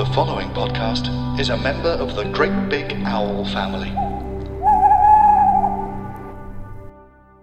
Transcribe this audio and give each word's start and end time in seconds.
The 0.00 0.10
following 0.14 0.48
podcast 0.50 1.38
is 1.38 1.50
a 1.50 1.56
member 1.56 1.90
of 1.90 2.16
the 2.16 2.24
Great 2.24 2.68
Big 2.68 2.92
Owl 3.04 3.44
family. 3.46 3.90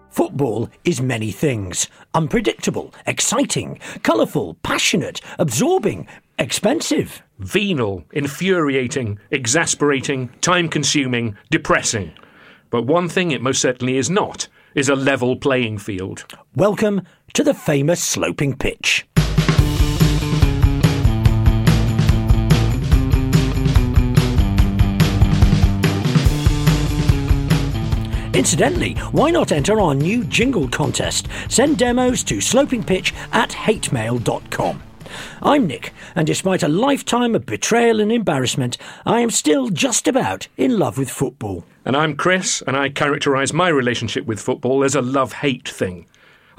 Football 0.09 0.69
is 0.83 1.01
many 1.01 1.31
things 1.31 1.87
unpredictable, 2.13 2.93
exciting, 3.05 3.79
colourful, 4.01 4.55
passionate, 4.63 5.21
absorbing, 5.37 6.07
expensive. 6.39 7.21
Venal, 7.39 8.03
infuriating, 8.11 9.19
exasperating, 9.29 10.29
time 10.41 10.69
consuming, 10.69 11.37
depressing. 11.52 12.11
But 12.69 12.87
one 12.87 13.09
thing 13.09 13.31
it 13.31 13.41
most 13.41 13.61
certainly 13.61 13.97
is 13.97 14.09
not 14.09 14.47
is 14.73 14.89
a 14.89 14.95
level 14.95 15.35
playing 15.35 15.77
field. 15.77 16.25
Welcome 16.55 17.03
to 17.33 17.43
the 17.43 17.53
famous 17.53 18.03
sloping 18.03 18.55
pitch. 18.55 19.05
Incidentally, 28.37 28.93
why 29.14 29.31
not 29.31 29.52
enter 29.52 29.81
our 29.81 29.95
new 29.95 30.23
jingle 30.23 30.67
contest? 30.67 31.27
Send 31.49 31.80
demos 31.80 32.23
to 32.25 32.36
slopingpitch 32.36 33.11
at 33.33 33.49
hatemail.com. 33.49 34.83
I'm 35.42 35.65
Nick, 35.65 35.92
and 36.15 36.27
despite 36.27 36.61
a 36.61 36.67
lifetime 36.67 37.33
of 37.33 37.48
betrayal 37.48 37.99
and 37.99 38.11
embarrassment, 38.11 38.77
I 39.08 39.21
am 39.21 39.31
still 39.31 39.70
just 39.70 40.08
about 40.08 40.48
in 40.55 40.77
love 40.77 40.99
with 40.99 41.09
football. 41.09 41.65
And 41.83 41.98
I'm 41.98 42.15
Chris, 42.15 42.61
and 42.67 42.77
I 42.77 42.89
characterise 42.89 43.53
my 43.53 43.70
relationship 43.70 44.27
with 44.27 44.39
football 44.39 44.83
as 44.83 44.93
a 44.93 45.02
love 45.02 45.33
hate 45.33 45.67
thing. 45.67 46.05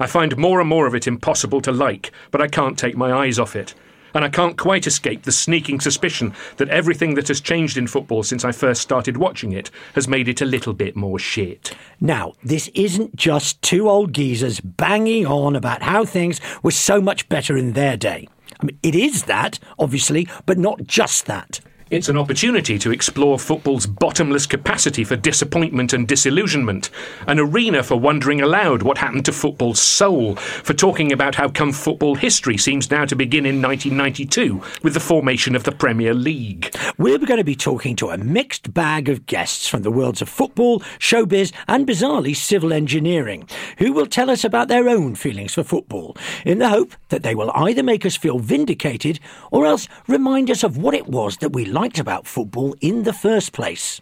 I 0.01 0.07
find 0.07 0.35
more 0.35 0.59
and 0.59 0.67
more 0.67 0.85
of 0.85 0.95
it 0.95 1.07
impossible 1.07 1.61
to 1.61 1.71
like, 1.71 2.11
but 2.31 2.41
I 2.41 2.47
can't 2.49 2.77
take 2.77 2.97
my 2.97 3.13
eyes 3.13 3.39
off 3.39 3.55
it. 3.55 3.73
And 4.13 4.25
I 4.25 4.29
can't 4.29 4.57
quite 4.57 4.87
escape 4.87 5.23
the 5.23 5.31
sneaking 5.31 5.79
suspicion 5.79 6.33
that 6.57 6.69
everything 6.69 7.15
that 7.15 7.27
has 7.27 7.41
changed 7.41 7.77
in 7.77 7.87
football 7.87 8.23
since 8.23 8.43
I 8.43 8.51
first 8.51 8.81
started 8.81 9.17
watching 9.17 9.51
it 9.51 9.71
has 9.95 10.07
made 10.07 10.27
it 10.27 10.41
a 10.41 10.45
little 10.45 10.73
bit 10.73 10.95
more 10.95 11.19
shit. 11.19 11.75
Now, 11.99 12.33
this 12.43 12.69
isn't 12.69 13.15
just 13.15 13.61
two 13.61 13.89
old 13.89 14.13
geezers 14.13 14.59
banging 14.59 15.25
on 15.25 15.55
about 15.55 15.83
how 15.83 16.05
things 16.05 16.39
were 16.63 16.71
so 16.71 17.01
much 17.01 17.29
better 17.29 17.57
in 17.57 17.73
their 17.73 17.97
day. 17.97 18.27
I 18.59 18.65
mean, 18.65 18.79
it 18.83 18.95
is 18.95 19.23
that, 19.23 19.59
obviously, 19.77 20.27
but 20.45 20.57
not 20.57 20.83
just 20.83 21.25
that. 21.27 21.61
It's 21.91 22.07
an 22.07 22.17
opportunity 22.17 22.77
to 22.77 22.91
explore 22.91 23.39
football's 23.39 23.87
bottomless 23.87 24.45
capacity 24.45 25.03
for 25.03 25.15
disappointment 25.15 25.91
and 25.91 26.07
disillusionment, 26.07 26.91
an 27.25 27.39
arena 27.39 27.81
for 27.81 27.99
wondering 27.99 28.41
aloud 28.41 28.83
what 28.83 28.99
happened 28.99 29.25
to 29.25 29.31
football's 29.31 29.81
soul, 29.81 30.35
for 30.35 30.75
talking 30.75 31.11
about 31.11 31.33
how 31.33 31.49
come 31.49 31.71
football 31.71 32.13
history 32.13 32.57
seems 32.57 32.91
now 32.91 33.05
to 33.05 33.15
begin 33.15 33.43
in 33.43 33.59
1992 33.59 34.61
with 34.83 34.93
the 34.93 34.99
formation 34.99 35.55
of 35.55 35.63
the 35.63 35.71
Premier 35.71 36.13
League. 36.13 36.75
We're 36.99 37.17
going 37.17 37.39
to 37.39 37.43
be 37.43 37.55
talking 37.55 37.95
to 37.95 38.09
a 38.09 38.19
mixed 38.19 38.71
bag 38.71 39.09
of 39.09 39.25
guests 39.25 39.67
from 39.67 39.81
the 39.81 39.89
worlds 39.89 40.21
of 40.21 40.29
football, 40.29 40.81
showbiz, 40.99 41.51
and 41.67 41.87
bizarrely 41.87 42.35
civil 42.35 42.71
engineering, 42.71 43.49
who 43.79 43.93
will 43.93 44.05
tell 44.05 44.29
us 44.29 44.43
about 44.43 44.67
their 44.67 44.87
own 44.87 45.15
feelings 45.15 45.55
for 45.55 45.63
football, 45.63 46.15
in 46.45 46.59
the 46.59 46.69
hope 46.69 46.93
that 47.07 47.23
they 47.23 47.33
will 47.33 47.49
either 47.55 47.81
make 47.81 48.05
us 48.05 48.15
feel 48.15 48.37
vindicated 48.37 49.19
or 49.49 49.65
else 49.65 49.87
remind 50.07 50.51
us 50.51 50.63
of 50.63 50.77
what 50.77 50.93
it 50.93 51.07
was 51.07 51.37
that 51.37 51.53
we 51.53 51.65
about 51.97 52.27
football 52.27 52.75
in 52.81 53.03
the 53.03 53.13
first 53.13 53.53
place. 53.53 54.01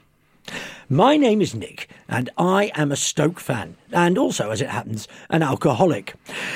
My 0.90 1.18
name 1.18 1.42
is 1.42 1.54
Nick, 1.54 1.90
and 2.08 2.30
I 2.38 2.72
am 2.74 2.94
a 2.94 2.96
Stoke 2.96 3.42
fan, 3.42 3.76
and 3.92 4.18
also, 4.18 4.52
as 4.52 4.62
it 4.62 4.70
happens, 4.70 5.06
an 5.30 5.44
alcoholic. 5.44 6.14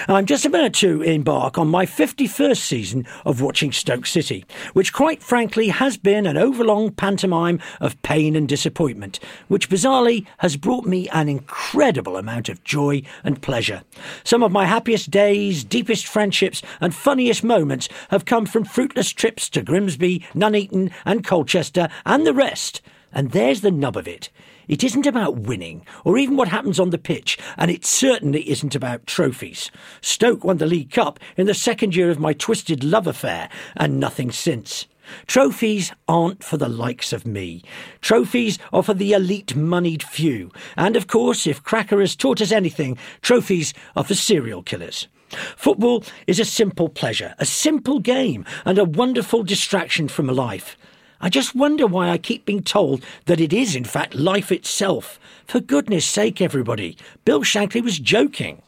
I'm 0.07 0.25
just 0.25 0.45
about 0.45 0.71
to 0.75 1.01
embark 1.01 1.57
on 1.57 1.67
my 1.67 1.85
51st 1.85 2.55
season 2.55 3.05
of 3.25 3.41
watching 3.41 3.73
Stoke 3.73 4.05
City, 4.05 4.45
which 4.71 4.93
quite 4.93 5.21
frankly 5.21 5.67
has 5.67 5.97
been 5.97 6.25
an 6.25 6.37
overlong 6.37 6.91
pantomime 6.91 7.59
of 7.81 8.01
pain 8.03 8.37
and 8.37 8.47
disappointment, 8.47 9.19
which 9.49 9.69
bizarrely 9.69 10.25
has 10.37 10.55
brought 10.55 10.85
me 10.85 11.09
an 11.09 11.27
incredible 11.27 12.15
amount 12.15 12.47
of 12.47 12.63
joy 12.63 13.01
and 13.25 13.41
pleasure. 13.41 13.83
Some 14.23 14.43
of 14.43 14.51
my 14.53 14.63
happiest 14.63 15.11
days, 15.11 15.65
deepest 15.65 16.07
friendships, 16.07 16.61
and 16.79 16.95
funniest 16.95 17.43
moments 17.43 17.89
have 18.11 18.23
come 18.23 18.45
from 18.45 18.63
fruitless 18.63 19.11
trips 19.11 19.49
to 19.49 19.61
Grimsby, 19.61 20.25
Nuneaton, 20.33 20.89
and 21.03 21.25
Colchester, 21.25 21.89
and 22.05 22.25
the 22.25 22.33
rest. 22.33 22.81
And 23.13 23.31
there's 23.31 23.61
the 23.61 23.71
nub 23.71 23.97
of 23.97 24.07
it. 24.07 24.29
It 24.67 24.83
isn't 24.83 25.05
about 25.05 25.37
winning, 25.37 25.85
or 26.05 26.17
even 26.17 26.37
what 26.37 26.47
happens 26.47 26.79
on 26.79 26.91
the 26.91 26.97
pitch, 26.97 27.37
and 27.57 27.69
it 27.69 27.85
certainly 27.85 28.49
isn't 28.49 28.75
about 28.75 29.05
trophies. 29.05 29.69
Stoke 30.01 30.43
won 30.43 30.57
the 30.57 30.65
League 30.65 30.91
Cup 30.91 31.19
in 31.35 31.45
the 31.45 31.53
second 31.53 31.95
year 31.95 32.09
of 32.09 32.19
my 32.19 32.33
twisted 32.33 32.83
love 32.83 33.07
affair, 33.07 33.49
and 33.75 33.99
nothing 33.99 34.31
since. 34.31 34.87
Trophies 35.27 35.91
aren't 36.07 36.43
for 36.43 36.57
the 36.57 36.69
likes 36.69 37.11
of 37.11 37.25
me. 37.25 37.63
Trophies 38.01 38.59
are 38.71 38.83
for 38.83 38.93
the 38.93 39.13
elite 39.13 39.55
moneyed 39.55 40.03
few. 40.03 40.51
And 40.77 40.95
of 40.95 41.07
course, 41.07 41.45
if 41.47 41.63
Cracker 41.63 41.99
has 41.99 42.15
taught 42.15 42.41
us 42.41 42.51
anything, 42.51 42.97
trophies 43.21 43.73
are 43.95 44.03
for 44.03 44.15
serial 44.15 44.63
killers. 44.63 45.07
Football 45.55 46.03
is 46.27 46.39
a 46.39 46.45
simple 46.45 46.89
pleasure, 46.89 47.35
a 47.39 47.45
simple 47.45 47.99
game, 47.99 48.45
and 48.65 48.77
a 48.77 48.85
wonderful 48.85 49.43
distraction 49.43 50.07
from 50.07 50.27
life. 50.27 50.77
I 51.23 51.29
just 51.29 51.53
wonder 51.53 51.85
why 51.85 52.09
I 52.09 52.17
keep 52.17 52.45
being 52.45 52.63
told 52.63 53.05
that 53.25 53.39
it 53.39 53.53
is, 53.53 53.75
in 53.75 53.83
fact, 53.83 54.15
life 54.15 54.51
itself. 54.51 55.19
For 55.45 55.59
goodness 55.59 56.03
sake, 56.03 56.41
everybody, 56.41 56.97
Bill 57.25 57.41
Shankly 57.41 57.83
was 57.83 57.99
joking. 57.99 58.63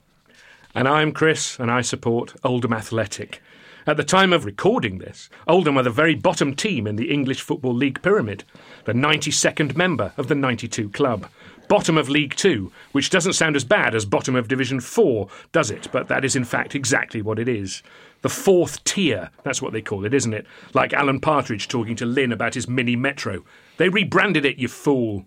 And 0.75 0.87
I'm 0.87 1.13
Chris, 1.13 1.57
and 1.57 1.71
I 1.71 1.81
support 1.81 2.35
Oldham 2.43 2.73
Athletic. 2.73 3.41
At 3.87 3.97
the 3.97 4.03
time 4.03 4.31
of 4.31 4.45
recording 4.45 4.99
this, 4.99 5.31
Oldham 5.47 5.79
are 5.79 5.83
the 5.83 5.89
very 5.89 6.13
bottom 6.13 6.55
team 6.55 6.85
in 6.85 6.95
the 6.95 7.11
English 7.11 7.41
Football 7.41 7.73
League 7.73 8.03
pyramid, 8.03 8.43
the 8.85 8.93
92nd 8.93 9.75
member 9.75 10.13
of 10.15 10.27
the 10.27 10.35
92 10.35 10.89
club. 10.89 11.27
Bottom 11.67 11.97
of 11.97 12.07
League 12.07 12.35
Two, 12.35 12.71
which 12.91 13.09
doesn't 13.09 13.33
sound 13.33 13.55
as 13.55 13.63
bad 13.63 13.95
as 13.95 14.05
bottom 14.05 14.35
of 14.35 14.47
Division 14.47 14.79
Four, 14.79 15.27
does 15.53 15.71
it? 15.71 15.87
But 15.91 16.07
that 16.09 16.23
is 16.23 16.35
in 16.35 16.43
fact 16.43 16.75
exactly 16.75 17.21
what 17.21 17.39
it 17.39 17.47
is. 17.47 17.81
The 18.23 18.29
fourth 18.29 18.81
tier, 18.85 19.31
that's 19.43 19.61
what 19.61 19.73
they 19.73 19.81
call 19.81 20.05
it, 20.05 20.13
isn't 20.13 20.33
it? 20.33 20.47
Like 20.73 20.93
Alan 20.93 21.19
Partridge 21.19 21.67
talking 21.67 21.97
to 21.97 22.05
Lynn 22.05 22.31
about 22.31 22.53
his 22.53 22.69
mini 22.69 22.95
metro. 22.95 23.43
They 23.75 23.89
rebranded 23.89 24.45
it, 24.45 24.57
you 24.57 24.69
fool. 24.69 25.25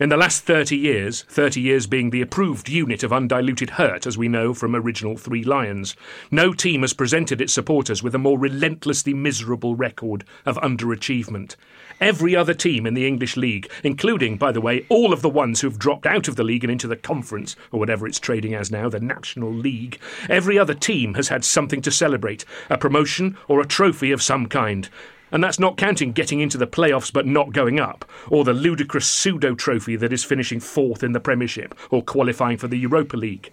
In 0.00 0.08
the 0.08 0.16
last 0.16 0.44
30 0.44 0.78
years, 0.78 1.24
30 1.24 1.60
years 1.60 1.86
being 1.86 2.08
the 2.08 2.22
approved 2.22 2.70
unit 2.70 3.02
of 3.02 3.12
undiluted 3.12 3.70
hurt, 3.70 4.06
as 4.06 4.16
we 4.16 4.28
know 4.28 4.54
from 4.54 4.74
original 4.74 5.18
Three 5.18 5.44
Lions, 5.44 5.94
no 6.30 6.54
team 6.54 6.80
has 6.80 6.94
presented 6.94 7.42
its 7.42 7.52
supporters 7.52 8.02
with 8.02 8.14
a 8.14 8.18
more 8.18 8.38
relentlessly 8.38 9.12
miserable 9.12 9.74
record 9.74 10.24
of 10.46 10.56
underachievement. 10.56 11.56
Every 12.00 12.36
other 12.36 12.52
team 12.52 12.86
in 12.86 12.92
the 12.92 13.06
English 13.06 13.38
League, 13.38 13.70
including, 13.82 14.36
by 14.36 14.52
the 14.52 14.60
way, 14.60 14.84
all 14.90 15.14
of 15.14 15.22
the 15.22 15.30
ones 15.30 15.62
who've 15.62 15.78
dropped 15.78 16.04
out 16.04 16.28
of 16.28 16.36
the 16.36 16.44
league 16.44 16.62
and 16.62 16.70
into 16.70 16.86
the 16.86 16.96
conference, 16.96 17.56
or 17.72 17.80
whatever 17.80 18.06
it's 18.06 18.20
trading 18.20 18.54
as 18.54 18.70
now, 18.70 18.90
the 18.90 19.00
National 19.00 19.50
League, 19.50 19.98
every 20.28 20.58
other 20.58 20.74
team 20.74 21.14
has 21.14 21.28
had 21.28 21.42
something 21.42 21.80
to 21.80 21.90
celebrate 21.90 22.44
a 22.68 22.76
promotion 22.76 23.38
or 23.48 23.62
a 23.62 23.66
trophy 23.66 24.12
of 24.12 24.22
some 24.22 24.46
kind. 24.46 24.90
And 25.32 25.42
that's 25.42 25.58
not 25.58 25.78
counting 25.78 26.12
getting 26.12 26.40
into 26.40 26.58
the 26.58 26.66
playoffs 26.66 27.10
but 27.10 27.26
not 27.26 27.52
going 27.52 27.80
up, 27.80 28.04
or 28.28 28.44
the 28.44 28.52
ludicrous 28.52 29.08
pseudo 29.08 29.54
trophy 29.54 29.96
that 29.96 30.12
is 30.12 30.22
finishing 30.22 30.60
fourth 30.60 31.02
in 31.02 31.12
the 31.12 31.20
Premiership 31.20 31.74
or 31.90 32.02
qualifying 32.02 32.58
for 32.58 32.68
the 32.68 32.78
Europa 32.78 33.16
League. 33.16 33.50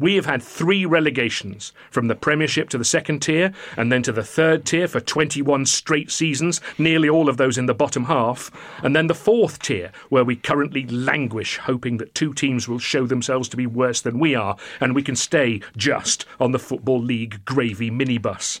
We 0.00 0.14
have 0.14 0.26
had 0.26 0.44
three 0.44 0.86
relegations 0.86 1.72
from 1.90 2.06
the 2.06 2.14
Premiership 2.14 2.68
to 2.70 2.78
the 2.78 2.84
second 2.84 3.20
tier 3.20 3.52
and 3.76 3.90
then 3.90 4.02
to 4.04 4.12
the 4.12 4.22
third 4.22 4.64
tier 4.64 4.86
for 4.86 5.00
21 5.00 5.66
straight 5.66 6.12
seasons, 6.12 6.60
nearly 6.78 7.08
all 7.08 7.28
of 7.28 7.36
those 7.36 7.58
in 7.58 7.66
the 7.66 7.74
bottom 7.74 8.04
half, 8.04 8.48
and 8.84 8.94
then 8.94 9.08
the 9.08 9.14
fourth 9.14 9.58
tier, 9.60 9.90
where 10.08 10.24
we 10.24 10.36
currently 10.36 10.86
languish, 10.86 11.58
hoping 11.58 11.96
that 11.96 12.14
two 12.14 12.32
teams 12.32 12.68
will 12.68 12.78
show 12.78 13.06
themselves 13.06 13.48
to 13.48 13.56
be 13.56 13.66
worse 13.66 14.00
than 14.00 14.20
we 14.20 14.36
are 14.36 14.56
and 14.80 14.94
we 14.94 15.02
can 15.02 15.16
stay 15.16 15.60
just 15.76 16.24
on 16.38 16.52
the 16.52 16.60
Football 16.60 17.00
League 17.00 17.44
gravy 17.44 17.90
minibus 17.90 18.60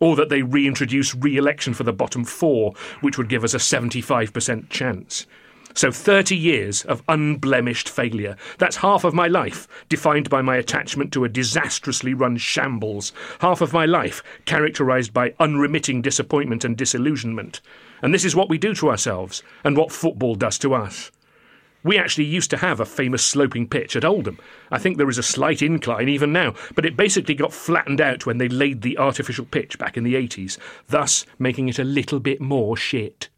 or 0.00 0.16
that 0.16 0.28
they 0.28 0.42
reintroduce 0.42 1.14
re 1.14 1.36
election 1.36 1.72
for 1.72 1.84
the 1.84 1.92
bottom 1.92 2.24
four, 2.24 2.74
which 3.00 3.16
would 3.16 3.28
give 3.28 3.44
us 3.44 3.54
a 3.54 3.58
75% 3.58 4.68
chance. 4.68 5.26
So 5.76 5.90
30 5.90 6.36
years 6.36 6.84
of 6.84 7.02
unblemished 7.08 7.88
failure. 7.88 8.36
That's 8.58 8.76
half 8.76 9.02
of 9.02 9.12
my 9.12 9.26
life, 9.26 9.66
defined 9.88 10.30
by 10.30 10.40
my 10.40 10.54
attachment 10.54 11.12
to 11.12 11.24
a 11.24 11.28
disastrously 11.28 12.14
run 12.14 12.36
shambles. 12.36 13.12
Half 13.40 13.60
of 13.60 13.72
my 13.72 13.84
life, 13.84 14.22
characterised 14.44 15.12
by 15.12 15.34
unremitting 15.40 16.00
disappointment 16.00 16.64
and 16.64 16.76
disillusionment. 16.76 17.60
And 18.02 18.14
this 18.14 18.24
is 18.24 18.36
what 18.36 18.48
we 18.48 18.56
do 18.56 18.72
to 18.74 18.88
ourselves, 18.88 19.42
and 19.64 19.76
what 19.76 19.90
football 19.90 20.36
does 20.36 20.58
to 20.58 20.74
us. 20.74 21.10
We 21.82 21.98
actually 21.98 22.24
used 22.24 22.50
to 22.50 22.56
have 22.56 22.78
a 22.78 22.86
famous 22.86 23.24
sloping 23.24 23.68
pitch 23.68 23.96
at 23.96 24.04
Oldham. 24.04 24.38
I 24.70 24.78
think 24.78 24.96
there 24.96 25.10
is 25.10 25.18
a 25.18 25.24
slight 25.24 25.60
incline 25.60 26.08
even 26.08 26.32
now, 26.32 26.54
but 26.76 26.86
it 26.86 26.96
basically 26.96 27.34
got 27.34 27.52
flattened 27.52 28.00
out 28.00 28.26
when 28.26 28.38
they 28.38 28.48
laid 28.48 28.82
the 28.82 28.96
artificial 28.96 29.44
pitch 29.44 29.76
back 29.76 29.96
in 29.96 30.04
the 30.04 30.14
80s, 30.14 30.56
thus 30.86 31.26
making 31.38 31.68
it 31.68 31.80
a 31.80 31.84
little 31.84 32.20
bit 32.20 32.40
more 32.40 32.76
shit. 32.76 33.28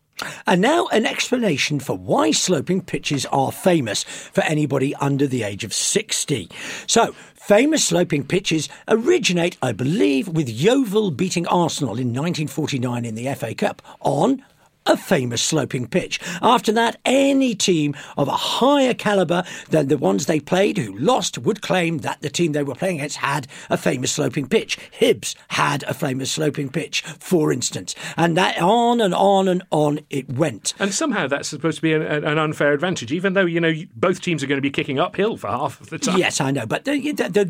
And 0.47 0.61
now 0.61 0.87
an 0.89 1.07
explanation 1.07 1.81
for 1.81 1.97
why 1.97 2.31
sloping 2.31 2.81
pitches 2.81 3.27
are 3.27 3.53
famous 3.53 4.03
for 4.05 4.43
anybody 4.45 4.95
under 4.97 5.27
the 5.27 5.43
age 5.43 5.65
of 5.65 5.75
60. 5.75 6.49
So, 6.87 7.13
famous 7.35 7.85
sloping 7.85 8.25
pitches 8.25 8.69
originate, 8.89 9.57
I 9.63 9.73
believe, 9.73 10.29
with 10.29 10.49
Yeovil 10.49 11.11
beating 11.11 11.47
Arsenal 11.47 11.99
in 11.99 12.09
1949 12.09 13.05
in 13.05 13.15
the 13.15 13.35
FA 13.35 13.55
Cup 13.55 13.83
on 14.01 14.43
a 14.87 14.97
famous 14.97 15.43
sloping 15.43 15.87
pitch. 15.87 16.21
After 16.43 16.73
that, 16.73 16.99
any 17.05 17.55
team 17.55 17.95
of 18.17 18.29
a 18.29 18.33
higher 18.33 18.95
calibre 18.95 19.45
than 19.71 19.89
the 19.89 19.99
ones 19.99 20.27
they 20.27 20.41
played 20.41 20.79
who 20.79 20.97
lost 20.99 21.39
would 21.39 21.63
claim 21.63 21.99
that 21.99 22.21
the 22.23 22.31
team 22.31 22.53
they 22.53 22.63
were 22.63 22.75
playing 22.75 22.97
against 22.97 23.19
had 23.19 23.47
a 23.71 23.77
famous 23.77 24.13
sloping 24.13 24.49
pitch. 24.49 24.79
Hibs 25.01 25.35
had 25.49 25.83
a 25.85 25.95
famous 25.95 26.31
sloping 26.31 26.69
pitch, 26.69 27.03
for 27.03 27.53
instance. 27.53 27.95
And 28.17 28.37
that 28.37 28.61
on 28.61 29.01
and 29.01 29.15
on 29.15 29.49
and 29.49 29.63
on 29.71 30.01
it 30.11 30.29
went. 30.29 30.75
And 30.79 30.93
somehow 30.93 31.27
that's 31.27 31.49
supposed 31.49 31.77
to 31.77 31.83
be 31.83 31.93
an, 31.93 32.03
an 32.03 32.39
unfair 32.39 32.73
advantage, 32.73 33.13
even 33.13 33.33
though, 33.33 33.47
you 33.47 33.61
know, 33.61 33.73
both 33.95 34.21
teams 34.21 34.43
are 34.43 34.47
going 34.47 34.59
to 34.59 34.63
be 34.63 34.71
kicking 34.71 34.99
uphill 34.99 35.37
for 35.37 35.49
half 35.49 35.81
of 35.81 35.91
the 35.91 35.99
time. 35.99 36.19
Yes, 36.19 36.41
I 36.41 36.51
know, 36.51 36.67
but 36.67 36.85
they, 36.85 36.99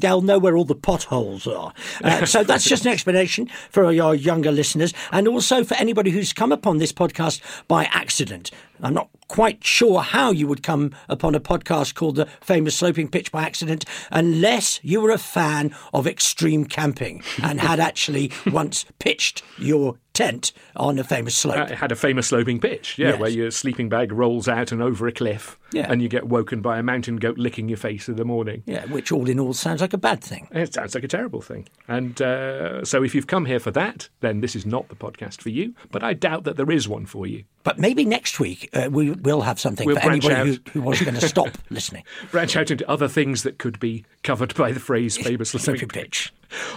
will 0.03 0.23
know 0.23 0.39
where 0.39 0.57
all 0.57 0.65
the 0.65 0.75
potholes 0.75 1.47
are. 1.47 1.73
Uh, 2.03 2.25
so 2.25 2.45
that's 2.45 2.65
just 2.69 2.87
an 2.87 2.93
explanation 2.93 3.49
for 3.71 3.91
your 3.93 4.15
younger 4.15 4.53
listeners 4.53 4.93
and 5.13 5.29
also 5.29 5.65
for 5.65 5.75
anybody 5.75 6.11
who's 6.11 6.33
come 6.33 6.53
upon 6.53 6.79
this 6.79 6.93
podcast 6.93 7.26
podcast 7.27 7.41
by 7.69 7.85
accident. 7.87 8.51
I'm 8.83 8.95
not 8.95 9.09
quite 9.29 9.65
sure 9.65 10.01
how 10.03 10.31
you 10.31 10.47
would 10.47 10.63
come 10.63 10.93
upon 11.09 11.35
a 11.35 11.41
podcast 11.41 11.95
called 11.95 12.17
The 12.17 12.27
Famous 12.41 12.77
Sloping 12.77 13.09
Pitch 13.09 13.33
by 13.33 13.43
accident 13.43 13.85
unless 14.11 14.81
you 14.83 15.01
were 15.01 15.11
a 15.11 15.19
fan 15.19 15.75
of 15.93 16.07
extreme 16.07 16.67
camping 16.67 17.23
and 17.43 17.61
had 17.61 17.81
actually 17.91 18.31
once 18.47 18.85
pitched 18.99 19.43
your 19.59 19.99
tent 20.17 20.53
on 20.75 20.99
a 20.99 21.05
famous 21.05 21.37
slope. 21.37 21.71
It 21.71 21.77
had 21.79 21.93
a 21.93 21.97
famous 21.97 22.29
sloping 22.29 22.59
pitch, 22.59 22.99
yeah, 22.99 23.11
Yes. 23.11 23.21
where 23.21 23.31
your 23.31 23.51
sleeping 23.51 23.89
bag 23.89 24.11
rolls 24.13 24.49
out 24.49 24.73
and 24.73 24.83
over 24.83 25.07
a 25.07 25.13
cliff, 25.13 25.59
Yeah. 25.73 25.87
and 25.91 26.01
you 26.03 26.09
get 26.09 26.27
woken 26.27 26.61
by 26.63 26.79
a 26.79 26.83
mountain 26.83 27.17
goat 27.17 27.39
licking 27.39 27.69
your 27.69 27.77
face 27.79 28.09
in 28.09 28.17
the 28.17 28.25
morning. 28.25 28.63
Yeah, 28.67 28.87
which 28.87 29.13
all 29.13 29.29
in 29.29 29.39
all 29.39 29.53
sounds 29.53 29.81
like 29.81 29.93
a 29.93 29.99
bad 29.99 30.23
thing. 30.25 30.49
It 30.53 30.73
sounds 30.75 30.95
like 30.95 31.05
a 31.05 31.09
terrible 31.09 31.43
thing. 31.43 31.69
And 31.87 32.21
uh, 32.23 32.85
so 32.85 33.03
if 33.05 33.15
you've 33.15 33.27
come 33.27 33.45
here 33.45 33.61
for 33.61 33.71
that, 33.73 34.09
then 34.21 34.41
this 34.41 34.57
is 34.57 34.65
not 34.67 34.89
the 34.89 34.97
podcast 34.97 35.41
for 35.43 35.51
you, 35.51 35.75
but 35.93 36.03
I 36.03 36.15
doubt 36.15 36.45
that 36.45 36.57
there 36.57 36.71
is 36.71 36.89
one 36.89 37.07
for 37.07 37.27
you. 37.27 37.45
But 37.63 37.79
maybe 37.79 38.05
next 38.05 38.41
week 38.41 38.71
uh, 38.73 38.89
we 38.91 39.11
will 39.11 39.43
have 39.43 39.61
something 39.61 39.87
We'll 39.87 39.97
for 40.01 40.11
anybody 40.11 40.53
who, 40.53 40.71
who 40.73 40.83
wasn't 40.83 41.11
going 41.11 41.21
to 41.21 41.29
stop 41.29 41.59
listening. 41.71 42.05
Branch 42.31 42.57
out 42.57 42.71
into 42.71 42.89
other 42.89 43.09
things 43.09 43.43
that 43.43 43.59
could 43.59 43.79
be 43.81 44.05
covered 44.23 44.55
by 44.55 44.73
the 44.73 44.81
phrase 44.81 45.17
famous 45.19 45.51
Sloping 45.51 45.65
sloping 45.81 45.89
pitch. 45.89 46.33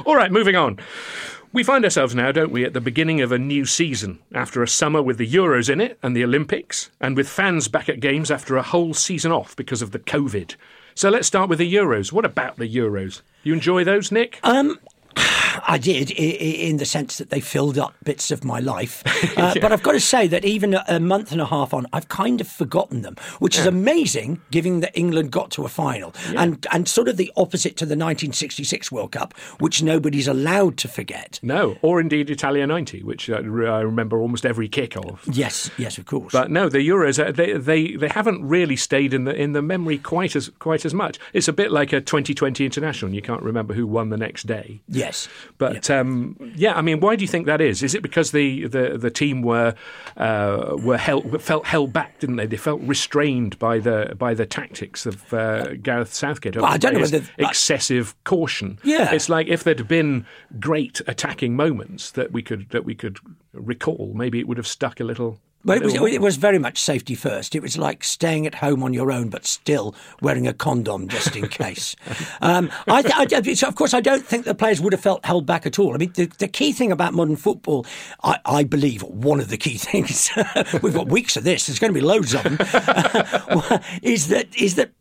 All 0.05 0.15
right, 0.15 0.31
moving 0.31 0.55
on. 0.55 0.79
We 1.51 1.63
find 1.63 1.83
ourselves 1.83 2.13
now, 2.13 2.31
don't 2.31 2.51
we, 2.51 2.63
at 2.63 2.73
the 2.73 2.81
beginning 2.81 3.21
of 3.21 3.31
a 3.31 3.39
new 3.39 3.65
season 3.65 4.19
after 4.35 4.61
a 4.61 4.67
summer 4.67 5.01
with 5.01 5.17
the 5.17 5.27
Euros 5.27 5.67
in 5.67 5.81
it 5.81 5.97
and 6.03 6.15
the 6.15 6.23
Olympics, 6.23 6.91
and 7.01 7.17
with 7.17 7.27
fans 7.27 7.67
back 7.67 7.89
at 7.89 7.99
games 7.99 8.29
after 8.29 8.55
a 8.55 8.61
whole 8.61 8.93
season 8.93 9.31
off 9.31 9.55
because 9.55 9.81
of 9.81 9.89
the 9.89 9.97
COVID. 9.97 10.55
So 10.93 11.09
let's 11.09 11.27
start 11.27 11.49
with 11.49 11.57
the 11.57 11.73
Euros. 11.73 12.11
What 12.11 12.23
about 12.23 12.57
the 12.57 12.71
Euros? 12.71 13.21
You 13.41 13.53
enjoy 13.53 13.83
those, 13.83 14.11
Nick? 14.11 14.39
Um, 14.43 14.79
I 15.67 15.77
did, 15.77 16.11
in 16.11 16.77
the 16.77 16.85
sense 16.85 17.17
that 17.17 17.29
they 17.29 17.39
filled 17.39 17.77
up 17.77 17.93
bits 18.03 18.31
of 18.31 18.43
my 18.43 18.59
life. 18.59 19.03
Uh, 19.39 19.53
But 19.61 19.71
I've 19.71 19.83
got 19.83 19.93
to 19.93 19.99
say 19.99 20.27
that 20.27 20.43
even 20.43 20.73
a- 20.73 20.99
month 20.99 21.31
and 21.31 21.39
a 21.39 21.45
half 21.45 21.73
on, 21.73 21.85
I've 21.93 22.09
kind 22.09 22.41
of 22.41 22.47
forgotten 22.47 23.03
them, 23.03 23.15
which 23.39 23.57
is 23.57 23.65
amazing, 23.65 24.41
given 24.51 24.81
that 24.81 24.91
England 24.97 25.31
got 25.31 25.49
to 25.51 25.63
a 25.65 25.69
final, 25.69 26.13
and 26.35 26.65
and 26.73 26.87
sort 26.87 27.07
of 27.07 27.15
the 27.17 27.31
opposite 27.37 27.77
to 27.77 27.85
the 27.85 27.95
1966 27.95 28.91
World 28.91 29.11
Cup, 29.13 29.33
which 29.59 29.81
nobody's 29.83 30.27
allowed 30.27 30.77
to 30.77 30.87
forget. 30.87 31.39
no, 31.41 31.77
or 31.81 31.99
indeed 32.01 32.29
Italia 32.29 32.65
90, 32.67 33.03
which 33.03 33.29
I 33.29 33.37
remember 33.39 34.19
almost 34.19 34.45
every 34.45 34.67
kick 34.67 34.95
of. 34.97 35.21
Yes, 35.31 35.69
yes, 35.77 35.97
of 35.97 36.05
course. 36.05 36.31
But 36.33 36.51
no, 36.51 36.69
the 36.69 36.79
Euros 36.87 37.17
uh, 37.25 37.31
they, 37.31 37.53
they 37.53 37.95
they 37.95 38.09
haven't 38.09 38.47
really 38.47 38.75
stayed 38.75 39.13
in 39.13 39.23
the 39.25 39.33
in 39.35 39.53
the 39.53 39.61
memory 39.61 39.97
quite 39.97 40.35
as 40.35 40.49
quite 40.59 40.85
as 40.85 40.93
much. 40.93 41.17
It's 41.33 41.47
a 41.47 41.53
bit 41.53 41.71
like 41.71 41.93
a 41.93 42.01
2020 42.01 42.65
international. 42.65 43.07
and 43.07 43.15
You 43.15 43.21
can't 43.21 43.43
remember 43.43 43.73
who 43.73 43.87
won 43.87 44.09
the 44.09 44.17
next 44.17 44.47
day. 44.47 44.81
yes, 44.87 45.27
But 45.57 45.89
um, 45.89 46.35
yeah, 46.55 46.73
I 46.75 46.81
mean, 46.81 46.99
why 46.99 47.15
do 47.15 47.23
you 47.23 47.27
think 47.27 47.45
that 47.47 47.59
is? 47.61 47.83
Is 47.83 47.95
it 47.95 48.01
because 48.01 48.31
the 48.31 48.67
the, 48.67 48.97
the 48.97 49.09
team 49.09 49.41
were 49.41 49.75
uh, 50.17 50.75
were 50.79 50.97
held, 50.97 51.41
felt 51.41 51.65
held 51.65 51.91
back, 51.91 52.19
didn't 52.19 52.37
they? 52.37 52.45
They 52.45 52.57
felt 52.57 52.81
restrained 52.81 53.57
by 53.59 53.79
the 53.79 54.15
by 54.17 54.33
the 54.33 54.45
tactics 54.45 55.05
of 55.05 55.33
uh, 55.33 55.73
Gareth 55.75 56.13
Southgate. 56.13 56.55
Well, 56.55 56.65
I 56.65 56.77
don't 56.77 56.93
know 56.93 57.01
whether- 57.01 57.23
excessive 57.37 58.15
caution. 58.23 58.79
Yeah. 58.83 59.13
it's 59.13 59.29
like 59.29 59.47
if 59.47 59.63
there'd 59.63 59.87
been 59.87 60.25
great 60.59 61.01
attacking 61.07 61.55
moments 61.55 62.11
that 62.11 62.31
we 62.31 62.41
could 62.41 62.69
that 62.69 62.85
we 62.85 62.95
could 62.95 63.17
recall, 63.53 64.13
maybe 64.15 64.39
it 64.39 64.47
would 64.47 64.57
have 64.57 64.67
stuck 64.67 64.99
a 64.99 65.03
little. 65.03 65.39
Well, 65.65 65.77
it 65.77 65.83
was, 65.83 65.93
it 65.93 66.21
was 66.21 66.37
very 66.37 66.57
much 66.57 66.77
safety 66.77 67.15
first. 67.15 67.53
It 67.53 67.61
was 67.61 67.77
like 67.77 68.03
staying 68.03 68.47
at 68.47 68.55
home 68.55 68.81
on 68.81 68.93
your 68.93 69.11
own, 69.11 69.29
but 69.29 69.45
still 69.45 69.93
wearing 70.21 70.47
a 70.47 70.53
condom 70.53 71.09
just 71.09 71.35
in 71.35 71.49
case. 71.49 71.97
um, 72.41 72.71
I, 72.87 73.03
I, 73.13 73.53
so 73.53 73.67
of 73.67 73.75
course, 73.75 73.93
I 73.93 73.99
don't 73.99 74.25
think 74.25 74.45
the 74.45 74.55
players 74.55 74.79
would 74.79 74.93
have 74.93 75.01
felt 75.01 75.25
held 75.25 75.45
back 75.45 75.65
at 75.65 75.77
all. 75.77 75.93
I 75.93 75.97
mean, 75.97 76.13
the, 76.13 76.27
the 76.37 76.47
key 76.47 76.71
thing 76.71 76.93
about 76.93 77.13
modern 77.13 77.35
football, 77.35 77.85
I, 78.23 78.39
I 78.45 78.63
believe, 78.63 79.03
one 79.03 79.41
of 79.41 79.49
the 79.49 79.57
key 79.57 79.77
things, 79.77 80.31
we've 80.81 80.93
got 80.93 81.07
weeks 81.07 81.35
of 81.35 81.43
this, 81.43 81.67
there's 81.67 81.79
going 81.79 81.93
to 81.93 81.99
be 81.99 82.05
loads 82.05 82.33
of 82.33 82.43
them, 82.43 82.53
is 84.01 84.29
that 84.29 84.47
is 84.55 84.75
that 84.75 84.91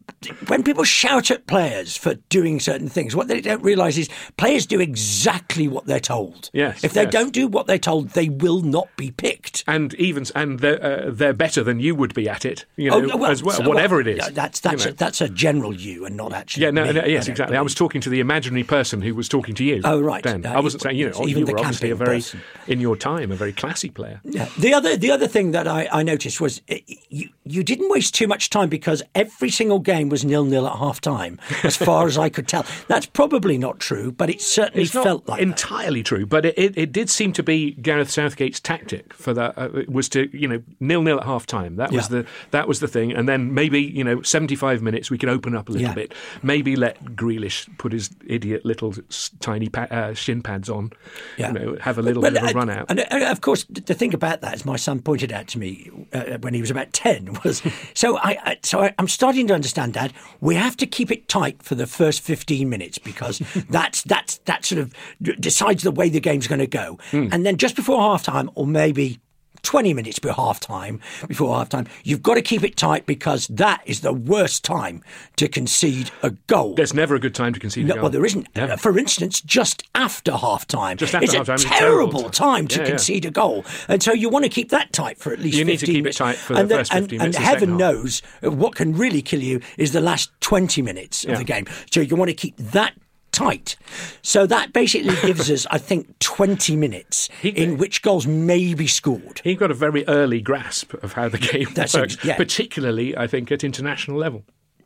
when 0.48 0.62
people 0.62 0.84
shout 0.84 1.30
at 1.30 1.46
players 1.46 1.96
for 1.96 2.14
doing 2.28 2.60
certain 2.60 2.88
things, 2.88 3.14
what 3.14 3.28
they 3.28 3.40
don't 3.40 3.62
realise 3.62 3.96
is 3.98 4.08
players 4.36 4.66
do 4.66 4.80
exactly 4.80 5.68
what 5.68 5.86
they're 5.86 6.00
told. 6.00 6.50
Yes, 6.52 6.82
If 6.84 6.92
they 6.92 7.02
yes. 7.04 7.12
don't 7.12 7.32
do 7.32 7.46
what 7.46 7.66
they're 7.66 7.78
told, 7.78 8.10
they 8.10 8.28
will 8.28 8.60
not 8.62 8.88
be 8.96 9.10
picked. 9.10 9.64
and 9.66 9.94
even 9.94 10.24
and 10.34 10.60
they're, 10.60 10.82
uh, 10.82 11.10
they're 11.10 11.32
better 11.32 11.62
than 11.62 11.80
you 11.80 11.94
would 11.94 12.14
be 12.14 12.28
at 12.28 12.44
it, 12.44 12.64
you 12.76 12.90
know, 12.90 13.08
Oh, 13.12 13.24
as 13.24 13.42
well, 13.42 13.56
so- 13.56 13.68
whatever 13.68 14.00
it 14.00 14.06
is. 14.06 14.28
That's 14.30 14.60
that's 14.60 14.86
a, 14.86 14.92
that's 14.92 15.20
a 15.20 15.28
general 15.28 15.74
you, 15.74 16.04
and 16.04 16.16
not 16.16 16.32
actually. 16.32 16.64
Yeah, 16.64 16.70
no, 16.70 16.84
me, 16.84 16.92
no, 16.92 17.04
yes, 17.04 17.28
I 17.28 17.32
exactly. 17.32 17.56
I 17.56 17.60
was 17.62 17.74
talking 17.74 18.00
to 18.02 18.10
the 18.10 18.20
imaginary 18.20 18.64
person 18.64 19.02
who 19.02 19.14
was 19.14 19.28
talking 19.28 19.54
to 19.56 19.64
you. 19.64 19.80
Oh, 19.84 20.00
right. 20.00 20.22
Dan. 20.22 20.44
Uh, 20.44 20.52
I 20.52 20.60
wasn't 20.60 20.82
saying, 20.82 20.96
you 20.96 21.10
know, 21.10 21.22
even 21.26 21.40
you 21.40 21.44
the 21.46 21.52
were 21.52 21.58
obviously 21.60 21.90
a 21.90 21.94
very, 21.96 22.18
person. 22.18 22.40
in 22.66 22.80
your 22.80 22.96
time, 22.96 23.30
a 23.32 23.36
very 23.36 23.52
classy 23.52 23.88
player. 23.90 24.20
Yeah. 24.24 24.48
The 24.58 24.72
other 24.74 24.96
the 24.96 25.10
other 25.10 25.26
thing 25.28 25.52
that 25.52 25.66
I, 25.66 25.88
I 25.92 26.02
noticed 26.02 26.40
was 26.40 26.60
uh, 26.70 26.76
you 27.08 27.28
you 27.44 27.62
didn't 27.64 27.90
waste 27.90 28.14
too 28.14 28.26
much 28.26 28.50
time 28.50 28.68
because 28.68 29.02
every 29.14 29.50
single 29.50 29.78
game 29.78 29.97
was 30.04 30.24
nil 30.24 30.44
nil 30.44 30.66
at 30.66 30.76
half 30.76 31.00
time, 31.00 31.38
as 31.64 31.76
far 31.76 32.06
as 32.06 32.18
I 32.18 32.28
could 32.28 32.46
tell. 32.48 32.64
That's 32.88 33.06
probably 33.06 33.58
not 33.58 33.78
true, 33.80 34.12
but 34.12 34.30
it 34.30 34.40
certainly 34.40 34.82
It's 34.84 34.92
felt 34.92 35.28
like 35.28 35.38
that. 35.40 35.42
entirely 35.46 36.02
true, 36.02 36.26
but 36.26 36.44
it, 36.46 36.58
it, 36.58 36.76
it 36.78 36.92
did 36.92 37.10
seem 37.10 37.32
to 37.34 37.42
be 37.42 37.72
Gareth 37.72 38.10
Southgate's 38.10 38.60
tactic 38.60 39.12
for 39.14 39.32
that 39.34 39.56
uh, 39.56 39.68
was 39.88 40.08
to 40.10 40.28
you 40.36 40.46
know 40.48 40.62
nil 40.80 41.02
nil 41.02 41.18
at 41.18 41.24
half 41.26 41.46
time. 41.46 41.76
That 41.76 41.90
was 41.92 42.10
Yeah. 42.10 42.22
the 42.22 42.26
that 42.50 42.68
was 42.68 42.80
the 42.80 42.88
thing, 42.88 43.12
and 43.12 43.28
then 43.28 43.54
maybe 43.54 43.80
you 43.82 44.04
know 44.04 44.22
seventy 44.22 44.56
five 44.56 44.82
minutes 44.82 45.10
we 45.10 45.18
could 45.18 45.28
open 45.28 45.54
up 45.56 45.68
a 45.68 45.72
little 45.72 45.88
Yeah. 45.88 45.94
bit. 45.94 46.14
Maybe 46.42 46.76
let 46.76 47.02
Grealish 47.16 47.68
put 47.78 47.92
his 47.92 48.10
idiot 48.26 48.64
little 48.64 48.94
tiny 49.40 49.68
pa- 49.68 49.88
uh, 49.90 50.14
shin 50.14 50.42
pads 50.42 50.68
on. 50.68 50.92
Yeah. 51.36 51.48
You 51.48 51.52
know, 51.58 51.76
have 51.80 51.98
a 51.98 52.02
little 52.02 52.22
But, 52.22 52.34
bit 52.34 52.42
of 52.42 52.48
a 52.48 52.52
uh, 52.52 52.54
run 52.54 52.70
out. 52.70 52.86
And 52.90 53.00
uh, 53.00 53.30
of 53.30 53.40
course, 53.40 53.64
the 53.70 53.94
thing 53.94 54.14
about 54.14 54.40
that, 54.42 54.54
as 54.54 54.64
my 54.64 54.76
son 54.76 55.00
pointed 55.00 55.32
out 55.32 55.48
to 55.48 55.58
me 55.58 55.90
uh, 56.12 56.38
when 56.40 56.54
he 56.54 56.60
was 56.60 56.70
about 56.70 56.92
ten, 56.92 57.36
was 57.44 57.62
so 57.94 58.16
I, 58.18 58.38
I 58.44 58.56
so 58.62 58.80
I, 58.80 58.94
I'm 58.98 59.08
starting 59.08 59.46
to 59.48 59.54
understand, 59.54 59.87
Dad. 59.92 60.12
We 60.40 60.54
have 60.54 60.76
to 60.78 60.86
keep 60.86 61.10
it 61.10 61.28
tight 61.28 61.62
for 61.62 61.74
the 61.74 61.86
first 61.86 62.20
15 62.20 62.68
minutes 62.68 62.98
because 62.98 63.38
that's 63.70 64.02
that's 64.02 64.38
that 64.38 64.64
sort 64.64 64.80
of 64.80 64.94
decides 65.40 65.82
the 65.82 65.90
way 65.90 66.08
the 66.08 66.20
game's 66.20 66.46
going 66.46 66.60
to 66.60 66.66
go. 66.66 66.98
Hmm. 67.10 67.28
And 67.32 67.44
then 67.44 67.56
just 67.56 67.76
before 67.76 68.00
half 68.00 68.22
time, 68.22 68.50
or 68.54 68.66
maybe 68.66 69.20
20 69.62 69.94
minutes 69.94 70.18
before 70.18 70.34
half 70.34 70.60
time, 70.60 71.00
before 71.26 71.56
half 71.56 71.68
time, 71.68 71.86
you've 72.04 72.22
got 72.22 72.34
to 72.34 72.42
keep 72.42 72.62
it 72.64 72.76
tight 72.76 73.06
because 73.06 73.46
that 73.48 73.82
is 73.86 74.00
the 74.00 74.12
worst 74.12 74.64
time 74.64 75.02
to 75.36 75.48
concede 75.48 76.10
a 76.22 76.30
goal. 76.46 76.74
There's 76.74 76.94
never 76.94 77.14
a 77.14 77.20
good 77.20 77.34
time 77.34 77.52
to 77.54 77.60
concede 77.60 77.86
a 77.90 77.94
goal. 77.94 78.02
well, 78.02 78.10
there 78.10 78.24
isn't. 78.26 78.46
Uh, 78.56 78.76
For 78.76 78.98
instance, 78.98 79.40
just 79.40 79.82
after 79.94 80.32
half 80.36 80.66
time, 80.66 80.96
Just 80.96 81.14
after 81.14 81.24
it's 81.24 81.34
half-time 81.34 81.56
a 81.58 81.60
a 81.60 81.78
terrible 81.78 82.22
time 82.24 82.30
time. 82.30 82.68
to 82.68 82.76
Yeah, 82.76 82.82
yeah. 82.82 82.88
concede 82.90 83.24
a 83.24 83.30
goal, 83.30 83.64
and 83.88 84.02
so 84.02 84.12
you 84.12 84.28
want 84.28 84.44
to 84.44 84.48
keep 84.48 84.70
that 84.70 84.92
tight 84.92 85.18
for 85.18 85.32
at 85.32 85.38
least. 85.40 85.56
You 85.58 85.64
need 85.64 85.78
to 85.80 85.86
15 85.86 85.94
keep 85.94 86.00
it 86.00 86.02
minutes. 86.04 86.18
tight 86.18 86.36
for 86.36 86.54
the 86.54 86.60
and 86.60 86.70
first 86.70 86.92
15 86.92 87.02
and, 87.02 87.18
minutes 87.20 87.36
the 87.38 87.42
heaven 87.44 87.76
knows 87.76 88.20
what 88.42 88.74
can 88.74 88.94
really 88.94 89.22
kill 89.22 89.42
you 89.42 89.60
is 89.76 89.92
the 89.92 90.00
last 90.00 90.30
twenty 90.40 90.82
minutes 90.82 91.24
of 91.24 91.38
the 91.38 91.44
game. 91.44 91.66
So 91.90 92.00
you 92.00 92.16
want 92.16 92.28
to 92.30 92.34
keep 92.34 92.56
that. 92.58 92.94
Tight, 93.30 93.76
so 94.22 94.46
that 94.46 94.72
basically 94.72 95.14
gives 95.22 95.50
us, 95.50 95.66
I 95.70 95.78
think, 95.78 96.18
twenty 96.18 96.74
minutes 96.76 97.28
He- 97.40 97.50
in 97.50 97.76
which 97.76 98.02
goals 98.02 98.26
may 98.26 98.74
be 98.74 98.86
scored. 98.86 99.40
He 99.44 99.54
got 99.54 99.70
a 99.70 99.74
very 99.74 100.06
early 100.08 100.40
grasp 100.40 100.94
of 101.04 101.12
how 101.12 101.28
the 101.28 101.38
game 101.38 101.68
That's 101.74 101.94
works, 101.94 102.14
ex- 102.14 102.24
yeah. 102.24 102.36
particularly 102.36 103.16
I 103.16 103.26
think 103.26 103.52
at 103.52 103.62
international 103.62 104.16
level. 104.16 104.44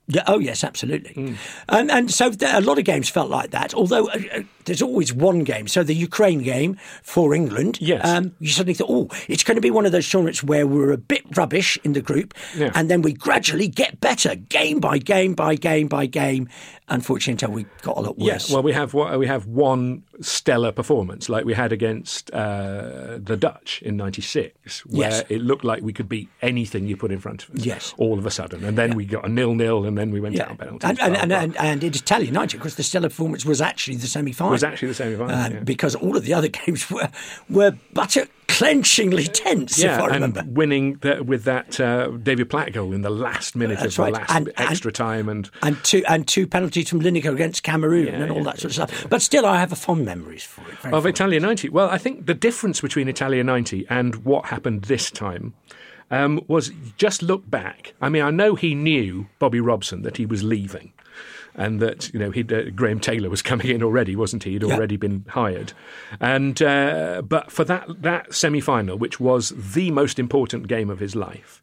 Yeah, 0.09 0.25
oh 0.27 0.41
yes, 0.41 0.65
absolutely. 0.65 1.15
Hmm. 1.15 1.35
And 1.69 1.91
and 1.91 2.11
so 2.11 2.29
there, 2.31 2.57
a 2.59 2.61
lot 2.61 2.79
of 2.79 2.85
games 2.85 3.09
felt 3.09 3.31
like 3.31 3.53
that. 3.53 3.73
Although 3.73 4.09
uh, 4.09 4.19
uh, 4.35 4.43
there's 4.65 4.83
always 4.83 5.13
one 5.13 5.41
game. 5.45 5.69
So 5.69 5.83
the 5.83 5.95
Ukraine 5.95 6.41
game 6.43 6.77
for 7.03 7.35
England. 7.35 7.79
Yes. 7.81 8.07
Um, 8.07 8.33
you 8.41 8.49
suddenly 8.49 8.75
thought, 8.75 8.91
oh, 8.91 9.09
it's 9.29 9.45
going 9.45 9.57
to 9.57 9.61
be 9.61 9.71
one 9.71 9.87
of 9.87 9.93
those 9.93 10.09
tournaments 10.09 10.43
where 10.43 10.67
we're 10.67 10.93
a 10.93 10.99
bit 10.99 11.23
rubbish 11.37 11.79
in 11.85 11.93
the 11.93 12.03
group, 12.03 12.35
Yeah. 12.57 12.71
and 12.75 12.91
then 12.91 13.03
we 13.03 13.13
gradually 13.13 13.69
get 13.69 14.01
better, 14.01 14.35
game 14.35 14.81
by 14.81 14.99
game 14.99 15.35
by 15.35 15.55
game 15.55 15.89
by 15.89 16.07
game. 16.07 16.49
Unfortunately, 16.89 17.33
until 17.33 17.51
we 17.55 17.65
got 17.83 17.97
a 17.97 18.01
lot 18.01 18.19
worse. 18.19 18.27
Yes, 18.27 18.51
well, 18.51 18.63
we 18.63 18.73
have 18.73 18.93
one- 18.93 19.19
we 19.19 19.27
have 19.27 19.47
one 19.47 20.03
stellar 20.21 20.73
performance 20.73 21.29
like 21.29 21.45
we 21.45 21.55
had 21.55 21.73
against 21.73 22.31
uh, 22.33 23.19
the 23.23 23.37
Dutch 23.37 23.81
in 23.83 23.97
'96, 23.97 24.85
where 24.87 25.09
Yes. 25.11 25.23
it 25.31 25.41
looked 25.41 25.65
like 25.65 25.83
we 25.83 25.93
could 25.93 26.09
beat 26.09 26.29
anything 26.43 26.87
you 26.87 26.97
put 26.97 27.11
in 27.11 27.19
front 27.19 27.45
of 27.45 27.55
us. 27.55 27.65
Yes. 27.65 27.95
all 27.97 28.19
of 28.19 28.27
a 28.27 28.31
sudden, 28.31 28.65
and 28.65 28.77
then 28.77 28.95
we 28.95 29.05
got 29.07 29.25
a 29.25 29.29
nil-nil, 29.29 29.85
and 29.85 29.97
then 29.97 30.11
we 30.11 30.21
went 30.21 30.35
Yeah. 30.35 30.43
out 30.45 30.51
on 30.51 30.57
penalties. 30.59 30.91
And, 30.91 30.99
and, 31.01 31.17
and, 31.17 31.33
and, 31.33 31.57
and 31.57 31.85
in 31.85 31.95
Italian 31.95 32.29
United, 32.35 32.59
because 32.59 32.75
the 32.77 32.83
stellar 32.83 33.09
performance 33.09 33.47
was 33.47 33.61
actually 33.61 33.97
the 33.97 34.07
semi-final. 34.07 34.52
Was 34.53 34.65
actually 34.65 34.89
the 34.89 34.95
semi-final, 34.95 35.35
Um, 35.35 35.53
yeah. 35.53 35.61
Because 35.61 35.95
all 35.95 36.17
of 36.17 36.25
the 36.25 36.35
other 36.35 36.49
games 36.61 36.91
were 36.91 37.09
were 37.51 37.73
butter 37.93 38.27
clenchingly 38.49 39.29
tense, 39.33 39.83
yeah, 39.83 39.95
if 39.97 40.03
I 40.03 40.07
remember. 40.09 40.41
and 40.41 40.55
winning 40.55 40.99
the, 41.01 41.25
with 41.25 41.45
that 41.45 41.81
uh, 41.81 42.09
David 42.09 42.51
Platt 42.51 42.75
goal 42.75 42.93
in 42.93 43.01
the 43.01 43.09
last 43.11 43.57
minute 43.57 43.79
That's 43.81 43.99
of 43.99 44.05
the 44.07 44.11
last 44.13 44.31
And- 44.31 44.49
and- 44.57 44.71
extra 44.71 44.93
time, 44.93 45.29
and 45.31 45.51
and 45.63 45.83
two 45.83 46.05
and 46.07 46.29
two 46.29 46.47
penalties 46.47 46.91
from 46.91 47.01
Lineker 47.01 47.33
against 47.33 47.63
Cameroon 47.63 48.07
Yeah, 48.09 48.21
and 48.21 48.31
all 48.31 48.39
yeah. 48.39 48.45
that 48.45 48.59
sort 48.61 48.65
of 48.67 48.75
stuff. 48.75 49.07
But 49.09 49.23
still, 49.23 49.47
I 49.47 49.59
have 49.59 49.73
a 49.73 49.77
fond 49.77 50.05
memories 50.05 50.45
for 50.45 50.63
it. 50.71 50.93
Of. 50.93 51.07
Italia 51.07 51.41
90. 51.41 51.71
Well, 51.71 51.89
I 51.89 51.97
think 51.99 52.27
the 52.27 52.35
difference 52.35 52.81
between 52.83 53.09
Italia 53.09 53.43
90 53.43 53.87
and 53.89 54.17
what 54.17 54.45
happened 54.47 54.83
this 54.83 55.11
time 55.11 55.55
um, 56.11 56.41
was 56.47 56.73
just 56.99 57.23
look 57.23 57.49
back. 57.51 57.95
I 58.03 58.11
mean, 58.11 58.23
I 58.23 58.31
know 58.31 58.55
he 58.55 58.75
knew, 58.75 59.29
Bobby 59.39 59.61
Robson, 59.61 60.03
that 60.03 60.19
he 60.19 60.27
was 60.27 60.43
leaving. 60.45 60.93
And 61.55 61.81
that 61.81 62.13
you 62.15 62.19
know, 62.19 62.31
he'd, 62.31 62.51
uh, 62.51 62.71
Graham 62.71 62.99
Taylor 62.99 63.29
was 63.29 63.43
coming 63.43 63.69
in 63.69 63.83
already, 63.83 64.17
wasn't 64.17 64.45
he? 64.45 64.53
He'd 64.53 64.63
Yeah. 64.63 64.75
already 64.75 64.97
been 64.97 65.25
hired, 65.29 65.75
and 66.21 66.61
uh, 66.63 67.21
but 67.21 67.53
for 67.53 67.63
that 67.65 67.87
that 68.03 68.33
semi 68.33 68.61
final, 68.61 68.97
which 68.97 69.21
was 69.21 69.51
the 69.75 69.91
most 69.91 70.19
important 70.19 70.67
game 70.67 70.89
of 70.89 70.99
his 70.99 71.15
life, 71.15 71.63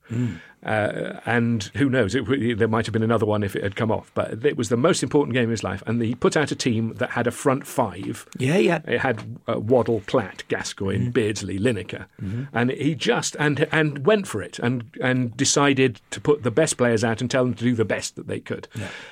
uh, 0.65 1.19
and 1.25 1.63
who 1.75 1.89
knows, 1.89 2.15
it, 2.15 2.57
there 2.57 2.67
might 2.67 2.85
have 2.85 2.93
been 2.93 3.03
another 3.03 3.25
one 3.25 3.43
if 3.43 3.55
it 3.55 3.63
had 3.63 3.75
come 3.75 3.91
off, 3.91 4.11
but 4.13 4.45
it 4.45 4.57
was 4.57 4.69
the 4.69 4.77
most 4.77 5.01
important 5.03 5.33
game 5.33 5.45
of 5.45 5.51
his 5.51 5.63
life. 5.63 5.81
And 5.87 6.01
he 6.01 6.15
put 6.15 6.35
out 6.35 6.51
a 6.51 6.55
team 6.55 6.93
that 6.95 7.11
had 7.11 7.27
a 7.27 7.31
front 7.31 7.65
five 7.65 8.27
Yeah, 8.37 8.57
yeah. 8.57 8.81
it 8.85 8.99
had 8.99 9.39
uh, 9.47 9.59
Waddle, 9.59 10.01
Platt, 10.05 10.43
Gascoigne, 10.49 11.09
Beardsley, 11.09 11.57
Lineker, 11.59 12.05
and 12.53 12.71
he 12.71 12.95
just 12.95 13.35
and 13.39 13.67
and 13.71 14.05
went 14.05 14.27
for 14.27 14.41
it 14.41 14.59
and 14.59 14.83
and 15.01 15.35
decided 15.37 16.01
to 16.11 16.19
put 16.19 16.43
the 16.43 16.51
best 16.51 16.77
players 16.77 17.03
out 17.03 17.21
and 17.21 17.31
tell 17.31 17.45
them 17.45 17.53
to 17.53 17.63
do 17.63 17.75
the 17.75 17.85
best 17.85 18.15
that 18.15 18.27
they 18.27 18.39
could. 18.39 18.67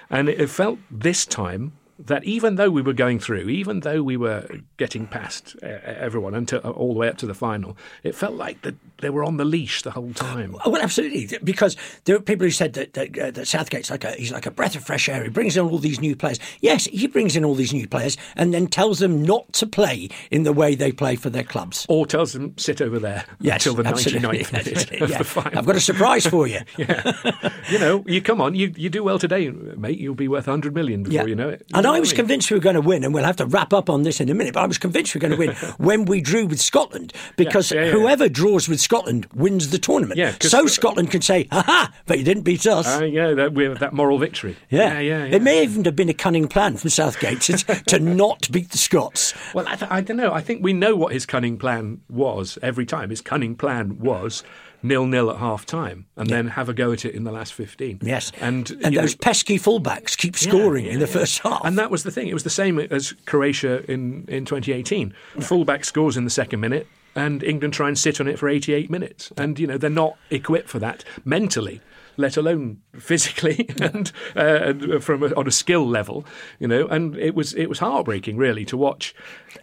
And 0.10 0.28
it, 0.30 0.42
it 0.42 0.50
felt 0.50 0.80
this 0.92 1.26
time 1.26 1.74
that 2.00 2.24
even 2.24 2.56
though 2.56 2.70
we 2.70 2.82
were 2.82 2.94
going 2.94 3.20
through, 3.20 3.50
even 3.50 3.82
though 3.82 4.04
we 4.04 4.18
were 4.18 4.48
getting 4.78 5.08
past 5.08 5.56
uh, 5.64 5.68
everyone 5.84 6.36
until 6.36 6.60
all 6.60 6.94
the 6.94 7.00
way 7.00 7.10
up 7.10 7.18
to 7.18 7.26
the 7.26 7.34
final, 7.34 7.78
it 8.04 8.16
felt 8.16 8.34
like 8.36 8.62
that 8.62 8.76
they 9.00 9.10
were 9.10 9.24
on 9.24 9.38
the 9.38 9.46
leash 9.46 9.82
the 9.82 9.92
whole 9.92 10.14
time. 10.14 10.56
Oh, 10.66 10.70
well, 10.70 10.82
absolutely, 10.82 11.38
because 11.44 11.76
there 12.06 12.16
are 12.16 12.20
people 12.20 12.46
who 12.46 12.52
said 12.52 12.74
that 12.74 12.94
that, 12.94 13.18
uh, 13.18 13.32
that 13.32 13.48
Southgate's 13.48 13.90
like 13.90 14.04
a 14.04 14.12
he's 14.12 14.32
like 14.32 14.46
a 14.46 14.52
breath 14.52 14.76
of 14.76 14.84
fresh 14.84 15.10
air. 15.10 15.24
He 15.24 15.30
brings 15.30 15.58
in 15.58 15.66
all 15.66 15.80
these 15.80 16.00
new 16.00 16.16
players. 16.16 16.40
Yes, 16.62 16.86
he 16.86 17.08
brings 17.08 17.36
in 17.36 17.44
all 17.44 17.56
these 17.56 17.74
new 17.74 17.88
players, 17.88 18.18
and 18.36 18.54
then 18.54 18.68
tells 18.68 19.00
them 19.00 19.24
not 19.24 19.52
to 19.54 19.66
play 19.68 20.10
in 20.32 20.44
the 20.44 20.54
way 20.54 20.76
they 20.76 20.92
play 20.92 21.16
for 21.16 21.30
their 21.30 21.44
clubs. 21.44 21.86
Or 21.90 22.06
tells 22.06 22.34
them 22.34 22.58
sit 22.58 22.82
over 22.82 23.00
there 23.00 23.26
Yes, 23.40 23.66
until 23.66 23.84
the 23.84 23.90
absolutely. 23.90 24.28
99th 24.44 24.52
minute 24.52 24.68
Absolutely, 24.68 25.00
of 25.00 25.10
yeah. 25.10 25.18
the 25.18 25.24
final. 25.24 25.60
I've 25.60 25.66
got 25.66 25.76
a 25.76 25.80
surprise 25.80 26.26
for 26.26 26.48
you. 26.48 26.60
yeah, 26.78 27.52
you 27.70 27.80
know, 27.80 28.04
you 28.08 28.22
come 28.22 28.42
on, 28.42 28.56
you 28.56 28.74
you 28.76 28.90
do 28.90 29.04
well 29.04 29.20
today, 29.20 29.50
mate. 29.50 29.98
You'll 29.98 30.16
be 30.16 30.28
worth 30.28 30.48
100 30.48 30.74
million 30.74 31.04
before 31.04 31.28
you 31.28 31.36
know 31.36 31.50
it. 31.50 31.66
And 31.74 31.87
Know 31.88 31.96
I 31.96 32.00
was 32.00 32.14
convinced 32.14 32.52
we 32.52 32.58
were 32.58 32.62
going 32.62 32.76
to 32.76 32.82
win, 32.82 33.04
and 33.04 33.14
we'll 33.14 33.24
have 33.24 33.38
to 33.38 33.46
wrap 33.46 33.74
up 33.74 33.90
on 33.90 34.04
this 34.04 34.20
in 34.20 34.30
a 34.30 34.34
minute, 34.34 34.54
but 34.54 34.62
I 34.62 34.68
was 34.68 34.78
convinced 34.78 35.16
we 35.16 35.20
were 35.20 35.28
going 35.28 35.40
to 35.40 35.48
win 35.48 35.56
when 35.78 36.06
we 36.06 36.22
drew 36.22 36.46
with 36.46 36.60
Scotland, 36.60 37.14
because 37.36 37.72
yeah, 37.72 37.86
yeah. 37.86 37.92
whoever 37.92 38.30
draws 38.30 38.68
with 38.68 38.80
Scotland 38.80 39.28
wins 39.34 39.70
the 39.70 39.78
tournament. 39.78 40.18
Yeah, 40.18 40.36
so 40.42 40.68
Scotland 40.68 41.12
can 41.12 41.22
say, 41.22 41.48
ha 41.52 41.64
ha, 41.66 41.94
but 42.06 42.20
you 42.20 42.26
didn't 42.26 42.44
beat 42.44 42.66
us. 42.68 42.88
Uh, 42.88 43.04
yeah, 43.04 43.34
that, 43.34 43.54
we 43.54 43.68
that 43.68 43.94
moral 43.94 44.18
victory. 44.18 44.58
yeah. 44.70 45.00
yeah, 45.00 45.26
yeah. 45.26 45.36
It 45.36 45.42
may 45.42 45.64
even 45.64 45.86
have 45.86 45.96
been 45.96 46.10
a 46.10 46.14
cunning 46.14 46.48
plan 46.48 46.78
from 46.78 46.90
Southgate 46.90 47.42
to, 47.42 47.58
to 47.88 48.00
not 48.00 48.52
beat 48.52 48.72
the 48.72 48.78
Scots. 48.78 49.34
Well, 49.54 49.68
I, 49.68 49.76
th- 49.76 49.92
I 49.92 50.02
don't 50.02 50.18
know. 50.18 50.34
I 50.34 50.42
think 50.42 50.64
we 50.64 50.74
know 50.74 50.96
what 50.96 51.14
his 51.14 51.26
cunning 51.26 51.58
plan 51.58 52.02
was 52.10 52.58
every 52.62 52.86
time. 52.86 53.10
His 53.10 53.22
cunning 53.22 53.56
plan 53.56 54.00
was 54.00 54.44
nil 54.84 55.06
nil 55.06 55.30
at 55.30 55.38
half 55.38 55.66
time 55.66 56.06
and 56.16 56.30
then 56.30 56.48
have 56.50 56.70
a 56.70 56.74
go 56.74 56.92
at 56.92 57.06
it 57.06 57.16
in 57.16 57.24
the 57.24 57.32
last 57.32 57.54
15. 57.54 58.00
Yes. 58.02 58.32
And, 58.42 58.70
and 58.84 58.96
those 58.96 59.16
know, 59.16 59.20
pesky 59.22 59.58
fullbacks 59.58 60.18
keep 60.18 60.36
scoring 60.36 60.86
Yeah, 60.86 60.94
in 60.94 61.00
the 61.00 61.08
yeah, 61.08 61.14
first 61.14 61.40
half. 61.40 61.62
And 61.64 61.78
that 61.78 61.92
was 61.92 62.04
the 62.04 62.12
thing. 62.12 62.28
It 62.28 62.34
was 62.34 62.44
the 62.44 62.50
same 62.50 62.80
as 62.80 63.14
Croatia 63.26 63.90
in, 63.92 64.26
in 64.28 64.46
2018. 64.46 65.14
Fullback 65.42 65.86
scores 65.86 66.18
in 66.18 66.24
the 66.24 66.30
second 66.30 66.60
minute, 66.60 66.88
and 67.16 67.44
England 67.44 67.74
try 67.74 67.88
and 67.88 67.98
sit 67.98 68.20
on 68.22 68.28
it 68.28 68.38
for 68.40 68.48
88 68.48 68.90
minutes. 68.90 69.32
And, 69.38 69.60
you 69.60 69.68
know, 69.68 69.78
they're 69.78 69.90
not 69.90 70.18
equipped 70.30 70.70
for 70.70 70.80
that 70.80 71.04
mentally. 71.26 71.82
Let 72.20 72.36
alone 72.36 72.82
physically 73.00 73.70
and 73.82 74.12
uh, 74.36 74.40
and 74.40 75.04
from 75.04 75.24
a, 75.24 75.34
on 75.36 75.48
a 75.48 75.52
skill 75.52 75.88
level, 75.88 76.26
you 76.60 76.68
know, 76.68 76.88
and 76.88 77.16
it 77.18 77.36
was 77.36 77.54
it 77.54 77.68
was 77.68 77.80
heartbreaking 77.80 78.38
really 78.38 78.66
to 78.66 78.78
watch. 78.78 79.16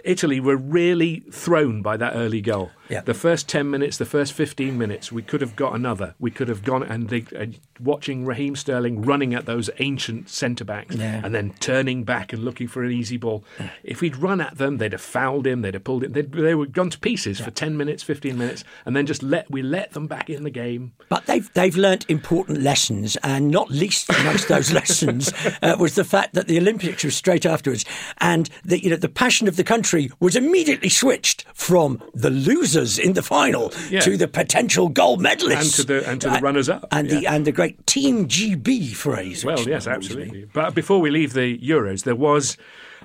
Italy 0.05 0.41
were 0.41 0.57
really 0.57 1.21
thrown 1.31 1.83
by 1.83 1.97
that 1.97 2.14
early 2.14 2.41
goal. 2.41 2.71
Yeah. 2.88 3.00
The 3.00 3.14
first 3.14 3.49
ten 3.49 3.71
minutes, 3.71 3.97
the 3.97 4.05
first 4.05 4.33
fifteen 4.33 4.76
minutes, 4.76 5.11
we 5.11 5.23
could 5.23 5.41
have 5.41 5.57
got 5.57 5.75
another. 5.75 6.14
We 6.19 6.31
could 6.31 6.49
have 6.49 6.62
gone 6.62 6.83
and, 6.83 7.09
they, 7.09 7.25
and 7.35 7.59
watching 7.81 8.26
Raheem 8.26 8.57
Sterling 8.57 9.03
running 9.03 9.33
at 9.35 9.47
those 9.47 9.71
ancient 9.79 10.29
centre 10.29 10.64
backs 10.64 10.95
Yeah. 10.97 11.21
and 11.25 11.35
then 11.35 11.55
turning 11.61 12.05
back 12.05 12.33
and 12.35 12.45
looking 12.45 12.69
for 12.69 12.83
an 12.85 12.93
easy 12.93 13.17
ball. 13.17 13.43
If 13.83 14.00
we'd 14.03 14.17
run 14.17 14.41
at 14.43 14.59
them, 14.59 14.76
they'd 14.79 14.93
have 14.93 15.00
fouled 15.00 15.47
him. 15.47 15.62
They'd 15.62 15.75
have 15.75 15.85
pulled 15.85 16.05
him. 16.05 16.12
They'd, 16.12 16.31
they 16.33 16.55
were 16.55 16.67
gone 16.67 16.91
to 16.91 16.99
pieces 16.99 17.41
for 17.41 17.50
ten 17.50 17.76
minutes, 17.76 18.03
fifteen 18.03 18.37
minutes, 18.37 18.64
and 18.85 18.95
then 18.95 19.07
just 19.07 19.23
let 19.23 19.50
we 19.50 19.62
let 19.62 19.93
them 19.93 20.07
back 20.07 20.29
in 20.29 20.43
the 20.45 20.50
game. 20.50 20.93
But 21.09 21.25
they've 21.26 21.50
they've 21.55 21.76
learnt 21.76 22.05
important 22.11 22.61
lessons, 22.61 23.17
and 23.25 23.50
not 23.50 23.71
least 23.71 24.09
amongst 24.21 24.47
those 24.49 24.71
lessons 24.81 25.33
uh, 25.62 25.76
was 25.78 25.95
the 25.97 26.04
fact 26.04 26.35
that 26.35 26.47
the 26.47 26.59
Olympics 26.59 27.02
was 27.02 27.16
straight 27.16 27.45
afterwards, 27.47 27.85
and 28.19 28.49
the 28.64 28.81
you 28.83 28.90
know 28.90 28.97
the 28.97 29.09
passion 29.09 29.49
of 29.49 29.57
the 29.57 29.64
country 29.64 30.11
was 30.21 30.37
immediately 30.37 30.88
switched 30.90 31.45
from 31.54 32.00
the 32.14 32.31
losers 32.31 32.99
in 32.99 33.14
the 33.14 33.23
final 33.23 33.73
Yeah. 33.90 34.00
to 34.00 34.16
the 34.16 34.28
potential 34.28 34.88
gold 34.88 35.21
medalists 35.21 35.62
And 35.62 35.73
to 35.75 35.85
the- 35.85 36.09
and 36.11 36.21
to 36.21 36.31
the 36.31 36.38
runners-up, 36.40 36.87
and 36.93 37.09
the 37.11 37.26
and 37.26 37.45
the 37.47 37.52
great 37.52 37.87
Team 37.87 38.28
GB 38.28 38.95
phrase. 38.95 39.45
Well, 39.45 39.59
yes, 39.61 39.87
me. 39.87 39.93
absolutely. 39.93 40.45
But 40.52 40.75
before 40.75 41.00
we 41.00 41.11
leave 41.11 41.33
the 41.33 41.59
Euros, 41.59 42.04
there 42.04 42.14
was 42.14 42.57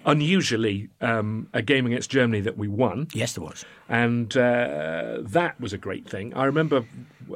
unusually 0.05 0.89
um, 1.01 1.47
a 1.53 1.61
game 1.61 1.85
against 1.85 2.09
Germany 2.09 2.41
that 2.41 2.57
we 2.57 2.67
won. 2.67 3.07
Yes, 3.13 3.33
there 3.33 3.43
was. 3.43 3.65
and 3.87 4.35
uh, 4.37 5.17
that 5.21 5.59
was 5.59 5.73
a 5.73 5.77
great 5.77 6.07
thing. 6.07 6.33
I 6.33 6.45
remember 6.45 6.85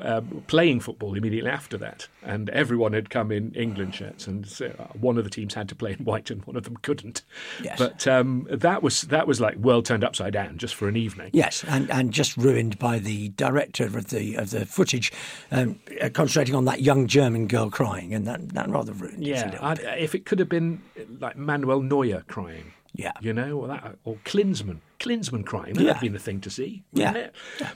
um, 0.02 0.44
playing 0.48 0.80
football 0.80 1.16
immediately 1.16 1.50
after 1.50 1.78
that, 1.78 2.08
and 2.22 2.50
everyone 2.50 2.94
had 2.94 3.10
come 3.10 3.32
in 3.32 3.54
England 3.54 3.96
shirts, 3.96 4.28
and 4.28 4.48
so 4.48 4.74
uh, 4.80 4.86
one 5.00 5.18
of 5.18 5.24
the 5.24 5.30
teams 5.30 5.54
had 5.54 5.70
to 5.70 5.76
play 5.76 5.94
in 5.94 6.06
white, 6.06 6.30
and 6.30 6.44
one 6.46 6.56
of 6.56 6.64
them 6.64 6.78
couldn't. 6.82 7.22
Yes. 7.62 7.78
But 7.78 8.08
um, 8.08 8.48
that 8.50 8.84
was 8.84 9.02
that 9.04 9.28
was 9.28 9.40
like 9.40 9.56
world 9.58 9.86
turned 9.86 10.04
upside 10.04 10.34
down 10.34 10.58
just 10.58 10.76
for 10.76 10.88
an 10.88 10.96
evening. 10.96 11.30
Yes, 11.34 11.64
and, 11.68 11.90
and 11.92 12.12
just 12.12 12.38
ruined 12.38 12.80
by 12.80 13.00
the 13.00 13.30
director 13.30 13.86
of 13.86 14.10
the 14.10 14.36
of 14.36 14.52
the 14.52 14.66
footage 14.66 15.12
um, 15.52 15.80
uh, 16.02 16.10
concentrating 16.10 16.56
on 16.56 16.66
that 16.66 16.82
young 16.82 17.08
German 17.08 17.48
girl 17.48 17.70
crying, 17.70 18.14
and 18.14 18.28
that, 18.28 18.50
that 18.50 18.70
rather 18.70 18.94
ruined 18.94 19.24
it. 19.24 19.28
Yeah, 19.28 19.58
I'd, 19.62 19.80
if 19.80 20.16
it 20.16 20.26
could 20.26 20.40
have 20.40 20.50
been 20.50 20.82
like 21.20 21.38
Manuel 21.38 21.82
Neuer 21.82 22.24
crying, 22.28 22.74
Yeah. 22.96 23.12
you 23.22 23.34
know, 23.34 23.58
or 23.60 23.68
that, 23.70 23.98
or 24.04 24.18
Klinsmann, 24.24 24.78
Klinsmann 25.00 25.46
crying, 25.46 25.74
that'd 25.74 25.88
Yeah. 25.88 25.94
have 25.94 26.02
been 26.02 26.14
the 26.14 26.20
thing 26.20 26.42
to 26.42 26.50
see, 26.52 26.84
Yeah. 26.94 27.14
it? 27.14 27.36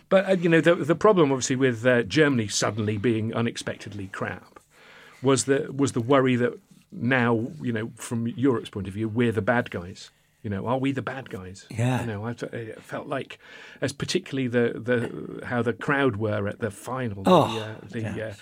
But 0.09 0.29
uh, 0.29 0.33
you 0.33 0.47
know, 0.49 0.61
the 0.61 0.75
the 0.75 0.95
problem 0.95 1.31
obviously 1.31 1.55
with 1.55 1.85
uh, 1.85 2.03
Germany 2.03 2.47
suddenly 2.47 2.97
being 2.97 3.33
unexpectedly 3.33 4.07
crap 4.07 4.59
was 5.23 5.45
the 5.45 5.71
was 5.75 5.93
the 5.93 6.01
worry 6.01 6.35
that 6.35 6.53
now 6.91 7.47
you 7.61 7.73
know 7.73 7.91
from 7.95 8.27
Europe's 8.27 8.69
point 8.69 8.87
of 8.87 8.93
view 8.93 9.09
we're 9.09 9.31
the 9.31 9.41
bad 9.41 9.71
guys. 9.71 10.11
You 10.43 10.51
know, 10.51 10.67
are 10.67 10.77
we 10.77 10.91
the 10.93 11.01
bad 11.01 11.29
guys? 11.31 11.65
Yeah. 11.69 12.01
You 12.01 12.07
know, 12.07 12.25
I 12.25 12.31
it 12.53 12.81
felt 12.81 13.07
like, 13.07 13.39
as 13.81 13.91
particularly 13.91 14.47
the 14.47 14.79
the 14.79 15.45
how 15.47 15.61
the 15.63 15.73
crowd 15.73 16.17
were 16.17 16.47
at 16.47 16.59
the 16.59 16.69
final, 16.71 17.23
Oh, 17.25 17.53
the, 17.53 17.65
uh, 17.65 17.75
the 17.89 18.01
yeah. 18.17 18.25
uh, 18.27 18.33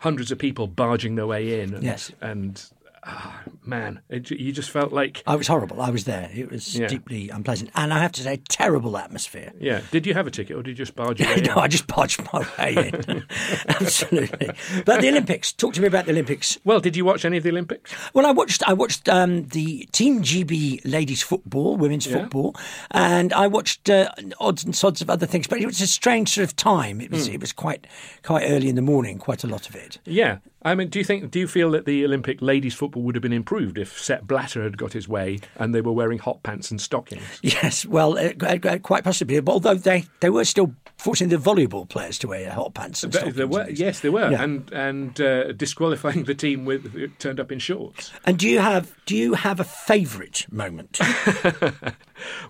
hundreds 0.00 0.30
of 0.30 0.38
people 0.38 0.66
barging 0.68 1.16
their 1.16 1.26
way 1.26 1.60
in, 1.60 1.74
and, 1.74 1.82
Yes. 1.82 2.12
and 2.20 2.62
ah, 3.08 3.40
man, 3.64 4.00
it, 4.08 4.30
you 4.30 4.52
just 4.52 4.70
felt 4.70 4.92
like, 4.92 5.22
I 5.26 5.34
was 5.36 5.46
horrible. 5.48 5.80
I 5.80 5.90
was 5.90 6.04
there. 6.04 6.30
It 6.34 6.50
was 6.50 6.76
Yeah. 6.78 6.86
deeply 6.86 7.30
unpleasant, 7.30 7.70
and 7.74 7.92
I 7.92 7.98
have 8.00 8.12
to 8.12 8.22
say, 8.22 8.36
terrible 8.48 8.96
atmosphere. 8.98 9.52
yeah. 9.58 9.80
Did 9.90 10.06
you 10.06 10.14
have 10.14 10.26
a 10.26 10.30
ticket, 10.30 10.56
or 10.56 10.62
did 10.62 10.70
you 10.78 10.84
just 10.84 10.94
barge 10.94 11.20
your 11.20 11.28
way 11.30 11.40
no, 11.40 11.52
in? 11.54 11.58
I 11.58 11.68
just 11.68 11.86
barged 11.86 12.22
my 12.32 12.46
way 12.58 12.92
in. 13.08 13.24
Absolutely. 13.68 14.50
But 14.84 15.00
the 15.00 15.08
Olympics. 15.08 15.52
Talk 15.52 15.74
to 15.74 15.80
me 15.80 15.86
about 15.86 16.04
the 16.06 16.12
Olympics. 16.12 16.58
Well, 16.64 16.80
did 16.80 16.96
you 16.96 17.04
watch 17.04 17.24
any 17.24 17.36
of 17.36 17.42
the 17.42 17.50
Olympics? 17.50 17.94
Well, 18.14 18.26
I 18.26 18.30
watched. 18.30 18.62
I 18.68 18.72
watched 18.72 19.08
um, 19.08 19.46
the 19.48 19.88
Team 19.92 20.22
GB 20.22 20.80
ladies 20.84 21.22
football, 21.22 21.76
women's 21.76 22.06
Yeah. 22.06 22.18
football, 22.20 22.54
and 22.90 23.32
I 23.32 23.46
watched 23.46 23.88
uh, 23.90 24.10
odds 24.40 24.64
and 24.64 24.74
sods 24.74 25.00
of 25.02 25.10
other 25.10 25.26
things. 25.26 25.46
But 25.46 25.60
it 25.60 25.66
was 25.66 25.80
a 25.80 25.86
strange 25.86 26.30
sort 26.30 26.44
of 26.44 26.56
time. 26.56 27.00
It 27.00 27.10
was. 27.10 27.26
Hmm. 27.26 27.34
It 27.34 27.40
was 27.40 27.52
quite 27.52 27.86
quite 28.22 28.44
early 28.48 28.68
in 28.68 28.74
the 28.76 28.82
morning. 28.82 29.18
Quite 29.18 29.44
a 29.44 29.46
lot 29.48 29.68
of 29.68 29.74
it. 29.76 29.98
Yeah. 30.04 30.38
I 30.62 30.74
mean, 30.74 30.88
do 30.88 30.98
you 30.98 31.04
think? 31.04 31.30
Do 31.30 31.38
you 31.38 31.46
feel 31.46 31.70
that 31.70 31.84
the 31.86 32.04
Olympic 32.04 32.42
ladies 32.42 32.74
football 32.74 32.97
would 33.02 33.14
have 33.14 33.22
been 33.22 33.32
improved 33.32 33.78
if 33.78 33.98
Sepp 33.98 34.22
Blatter 34.24 34.62
had 34.62 34.76
got 34.76 34.92
his 34.92 35.08
way 35.08 35.40
and 35.56 35.74
they 35.74 35.80
were 35.80 35.92
wearing 35.92 36.18
hot 36.18 36.42
pants 36.42 36.70
and 36.70 36.80
stockings? 36.80 37.22
Yes, 37.42 37.86
well, 37.86 38.18
uh, 38.18 38.32
uh, 38.42 38.78
quite 38.78 39.04
possibly. 39.04 39.40
But 39.40 39.52
although 39.52 39.74
they, 39.74 40.04
they 40.20 40.30
were 40.30 40.44
still 40.44 40.74
forcing 40.98 41.28
the 41.28 41.36
volleyball 41.36 41.88
players 41.88 42.18
to 42.18 42.28
wear 42.28 42.50
hot 42.50 42.74
pants 42.74 43.04
and 43.04 43.12
stockings. 43.12 43.36
there 43.36 43.46
were, 43.46 43.68
yes, 43.70 44.00
they 44.00 44.08
were, 44.10 44.30
Yeah. 44.30 44.42
and 44.42 44.72
and 44.72 45.20
uh, 45.20 45.52
disqualifying 45.52 46.24
the 46.24 46.34
team 46.34 46.64
with 46.64 47.18
turned 47.18 47.38
up 47.40 47.52
in 47.52 47.58
shorts. 47.58 48.12
And 48.24 48.38
do 48.38 48.48
you 48.48 48.58
have 48.58 48.94
do 49.06 49.16
you 49.16 49.34
have 49.34 49.60
a 49.60 49.64
favourite 49.64 50.46
moment? 50.50 50.98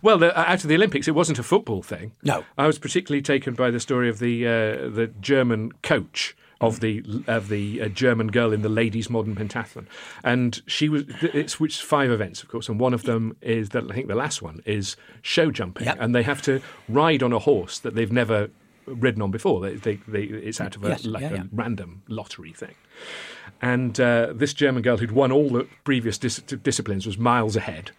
Well, 0.01 0.17
the, 0.19 0.39
out 0.39 0.63
of 0.63 0.69
the 0.69 0.75
Olympics, 0.77 1.09
it 1.09 1.15
wasn't 1.15 1.39
a 1.39 1.43
football 1.43 1.83
thing. 1.83 2.13
No. 2.23 2.45
I 2.57 2.67
was 2.67 2.79
particularly 2.79 3.21
taken 3.23 3.55
by 3.55 3.71
the 3.71 3.81
story 3.81 4.09
of 4.09 4.19
the 4.19 4.47
uh, 4.47 4.51
the 4.89 5.13
German 5.21 5.73
coach 5.83 6.35
of 6.61 6.81
the 6.81 7.05
of 7.29 7.49
the 7.49 7.83
uh, 7.83 7.89
German 7.89 8.29
girl 8.29 8.53
in 8.53 8.63
the 8.63 8.69
ladies' 8.69 9.09
modern 9.09 9.37
pentathlon, 9.37 9.87
and 10.25 10.61
she 10.67 10.89
was 10.89 11.05
it's 11.23 11.61
which 11.61 11.81
five 11.83 12.11
events, 12.11 12.43
of 12.43 12.49
course, 12.49 12.69
and 12.69 12.81
one 12.81 12.93
of 12.95 13.05
them 13.05 13.37
is 13.43 13.69
that 13.71 13.85
I 13.91 13.95
think 13.95 14.09
the 14.09 14.15
last 14.17 14.43
one 14.43 14.61
is 14.67 14.97
show 15.23 15.51
jumping, 15.51 15.87
Yep. 15.87 15.99
and 16.01 16.15
they 16.15 16.23
have 16.25 16.43
to 16.43 16.61
ride 16.89 17.23
on 17.23 17.33
a 17.33 17.39
horse 17.39 17.79
that 17.79 17.95
they've 17.95 18.11
never 18.13 18.51
ridden 18.87 19.23
on 19.23 19.31
before. 19.31 19.61
They, 19.61 19.75
they, 19.75 19.97
they, 20.09 20.23
it's 20.25 20.61
out 20.61 20.75
of 20.75 20.83
a, 20.85 20.89
Yes, 20.89 21.05
like 21.05 21.23
yeah, 21.23 21.29
a 21.31 21.37
yeah. 21.37 21.43
random 21.53 22.03
lottery 22.09 22.53
thing. 22.53 22.75
And 23.61 23.99
uh, 24.01 24.33
this 24.35 24.55
German 24.55 24.83
girl 24.83 24.97
who'd 24.99 25.13
won 25.13 25.31
all 25.33 25.49
the 25.51 25.69
previous 25.85 26.17
dis- 26.19 26.39
disciplines 26.41 27.07
was 27.07 27.19
miles 27.19 27.55
ahead. 27.57 27.91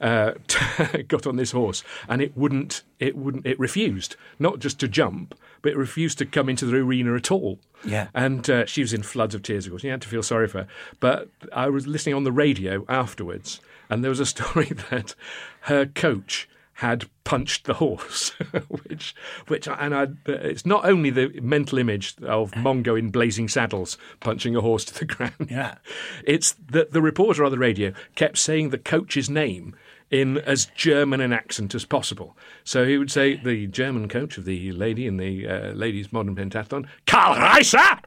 Uh, 0.00 0.34
got 1.08 1.26
on 1.26 1.36
this 1.36 1.52
horse, 1.52 1.82
and 2.08 2.20
it 2.20 2.36
wouldn't. 2.36 2.82
It 2.98 3.16
wouldn't. 3.16 3.46
It 3.46 3.58
refused 3.60 4.16
not 4.38 4.58
just 4.58 4.78
to 4.80 4.88
jump, 4.88 5.34
but 5.64 5.74
refused 5.74 6.18
to 6.18 6.26
come 6.26 6.50
into 6.50 6.66
the 6.66 6.76
arena 6.76 7.14
at 7.16 7.32
all. 7.32 7.58
Yeah. 7.86 8.08
And 8.12 8.48
uh, 8.50 8.66
she 8.66 8.82
was 8.82 8.92
in 8.92 9.02
floods 9.02 9.34
of 9.34 9.42
tears, 9.42 9.64
of 9.64 9.72
course. 9.72 9.82
You 9.82 9.90
had 9.90 10.02
to 10.02 10.08
feel 10.08 10.22
sorry 10.22 10.46
for 10.46 10.58
her. 10.58 10.66
But 11.00 11.30
I 11.54 11.70
was 11.70 11.86
listening 11.86 12.14
on 12.14 12.24
the 12.24 12.32
radio 12.32 12.84
afterwards, 12.86 13.62
and 13.88 14.04
there 14.04 14.10
was 14.10 14.20
a 14.20 14.26
story 14.34 14.66
that 14.90 15.14
her 15.62 15.86
coach 15.86 16.48
had 16.78 17.08
punched 17.22 17.64
the 17.64 17.74
horse, 17.74 18.30
which, 18.68 19.14
which, 19.46 19.66
and 19.66 19.94
I, 19.94 20.08
it's 20.26 20.66
not 20.66 20.84
only 20.84 21.08
the 21.08 21.40
mental 21.40 21.78
image 21.78 22.14
of 22.22 22.50
Mongo 22.52 22.98
in 22.98 23.10
blazing 23.10 23.48
saddles 23.48 23.96
punching 24.20 24.54
a 24.54 24.60
horse 24.60 24.84
to 24.86 24.98
the 24.98 25.04
ground. 25.06 25.48
Yeah. 25.48 25.76
It's 26.24 26.56
that 26.68 26.92
the 26.92 27.00
reporter 27.00 27.42
on 27.42 27.52
the 27.52 27.58
radio 27.58 27.94
kept 28.16 28.36
saying 28.36 28.68
the 28.68 28.78
coach's 28.78 29.30
name 29.30 29.74
in 30.10 30.38
as 30.38 30.66
German 30.76 31.20
an 31.20 31.32
accent 31.32 31.74
as 31.74 31.84
possible. 31.84 32.36
So 32.66 32.86
he 32.86 32.96
would 32.96 33.10
say 33.10 33.36
the 33.36 33.66
German 33.66 34.08
coach 34.08 34.38
of 34.38 34.46
the 34.46 34.72
lady 34.72 35.06
in 35.06 35.18
the 35.18 35.46
uh, 35.46 35.72
ladies' 35.72 36.10
modern 36.12 36.34
pentathlon, 36.34 36.86
Karl 37.06 37.36
Reiser, 37.36 38.00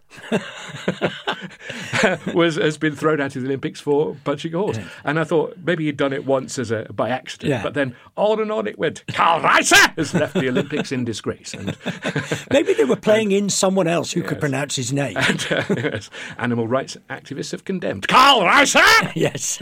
was 2.33 2.55
has 2.55 2.77
been 2.77 2.95
thrown 2.95 3.21
out 3.21 3.35
of 3.35 3.41
the 3.43 3.47
Olympics 3.47 3.79
for 3.79 4.15
punching 4.23 4.53
a 4.55 4.57
horse. 4.57 4.79
And 5.03 5.19
I 5.19 5.23
thought 5.23 5.55
maybe 5.63 5.85
he'd 5.85 5.97
done 5.97 6.11
it 6.11 6.25
once 6.25 6.57
as 6.57 6.71
a 6.71 6.85
by 6.91 7.09
accident, 7.09 7.49
Yeah. 7.51 7.61
but 7.63 7.75
then 7.75 7.95
on 8.15 8.39
and 8.41 8.51
on 8.51 8.65
it 8.67 8.79
went. 8.79 9.03
Karl 9.13 9.41
Reiser 9.41 9.95
has 9.95 10.13
left 10.13 10.33
the 10.33 10.47
Olympics 10.49 10.91
in 10.91 11.05
disgrace. 11.05 11.53
And, 11.53 11.77
Maybe 12.51 12.73
they 12.73 12.85
were 12.85 12.95
playing 12.95 13.31
in 13.31 13.49
someone 13.49 13.87
else 13.87 14.11
who 14.11 14.23
could 14.23 14.39
pronounce 14.39 14.75
his 14.75 14.91
name. 14.91 15.17
and, 15.19 15.47
uh, 15.51 15.63
yes, 15.69 16.09
animal 16.39 16.67
rights 16.67 16.97
activists 17.09 17.51
have 17.51 17.63
condemned 17.63 18.07
Karl 18.07 18.41
Reiser. 18.41 19.11
yes. 19.15 19.57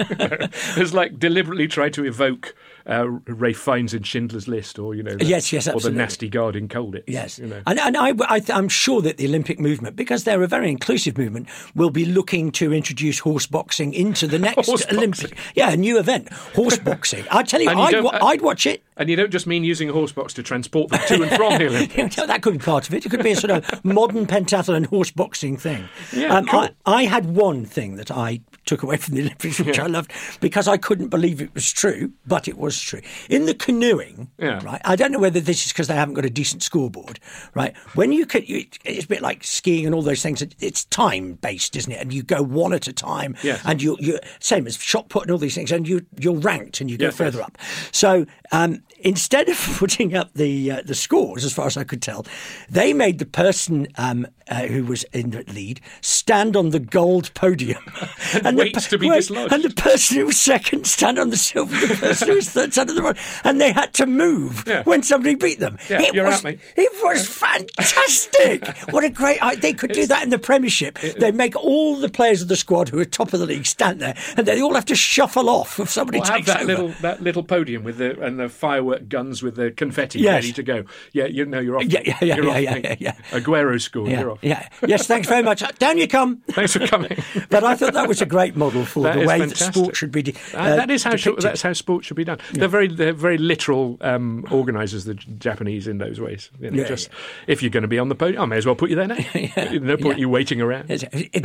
has 0.76 0.94
like 0.94 1.20
deliberately 1.20 1.68
tried 1.68 1.94
to 1.94 2.06
evoke 2.06 2.56
uh, 2.88 3.08
Ralph 3.28 3.58
Fiennes 3.58 3.94
in 3.94 4.04
Schindler's 4.04 4.48
List, 4.48 4.78
or 4.80 4.94
you 4.96 5.04
know, 5.04 5.16
the, 5.16 5.26
Yes, 5.26 5.52
yes, 5.52 5.68
or 5.68 5.80
the 5.80 5.92
nasty 5.92 6.30
guard 6.30 6.56
in 6.56 6.68
Colditz. 6.68 7.04
Yes, 7.08 7.40
you 7.40 7.48
know. 7.48 7.62
and, 7.66 7.80
and 7.80 7.98
I, 7.98 8.14
I, 8.28 8.42
I'm 8.50 8.70
sure 8.70 9.02
that 9.02 9.18
the 9.18 9.26
Olympic 9.28 9.60
movement, 9.60 9.96
because 9.96 10.24
they're 10.24 10.44
a 10.44 10.48
very 10.48 10.70
inclusive 10.70 11.18
movement, 11.18 11.48
will 11.76 11.90
be 11.90 12.06
looking 12.06 12.52
to 12.54 12.74
introduce 12.74 13.20
horse 13.20 13.48
boxing 13.48 13.94
into 13.94 14.28
the 14.28 14.40
next 14.48 14.70
Olympic. 14.92 15.38
Yeah, 15.56 15.72
a 15.72 15.78
new 15.78 15.98
event, 16.00 16.32
horse 16.32 16.78
boxing. 16.86 17.26
I 17.32 17.44
tell 17.44 17.62
you, 17.62 17.70
you 17.72 17.78
I'd, 17.78 18.04
wa- 18.04 18.20
I'd 18.22 18.42
watch 18.42 18.66
it. 18.66 18.84
And 18.98 19.10
you 19.10 19.16
don't 19.16 19.32
just 19.32 19.48
mean 19.48 19.64
using 19.64 19.90
a 19.90 19.94
horse 19.94 20.12
box 20.12 20.34
to 20.36 20.44
transport 20.44 20.90
them 20.90 21.02
to 21.08 21.22
and 21.24 21.32
from 21.32 21.58
the 21.58 21.66
Olympics. 21.70 22.16
that 22.16 22.42
could 22.42 22.54
be 22.54 22.60
part 22.60 22.88
of 22.88 22.94
it. 22.94 23.06
It 23.06 23.10
could 23.10 23.24
be 23.24 23.32
a 23.32 23.36
sort 23.36 23.52
of 23.52 23.84
modern 23.84 24.26
pentathlon 24.26 24.86
horse 24.86 25.12
boxing 25.12 25.58
thing. 25.58 25.90
Yeah, 26.14 26.34
um, 26.36 26.46
cool. 26.46 26.60
I, 26.62 26.70
I 26.86 27.04
had 27.06 27.26
one 27.26 27.66
thing 27.66 27.98
that 27.98 28.10
I 28.10 28.42
took 28.66 28.84
away 28.84 28.98
from 28.98 29.16
the 29.16 29.22
Olympics, 29.22 29.60
which 29.60 29.80
I 29.80 29.86
loved, 29.88 30.12
because 30.40 30.68
I 30.68 30.78
couldn't 30.78 31.10
believe 31.10 31.42
it 31.42 31.54
was 31.54 31.72
true, 31.72 32.12
but 32.26 32.48
it 32.48 32.58
was 32.58 32.80
true. 32.80 33.02
In 33.30 33.46
the 33.46 33.54
canoeing, 33.54 34.30
Yeah. 34.40 34.60
right? 34.64 34.82
I 34.86 34.96
don't 34.96 35.12
know 35.12 35.20
whether 35.20 35.40
this 35.40 35.66
is 35.66 35.72
because 35.72 35.88
they 35.88 35.96
haven't 35.96 36.16
got 36.16 36.26
a 36.26 36.30
decent 36.30 36.64
scoreboard, 36.64 37.20
right? 37.54 37.76
When 37.94 38.12
you 38.12 38.26
can, 38.26 38.44
you, 38.46 38.66
it's 38.84 39.06
a 39.06 39.08
bit 39.08 39.22
like 39.22 39.44
skiing 39.44 39.86
and 39.86 39.94
all 39.94 40.02
those 40.02 40.22
things. 40.24 40.42
It's 40.60 40.86
time 40.86 41.34
based, 41.36 41.76
isn't 41.76 41.92
it? 41.92 42.00
And 42.02 42.14
you 42.14 42.24
go 42.24 42.42
one 42.44 42.74
at 42.74 42.88
a 42.88 42.94
time, 42.94 43.36
Yes. 43.44 43.62
and 43.66 43.82
you 43.82 43.98
you 44.00 44.20
same 44.40 44.66
as 44.68 44.78
shot 44.78 45.10
put 45.10 45.24
and 45.24 45.32
all 45.32 45.38
these 45.38 45.56
things, 45.56 45.72
and 45.72 45.88
you 45.88 46.06
you're 46.20 46.36
ranked 46.36 46.82
and 46.82 46.90
you 46.90 46.98
go 46.98 47.06
Yes, 47.06 47.16
further 47.18 47.40
yes. 47.40 47.48
up. 47.48 47.58
So 47.92 48.26
um, 48.52 48.82
instead 49.00 49.50
of 49.50 49.58
putting 49.78 50.16
up 50.16 50.34
the 50.34 50.72
uh, 50.72 50.82
the 50.86 50.96
scores, 50.96 51.46
as 51.46 51.54
far 51.54 51.68
as 51.68 51.78
I 51.78 51.84
could 51.84 52.02
tell, 52.02 52.26
they 52.70 52.94
made 52.94 53.20
the 53.20 53.26
person 53.26 53.88
um, 53.98 54.26
uh, 54.50 54.68
who 54.68 54.86
was 54.86 55.04
in 55.14 55.32
the 55.32 55.44
lead 55.54 55.82
stand 56.02 56.56
on 56.56 56.70
the 56.70 56.80
gold 56.80 57.34
podium 57.34 57.84
And 58.34 58.58
the 58.58 58.64
wait 58.64 58.74
per- 58.74 58.80
to 58.82 58.98
be 58.98 59.10
wait, 59.10 59.18
dislodged. 59.18 59.54
And 59.54 59.64
the 59.64 59.70
person 59.72 60.18
who 60.18 60.26
was 60.28 60.40
second 60.40 60.86
stand 60.88 61.18
on 61.20 61.30
the 61.30 61.38
silver. 61.38 61.76
The 61.88 61.96
person 61.96 62.28
who 62.30 62.36
was 62.36 62.50
third 62.50 62.72
stand 62.74 62.90
on 62.90 62.96
the 62.96 63.02
bronze, 63.02 63.20
and 63.44 63.60
they 63.62 63.72
had 63.72 63.94
to 63.96 64.06
move 64.06 64.64
Yeah. 64.68 64.84
when 64.84 65.04
somebody 65.04 65.36
beat 65.36 65.60
them. 65.60 65.78
Yeah, 65.90 66.02
it 66.02 66.14
you're 66.14 66.26
was 66.26 66.44
it 66.46 66.92
was 67.04 67.28
fantastic. 67.28 68.68
what 68.94 69.04
a 69.04 69.10
great! 69.10 69.42
I, 69.42 69.56
they 69.56 69.74
could 69.74 69.92
do 69.92 70.06
that 70.08 70.24
in 70.24 70.30
the 70.30 70.40
Premiership. 70.40 71.00
they 71.00 71.32
make 71.32 71.56
all 71.56 71.96
the 71.98 72.10
players 72.10 72.42
of 72.42 72.48
the 72.48 72.56
squad 72.56 72.90
who 72.90 73.00
are 73.00 73.06
top 73.06 73.34
of 73.34 73.40
the 73.40 73.46
league 73.46 73.66
stand 73.66 74.00
there, 74.02 74.16
and 74.38 74.46
they 74.46 74.62
all 74.62 74.74
have 74.76 74.86
to 74.86 74.96
shuffle 74.96 75.50
off 75.50 75.80
if 75.80 75.90
somebody 75.90 76.20
have 76.20 76.28
takes 76.28 76.48
that 76.48 76.58
over. 76.62 76.66
little 76.68 76.88
that 77.02 77.22
little 77.22 77.44
podium 77.44 77.84
with 77.84 77.98
the 77.98 78.20
and 78.22 78.40
the 78.40 78.50
firework 78.50 79.08
guns 79.10 79.42
with 79.44 79.56
the 79.56 79.72
confetti 79.72 80.20
Yes. 80.20 80.36
ready 80.44 80.54
to 80.54 80.64
go. 80.64 80.84
Yeah, 81.14 81.26
you 81.26 81.46
know 81.46 81.60
you're 81.60 81.78
off. 81.78 81.84
Yeah, 81.86 82.02
yeah, 82.06 82.18
yeah, 82.22 82.36
you're 82.36 82.46
yeah, 82.46 82.52
off, 82.52 82.62
yeah, 82.62 82.74
mate. 82.90 82.98
yeah, 83.02 83.14
Aguero 83.32 83.80
scored. 83.82 84.10
yeah, 84.12 84.35
Yeah. 84.42 84.68
Yes, 84.88 85.08
thanks 85.08 85.28
very 85.28 85.44
much. 85.44 85.64
Down 85.80 85.98
you 85.98 86.08
come. 86.08 86.38
Thanks 86.52 86.74
for 86.74 86.86
coming. 86.88 87.18
But 87.50 87.64
I 87.64 87.76
thought 87.76 87.94
that 87.94 88.08
was 88.08 88.22
a 88.22 88.26
great. 88.26 88.56
model 88.56 88.86
for 88.86 89.04
That 89.04 89.20
the 89.20 89.26
way 89.26 89.40
fantastic. 89.40 89.68
that 89.68 89.74
sport 89.74 89.96
should 89.96 90.12
be. 90.12 90.22
de- 90.24 90.34
Uh, 90.54 90.58
uh, 90.58 90.76
that 90.76 90.90
is 90.92 91.04
how 91.04 91.12
depicted. 91.12 91.42
that's 91.44 91.62
how 91.62 91.74
sport 91.74 92.04
should 92.06 92.18
be 92.18 92.24
done. 92.24 92.40
They're 92.54 92.68
very 92.68 92.88
they're 92.88 93.14
very 93.14 93.38
literal 93.38 93.98
um, 94.02 94.46
organisers, 94.52 95.06
the 95.06 95.14
Japanese 95.16 95.88
in 95.88 95.98
those 96.00 96.20
ways. 96.20 96.50
You 96.60 96.72
know, 96.72 96.82
Yeah, 96.82 96.88
just 96.88 97.10
if 97.48 97.62
you're 97.62 97.70
going 97.70 97.84
to 97.84 97.88
be 97.88 98.00
on 98.00 98.10
the 98.10 98.16
podium, 98.16 98.42
I 98.44 98.46
may 98.46 98.58
as 98.58 98.66
well 98.66 98.76
put 98.76 98.90
you 98.90 98.96
there 98.96 99.08
now. 99.08 99.16
no 99.80 99.98
point 99.98 100.18
yeah. 100.18 100.22
you 100.22 100.30
waiting 100.30 100.62
around. 100.62 100.90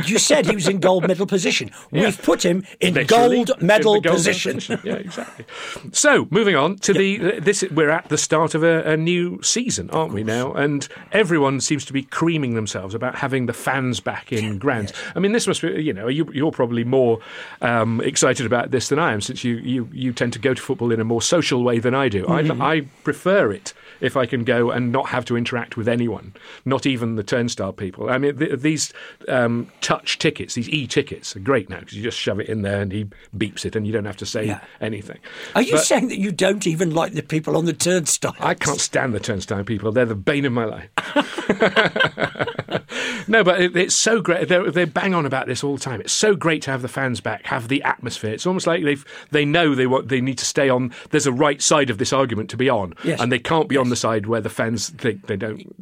You 0.05 0.17
said 0.17 0.45
he 0.45 0.55
was 0.55 0.67
in 0.67 0.79
gold 0.79 1.07
medal 1.07 1.25
position. 1.27 1.71
Yeah. 1.91 2.05
We've 2.05 2.21
put 2.21 2.43
him 2.43 2.63
in 2.79 2.93
Literally, 2.95 3.43
gold 3.45 3.61
medal 3.61 3.93
the 3.95 4.01
gold 4.01 4.15
position. 4.15 4.59
Yeah, 4.83 4.95
exactly. 4.95 5.45
So, 5.91 6.27
moving 6.31 6.55
on 6.55 6.77
to 6.77 6.93
the 6.93 7.39
this, 7.39 7.63
we're 7.71 7.89
at 7.89 8.09
the 8.09 8.17
start 8.17 8.55
of 8.55 8.63
a, 8.63 8.83
a 8.93 8.97
new 8.97 9.41
season, 9.43 9.89
aren't 9.91 10.13
we 10.13 10.23
now? 10.23 10.53
And 10.53 10.87
everyone 11.11 11.61
seems 11.61 11.85
to 11.85 11.93
be 11.93 12.03
creaming 12.03 12.53
themselves 12.55 12.80
about 12.93 13.15
having 13.15 13.45
the 13.45 13.53
fans 13.53 13.99
back 13.99 14.31
in 14.31 14.57
grounds. 14.57 14.93
I 15.15 15.19
mean, 15.19 15.31
this 15.31 15.47
must 15.47 15.61
be, 15.61 15.81
you 15.81 15.93
know, 15.93 16.07
you, 16.07 16.29
you're 16.33 16.51
probably 16.51 16.83
more 16.83 17.19
um, 17.61 18.01
excited 18.01 18.45
about 18.45 18.71
this 18.71 18.89
than 18.89 18.99
I 18.99 19.13
am, 19.13 19.21
since 19.21 19.43
you, 19.43 19.57
you 19.57 19.89
you 19.91 20.13
tend 20.13 20.33
to 20.33 20.39
go 20.39 20.53
to 20.53 20.61
football 20.61 20.91
in 20.91 20.99
a 20.99 21.03
more 21.03 21.21
social 21.21 21.63
way 21.63 21.79
than 21.79 21.93
I 21.93 22.09
do. 22.09 22.25
Mm-hmm. 22.25 22.61
I, 22.61 22.71
I 22.71 22.81
prefer 23.03 23.51
it 23.51 23.73
if 24.01 24.17
I 24.17 24.25
can 24.25 24.43
go 24.43 24.71
and 24.71 24.91
not 24.91 25.07
have 25.09 25.25
to 25.25 25.37
interact 25.37 25.77
with 25.77 25.87
anyone, 25.87 26.33
not 26.65 26.85
even 26.85 27.15
the 27.15 27.23
turnstile 27.23 27.73
people. 27.73 28.09
I 28.09 28.17
mean, 28.17 28.37
th- 28.37 28.59
these 28.59 28.91
um, 29.27 29.69
touch 29.81 30.17
tickets, 30.19 30.55
these 30.55 30.69
e-tickets, 30.69 31.35
are 31.35 31.39
great 31.39 31.69
now 31.69 31.79
because 31.79 31.93
you 31.93 32.03
just 32.03 32.17
shove 32.17 32.39
it 32.39 32.49
in 32.49 32.61
there 32.63 32.81
and 32.81 32.91
he 32.91 33.05
beeps 33.37 33.65
it, 33.65 33.75
and 33.75 33.85
you 33.87 33.93
don't 33.93 34.05
have 34.05 34.17
to 34.17 34.25
say 34.25 34.45
Yeah. 34.47 34.61
anything. 34.81 35.19
Are 35.55 35.61
you 35.61 35.73
But 35.73 35.83
saying 35.85 36.07
that 36.09 36.19
you 36.19 36.31
don't 36.31 36.65
even 36.67 36.93
like 36.93 37.13
the 37.13 37.23
people 37.23 37.55
on 37.55 37.65
the 37.65 37.73
turnstile? 37.73 38.35
I 38.39 38.53
can't 38.55 38.79
stand 38.81 39.13
the 39.13 39.19
turnstile 39.19 39.63
people. 39.63 39.91
They're 39.91 40.05
the 40.05 40.15
bane 40.15 40.45
of 40.45 40.53
my 40.53 40.65
life. 40.65 40.89
no, 43.27 43.43
but 43.43 43.61
it, 43.61 43.75
it's 43.75 43.95
so 43.95 44.21
great. 44.21 44.47
They're, 44.47 44.69
they 44.71 44.85
bang 44.85 45.13
on 45.13 45.25
about 45.25 45.47
this 45.47 45.63
all 45.63 45.75
the 45.75 45.81
time. 45.81 46.01
It's 46.01 46.13
so 46.13 46.35
great 46.35 46.61
to 46.63 46.71
have 46.71 46.81
the 46.81 46.87
fans 46.87 47.21
back, 47.21 47.45
have 47.45 47.67
the 47.67 47.81
atmosphere. 47.83 48.33
It's 48.33 48.45
almost 48.45 48.67
like 48.67 48.83
they 48.83 48.97
they 49.31 49.45
know 49.45 49.75
they 49.75 49.87
want 49.87 50.09
they 50.09 50.21
need 50.21 50.37
to 50.39 50.45
stay 50.45 50.69
on. 50.69 50.93
There's 51.11 51.27
a 51.27 51.31
right 51.31 51.61
side 51.61 51.89
of 51.89 51.97
this 51.97 52.13
argument 52.13 52.49
to 52.51 52.57
be 52.57 52.69
on, 52.69 52.93
Yes. 53.03 53.19
and 53.21 53.31
they 53.31 53.39
can't 53.39 53.69
be 53.69 53.77
on 53.77 53.89
the 53.91 53.95
side 53.95 54.25
where 54.25 54.41
the 54.41 54.49
fans 54.49 54.89
think 54.89 55.27
they 55.27 55.37
don't. 55.37 55.75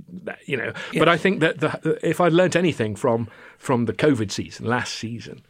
You 0.46 0.58
know, 0.58 0.74
but 0.94 1.08
I 1.08 1.18
think 1.18 1.40
that 1.40 1.60
the, 1.60 1.98
if 2.04 2.20
I 2.20 2.28
learnt 2.28 2.56
anything 2.56 2.96
from 2.96 3.30
from 3.58 3.86
the 3.86 3.94
COVID 3.94 4.32
season 4.32 4.66
last 4.66 4.96
season, 4.96 5.42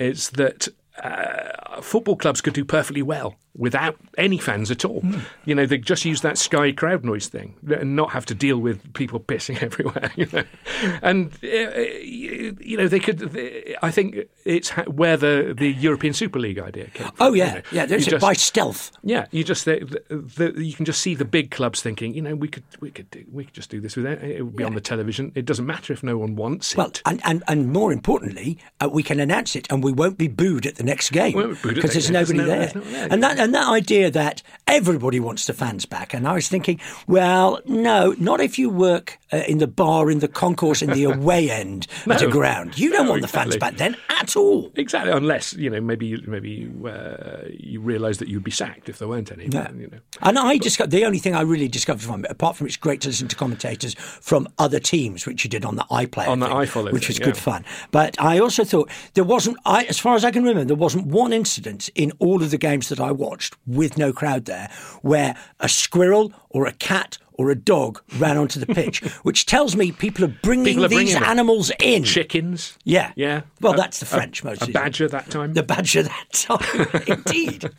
it's 0.00 0.30
that. 0.30 0.68
Uh, 1.02 1.82
football 1.82 2.16
clubs 2.16 2.40
could 2.40 2.54
do 2.54 2.64
perfectly 2.64 3.02
well 3.02 3.36
without 3.56 3.96
any 4.18 4.38
fans 4.38 4.70
at 4.70 4.84
all. 4.84 5.02
You 5.44 5.54
know, 5.54 5.66
they 5.66 5.78
just 5.78 6.04
use 6.04 6.20
that 6.22 6.38
Sky 6.38 6.72
crowd 6.72 7.04
noise 7.04 7.28
thing 7.28 7.54
and 7.68 7.96
not 7.96 8.10
have 8.10 8.26
to 8.26 8.34
deal 8.34 8.58
with 8.58 8.92
people 8.94 9.20
pissing 9.20 9.62
everywhere. 9.68 10.10
You 10.16 10.28
know, 10.32 10.44
and 11.02 11.32
uh, 11.42 11.46
you 11.46 12.56
you 12.60 12.76
know 12.76 12.88
they 12.88 13.00
could. 13.00 13.22
I 13.82 13.90
think 13.90 14.16
it's 14.44 14.70
ha- 14.70 14.84
where 14.84 15.16
the 15.16 15.54
the 15.56 15.72
European 15.72 16.12
Super 16.14 16.38
League 16.38 16.58
idea 16.58 16.86
came. 16.88 17.06
From, 17.08 17.16
Oh 17.20 17.32
you 17.32 17.38
yeah, 17.44 17.54
know. 17.54 17.62
yeah. 17.72 17.86
There's 17.86 18.06
You 18.06 18.12
just- 18.12 18.22
by 18.22 18.32
stealth. 18.34 18.92
yeah, 19.02 19.26
you 19.30 19.44
just 19.44 19.64
the, 19.64 19.78
the, 20.08 20.50
the, 20.52 20.64
you 20.64 20.74
can 20.74 20.84
just 20.84 21.00
see 21.00 21.14
the 21.14 21.24
big 21.24 21.50
clubs 21.50 21.82
thinking, 21.82 22.14
you 22.14 22.22
know, 22.22 22.34
we 22.34 22.48
could 22.48 22.64
we 22.80 22.90
could 22.90 23.10
do, 23.10 23.24
we 23.32 23.44
could 23.44 23.54
just 23.54 23.70
do 23.70 23.80
this 23.80 23.96
with 23.96 24.06
it. 24.06 24.22
It 24.22 24.42
would 24.42 24.56
be 24.56 24.64
on 24.64 24.74
the 24.74 24.80
television. 24.80 25.32
It 25.34 25.44
doesn't 25.46 25.66
matter 25.66 25.92
if 25.92 26.02
no 26.02 26.18
one 26.18 26.36
wants 26.36 26.72
it. 26.72 26.78
Well, 26.78 26.92
and, 27.04 27.20
and, 27.24 27.42
and 27.48 27.72
more 27.72 27.92
importantly, 27.92 28.58
uh, 28.80 28.88
we 28.92 29.02
can 29.02 29.20
announce 29.20 29.56
it, 29.56 29.66
and 29.70 29.82
we 29.82 29.92
won't 29.92 30.18
be 30.18 30.28
booed 30.28 30.66
at 30.66 30.76
the 30.76 30.84
next 30.84 31.10
game 31.10 31.34
We 31.36 31.44
won't 31.44 31.62
be 31.62 31.68
booed 31.68 31.78
at 31.78 31.82
because 31.82 31.90
the 32.06 32.12
there's 32.12 32.30
nobody 32.30 32.38
there's 32.38 32.48
there. 32.48 32.56
no- 32.56 32.62
there's 32.62 32.74
no 32.74 32.80
one 32.80 32.92
there. 32.92 33.08
And 33.12 33.22
that 33.22 33.38
and 33.46 33.54
that 33.54 33.68
idea 33.68 34.10
that 34.10 34.42
everybody 34.68 35.20
wants 35.20 35.46
the 35.46 35.52
fans 35.52 35.86
back, 35.86 36.12
and 36.12 36.26
I 36.26 36.34
was 36.34 36.48
thinking, 36.48 36.80
well, 37.06 37.60
no, 37.66 38.14
not 38.18 38.40
if 38.40 38.58
you 38.58 38.68
work 38.68 39.18
uh, 39.32 39.38
in 39.48 39.58
the 39.58 39.66
bar, 39.66 40.10
in 40.10 40.18
the 40.18 40.28
concourse, 40.28 40.82
in 40.82 40.90
the 40.90 41.04
away 41.12 41.50
end 41.50 41.86
at 42.06 42.20
a 42.22 42.26
No. 42.26 42.30
ground. 42.30 42.78
You 42.78 42.90
don't 42.90 43.06
No, 43.06 43.10
want 43.12 43.22
the 43.22 43.28
fans 43.28 43.56
back 43.56 43.76
then 43.76 43.96
at 44.10 44.36
all. 44.36 44.70
Exactly, 44.74 45.12
unless 45.12 45.52
you 45.54 45.70
know 45.70 45.80
maybe 45.80 46.06
you, 46.06 46.22
maybe 46.26 46.50
you, 46.50 46.88
uh, 46.88 47.44
you 47.50 47.80
realise 47.80 48.18
that 48.18 48.28
you'd 48.28 48.44
be 48.44 48.50
sacked 48.50 48.88
if 48.88 48.98
there 48.98 49.08
weren't 49.08 49.30
any. 49.32 49.46
Yeah. 49.46 49.70
You 49.72 49.88
know. 49.88 49.98
And 50.22 50.38
I 50.38 50.58
discovered 50.58 50.90
the 50.90 51.04
only 51.04 51.18
thing 51.18 51.34
I 51.34 51.42
really 51.42 51.68
discovered 51.68 52.02
from 52.02 52.24
it, 52.24 52.30
apart 52.30 52.56
from 52.56 52.66
it's 52.66 52.76
great 52.76 53.00
to 53.02 53.08
listen 53.08 53.28
to 53.28 53.36
commentators 53.36 53.94
from 53.94 54.48
other 54.58 54.80
teams, 54.80 55.26
which 55.26 55.44
you 55.44 55.50
did 55.50 55.64
on 55.64 55.76
the 55.76 55.84
iPlayer, 55.90 56.28
On 56.28 56.40
the 56.40 56.46
thing, 56.46 56.56
iFollow 56.56 56.92
which 56.92 57.06
thing, 57.06 57.14
was 57.14 57.18
good 57.20 57.36
yeah. 57.36 57.40
fun. 57.42 57.64
But 57.92 58.20
I 58.20 58.38
also 58.38 58.64
thought 58.64 58.90
there 59.14 59.24
wasn't, 59.24 59.58
I, 59.64 59.84
as 59.84 59.98
far 59.98 60.16
as 60.16 60.24
I 60.24 60.30
can 60.30 60.42
remember, 60.42 60.64
there 60.64 60.76
wasn't 60.76 61.06
one 61.06 61.32
incident 61.32 61.88
in 61.94 62.12
all 62.18 62.42
of 62.42 62.50
the 62.50 62.58
games 62.58 62.88
that 62.88 62.98
I 63.00 63.12
watched 63.12 63.54
with 63.66 63.96
no 63.96 64.12
crowd 64.12 64.44
there 64.46 64.55
where 65.02 65.36
a 65.60 65.68
squirrel 65.68 66.32
or 66.56 66.66
a 66.66 66.72
cat 66.72 67.18
or 67.38 67.50
a 67.50 67.54
dog 67.54 68.00
ran 68.16 68.38
onto 68.38 68.58
the 68.58 68.64
pitch, 68.64 69.00
which 69.22 69.44
tells 69.44 69.76
me 69.76 69.92
people 69.92 70.24
are 70.24 70.34
bringing 70.42 70.64
People 70.64 70.86
are 70.86 70.88
these 70.88 71.12
bringing 71.12 71.28
animals 71.28 71.70
in. 71.80 72.02
Chickens. 72.02 72.78
Yeah. 72.84 73.12
Yeah. 73.14 73.42
Well, 73.60 73.74
A- 73.74 73.76
that's 73.76 74.00
the 74.00 74.06
a- 74.06 74.08
French 74.08 74.40
A, 74.42 74.46
mostly. 74.46 74.72
badger 74.72 75.06
that 75.08 75.28
time. 75.28 75.52
The 75.52 75.62
badger 75.62 76.02
that 76.04 76.32
time, 76.32 77.02
indeed. 77.06 77.68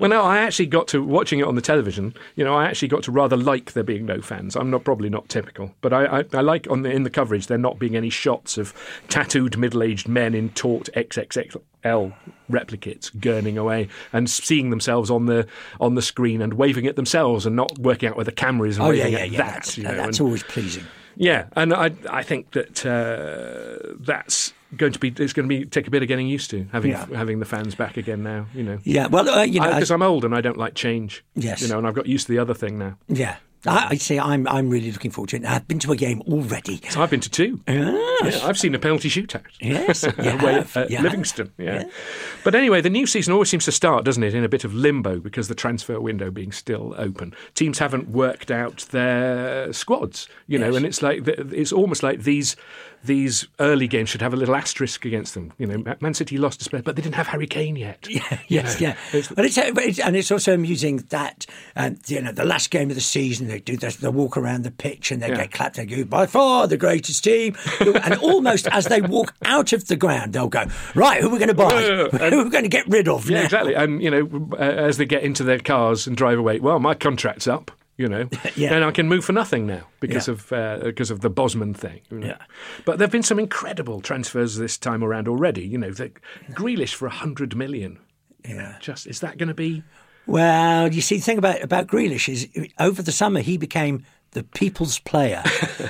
Well, 0.00 0.10
no, 0.10 0.22
I 0.22 0.38
actually 0.38 0.66
got 0.66 0.88
to 0.88 1.02
watching 1.02 1.38
it 1.38 1.46
on 1.46 1.54
the 1.54 1.60
television. 1.60 2.14
You 2.34 2.44
know, 2.44 2.54
I 2.54 2.64
actually 2.66 2.88
got 2.88 3.04
to 3.04 3.12
rather 3.12 3.36
like 3.36 3.72
there 3.72 3.84
being 3.84 4.04
no 4.06 4.20
fans. 4.20 4.56
I'm 4.56 4.70
not 4.70 4.82
probably 4.84 5.08
not 5.08 5.28
typical, 5.28 5.72
but 5.80 5.92
I, 5.92 6.18
I, 6.20 6.24
I 6.32 6.40
like 6.40 6.68
on 6.68 6.82
the 6.82 6.90
in 6.90 7.04
the 7.04 7.10
coverage 7.10 7.46
there 7.46 7.58
not 7.58 7.78
being 7.78 7.94
any 7.96 8.10
shots 8.10 8.58
of 8.58 8.74
tattooed 9.08 9.56
middle-aged 9.56 10.08
men 10.08 10.34
in 10.34 10.50
taut 10.50 10.88
XXXL 10.96 12.12
replicates 12.50 13.14
gurning 13.16 13.56
away 13.56 13.88
and 14.12 14.28
seeing 14.28 14.70
themselves 14.70 15.10
on 15.10 15.26
the 15.26 15.46
on 15.80 15.94
the 15.94 16.02
screen 16.02 16.42
and 16.42 16.54
waving 16.54 16.86
at 16.86 16.96
themselves 16.96 17.46
and 17.46 17.54
not 17.56 17.78
working 17.78 18.08
out 18.08 18.11
where 18.16 18.24
the 18.24 18.32
camera 18.32 18.68
is 18.68 18.78
and 18.78 18.86
Oh 18.86 18.90
yeah, 18.90 19.04
waving 19.04 19.12
yeah, 19.18 19.24
at 19.24 19.30
yeah. 19.30 19.38
that. 19.38 19.54
that's 19.54 19.78
you 19.78 19.84
know, 19.84 19.94
that's 19.94 20.18
and- 20.18 20.26
always 20.26 20.42
pleasing. 20.42 20.84
yeah, 21.16 21.46
and 21.56 21.72
I 21.74 21.92
I 22.10 22.22
think 22.22 22.52
that 22.52 22.84
uh, 22.86 23.94
that's 24.00 24.52
going 24.76 24.92
to 24.92 24.98
be 24.98 25.08
it's 25.08 25.32
going 25.34 25.48
to 25.48 25.54
be 25.58 25.64
take 25.66 25.86
a 25.86 25.90
bit 25.90 26.02
of 26.02 26.08
getting 26.08 26.26
used 26.26 26.50
to 26.50 26.66
having 26.72 26.92
Yeah. 26.92 27.06
having 27.14 27.38
the 27.40 27.44
fans 27.44 27.74
back 27.74 27.96
again 27.96 28.22
now. 28.22 28.46
You 28.54 28.62
know. 28.62 28.78
Yeah, 28.84 29.06
well, 29.08 29.28
uh, 29.28 29.42
you 29.42 29.60
know, 29.60 29.68
Because 29.74 29.90
I'm 29.90 30.02
old 30.02 30.24
and 30.24 30.34
I 30.34 30.40
don't 30.40 30.56
like 30.56 30.74
change. 30.74 31.22
Yes. 31.34 31.60
You 31.62 31.68
know, 31.68 31.78
and 31.78 31.86
I've 31.86 31.94
got 31.94 32.06
used 32.06 32.26
to 32.28 32.32
the 32.32 32.38
other 32.38 32.54
thing 32.54 32.78
now. 32.78 32.96
Yeah. 33.08 33.36
I, 33.66 33.88
I 33.90 33.94
say 33.96 34.18
I'm 34.18 34.46
I'm 34.48 34.68
really 34.70 34.90
looking 34.90 35.10
forward 35.10 35.30
to 35.30 35.36
it. 35.36 35.44
I've 35.44 35.66
been 35.68 35.78
to 35.80 35.92
a 35.92 35.96
game 35.96 36.20
already. 36.22 36.80
So 36.90 37.02
I've 37.02 37.10
been 37.10 37.20
to 37.20 37.30
two. 37.30 37.60
Yes. 37.68 38.40
Yeah, 38.40 38.46
I've 38.46 38.58
seen 38.58 38.74
a 38.74 38.78
penalty 38.78 39.08
shootout. 39.08 39.42
Yes, 39.60 40.02
you 40.18 40.22
have, 40.22 40.76
at 40.76 40.90
you. 40.90 40.98
Livingston. 41.00 41.52
Yeah. 41.58 41.84
But 42.44 42.54
anyway, 42.54 42.80
the 42.80 42.90
new 42.90 43.06
season 43.06 43.32
always 43.32 43.48
seems 43.48 43.64
to 43.66 43.72
start, 43.72 44.04
doesn't 44.04 44.22
it, 44.22 44.34
in 44.34 44.44
a 44.44 44.48
bit 44.48 44.64
of 44.64 44.74
limbo 44.74 45.18
because 45.18 45.48
the 45.48 45.54
transfer 45.54 46.00
window 46.00 46.30
being 46.30 46.52
still 46.52 46.94
open. 46.98 47.34
Teams 47.54 47.78
haven't 47.78 48.08
worked 48.08 48.50
out 48.50 48.86
their 48.90 49.72
squads, 49.72 50.28
you 50.46 50.58
know, 50.58 50.66
Yes. 50.68 50.76
and 50.76 50.86
it's 50.86 51.02
like 51.02 51.26
it's 51.26 51.72
almost 51.72 52.02
like 52.02 52.22
these 52.22 52.56
these 53.04 53.46
early 53.58 53.88
games 53.88 54.08
should 54.08 54.22
have 54.22 54.32
a 54.32 54.36
little 54.36 54.54
asterisk 54.54 55.04
against 55.04 55.34
them. 55.34 55.52
You 55.58 55.66
know, 55.66 55.96
Man 56.00 56.14
City 56.14 56.38
lost 56.38 56.60
to 56.60 56.64
Spurs, 56.64 56.82
but 56.82 56.94
they 56.96 57.02
didn't 57.02 57.16
have 57.16 57.26
Harry 57.28 57.46
Kane 57.46 57.76
yet. 57.76 58.06
Yeah, 58.12 58.38
yes, 58.48 58.80
yeah. 58.80 58.96
But 59.10 59.44
it's, 59.46 59.58
but 59.58 59.84
it's 59.84 59.98
and 59.98 60.14
it's 60.16 60.30
also 60.30 60.52
amusing 60.54 60.98
that 61.08 61.46
um, 61.76 61.98
you 62.06 62.20
know 62.20 62.30
the 62.32 62.44
last 62.44 62.70
game 62.70 62.90
of 62.90 62.94
the 62.94 63.00
season 63.00 63.48
they 63.48 63.58
do 63.60 63.76
this, 63.76 63.96
they 63.96 64.08
walk 64.08 64.36
around 64.36 64.62
the 64.62 64.70
pitch 64.70 65.10
and 65.10 65.20
they 65.22 65.28
Yeah. 65.28 65.36
get 65.36 65.52
clapped. 65.52 65.76
They 65.76 65.86
go 65.86 66.04
by 66.04 66.26
far 66.26 66.66
the 66.66 66.76
greatest 66.76 67.24
team, 67.24 67.56
and 67.80 68.14
almost 68.16 68.66
as 68.68 68.86
they 68.86 69.00
walk 69.00 69.34
out 69.44 69.72
of 69.72 69.88
the 69.88 69.96
ground, 69.96 70.32
they'll 70.34 70.48
go 70.48 70.64
right. 70.94 71.20
Who 71.20 71.28
are 71.28 71.32
we 71.32 71.38
going 71.38 71.48
to 71.48 71.54
buy? 71.54 71.72
Yeah, 71.80 72.30
who 72.30 72.40
are 72.40 72.44
we 72.44 72.50
going 72.50 72.64
to 72.64 72.68
get 72.68 72.86
rid 72.88 73.08
of? 73.08 73.28
Yeah, 73.28 73.38
now? 73.38 73.44
exactly. 73.44 73.74
And 73.74 74.02
you 74.02 74.10
know, 74.10 74.48
uh, 74.52 74.56
as 74.62 74.98
they 74.98 75.06
get 75.06 75.22
into 75.22 75.42
their 75.42 75.58
cars 75.58 76.06
and 76.06 76.16
drive 76.16 76.38
away, 76.38 76.60
well, 76.60 76.78
my 76.78 76.94
contract's 76.94 77.46
up. 77.48 77.70
You 78.02 78.08
know, 78.08 78.28
Yeah. 78.56 78.74
and 78.74 78.84
I 78.84 78.90
can 78.90 79.06
move 79.08 79.24
for 79.24 79.32
nothing 79.32 79.66
now 79.66 79.82
because 80.00 80.26
Yeah. 80.28 80.34
of 80.34 80.52
uh, 80.52 80.78
because 80.82 81.10
of 81.12 81.20
the 81.20 81.30
Bosman 81.30 81.72
thing. 81.74 82.00
you 82.10 82.18
know. 82.18 82.26
Yeah. 82.26 82.38
But 82.84 82.98
there've 82.98 83.12
been 83.12 83.22
some 83.22 83.38
incredible 83.38 84.00
transfers 84.00 84.56
this 84.56 84.76
time 84.78 85.04
around 85.04 85.28
already. 85.28 85.64
You 85.72 85.78
know, 85.78 85.92
the 85.92 86.10
Grealish 86.50 86.94
for 86.94 87.06
a 87.06 87.10
hundred 87.24 87.54
million. 87.56 87.98
Yeah. 88.44 88.76
Just 88.80 89.06
is 89.06 89.20
that 89.20 89.38
going 89.38 89.48
to 89.48 89.54
be? 89.54 89.82
Well, 90.26 90.92
you 90.92 91.00
see, 91.00 91.16
the 91.16 91.22
thing 91.22 91.38
about 91.38 91.62
about 91.62 91.86
Grealish 91.86 92.28
is 92.28 92.48
over 92.78 93.02
the 93.02 93.12
summer 93.12 93.40
he 93.40 93.56
became 93.56 94.04
the 94.32 94.42
people's 94.42 94.98
player, 95.00 95.42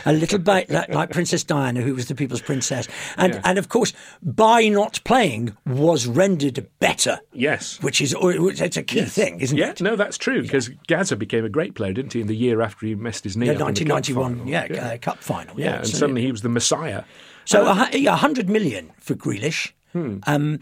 a 0.04 0.12
little 0.12 0.38
bit 0.38 0.68
like, 0.70 0.88
like 0.88 1.10
Princess 1.10 1.44
Diana, 1.44 1.80
who 1.80 1.94
was 1.94 2.06
the 2.08 2.14
people's 2.14 2.40
princess, 2.42 2.88
and 3.16 3.40
and 3.44 3.58
of 3.58 3.68
course 3.68 3.92
by 4.22 4.68
not 4.68 5.00
playing 5.04 5.56
was 5.66 6.06
rendered 6.06 6.68
better. 6.80 7.20
Yes. 7.32 7.80
which 7.82 8.00
is 8.00 8.14
it's 8.18 8.76
a 8.76 8.82
key 8.82 9.04
thing, 9.04 9.40
isn't 9.40 9.56
Yeah, 9.56 9.70
it? 9.70 9.80
no, 9.80 9.96
that's 9.96 10.18
true 10.18 10.42
because 10.42 10.68
Gaza 10.88 11.16
became 11.16 11.44
a 11.44 11.48
great 11.48 11.74
player, 11.74 11.92
didn't 11.92 12.12
he? 12.12 12.20
In 12.20 12.26
the 12.26 12.36
year 12.36 12.60
after 12.62 12.86
he 12.86 12.94
messed 12.94 13.24
his 13.24 13.36
knee 13.36 13.46
Yeah, 13.46 13.52
up 13.52 13.68
in 13.68 13.74
the 13.74 13.84
cup 13.84 13.94
1991, 14.08 14.38
final. 14.38 14.48
yeah, 14.76 14.82
Uh, 14.92 14.96
cup 14.98 15.18
final. 15.18 15.58
yeah, 15.58 15.66
Yeah, 15.66 15.76
and 15.78 15.88
suddenly 15.88 16.22
he 16.22 16.32
was 16.32 16.42
the 16.42 16.48
messiah. 16.48 17.04
So 17.44 17.64
yeah, 17.92 18.12
a 18.12 18.16
hundred 18.16 18.48
million 18.48 18.90
for 18.98 19.14
Grealish. 19.14 19.72
Hmm. 19.92 20.18
Um, 20.26 20.58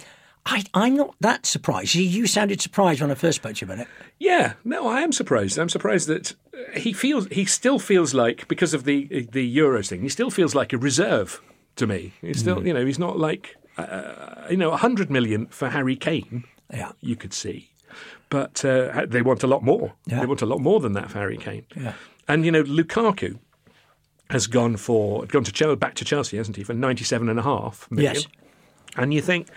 I, 0.46 0.64
I'm 0.74 0.96
not 0.96 1.14
that 1.20 1.46
surprised. 1.46 1.94
You, 1.94 2.26
sounded 2.26 2.60
surprised 2.60 3.00
when 3.00 3.10
I 3.10 3.14
first 3.14 3.36
spoke 3.36 3.56
to 3.56 3.66
you 3.66 3.72
about 3.72 3.82
it. 3.82 3.88
Yeah, 4.18 4.54
no, 4.64 4.88
I 4.88 5.00
am 5.02 5.12
surprised. 5.12 5.58
I'm 5.58 5.68
surprised 5.68 6.08
that 6.08 6.32
uh, 6.54 6.78
he 6.78 6.92
feels 6.92 7.26
he 7.26 7.44
still 7.44 7.78
feels 7.78 8.14
like 8.14 8.48
because 8.48 8.74
of 8.74 8.84
the 8.84 9.28
the 9.30 9.56
Euros 9.56 9.88
thing, 9.88 10.02
he 10.02 10.08
still 10.08 10.30
feels 10.30 10.54
like 10.54 10.72
a 10.72 10.78
reserve 10.78 11.42
to 11.76 11.86
me. 11.86 12.12
He's 12.20 12.40
still, 12.40 12.66
you 12.66 12.72
know, 12.72 12.84
he's 12.84 12.98
not 12.98 13.18
like 13.18 13.56
uh, 13.78 14.46
you 14.50 14.56
know, 14.56 14.70
100 14.70 15.10
million 15.10 15.46
for 15.46 15.70
Harry 15.70 15.96
Kane. 15.96 16.44
Yeah. 16.72 16.92
You 17.00 17.16
could 17.16 17.32
see. 17.32 17.70
But 18.28 18.64
uh, 18.64 19.06
they 19.08 19.22
want 19.22 19.42
a 19.42 19.46
lot 19.46 19.62
more. 19.62 19.94
Yeah. 20.06 20.20
They 20.20 20.26
want 20.26 20.42
a 20.42 20.46
lot 20.46 20.60
more 20.60 20.80
than 20.80 20.92
that 20.94 21.10
for 21.10 21.18
Harry 21.18 21.36
Kane. 21.36 21.66
Yeah. 21.76 21.94
And 22.28 22.44
you 22.44 22.52
know, 22.52 22.62
Lukaku 22.62 23.38
has 24.30 24.46
gone 24.46 24.76
for 24.76 25.26
gone 25.26 25.44
to 25.44 25.52
Chelsea, 25.52 25.76
back 25.76 25.94
to 25.96 26.04
Chelsea, 26.04 26.36
hasn't 26.36 26.56
he, 26.56 26.62
for 26.62 26.74
97 26.74 27.28
and 27.28 27.38
a 27.38 27.42
half 27.42 27.90
million. 27.90 28.14
Yes. 28.14 28.26
And 28.96 29.12
you 29.12 29.20
think 29.20 29.48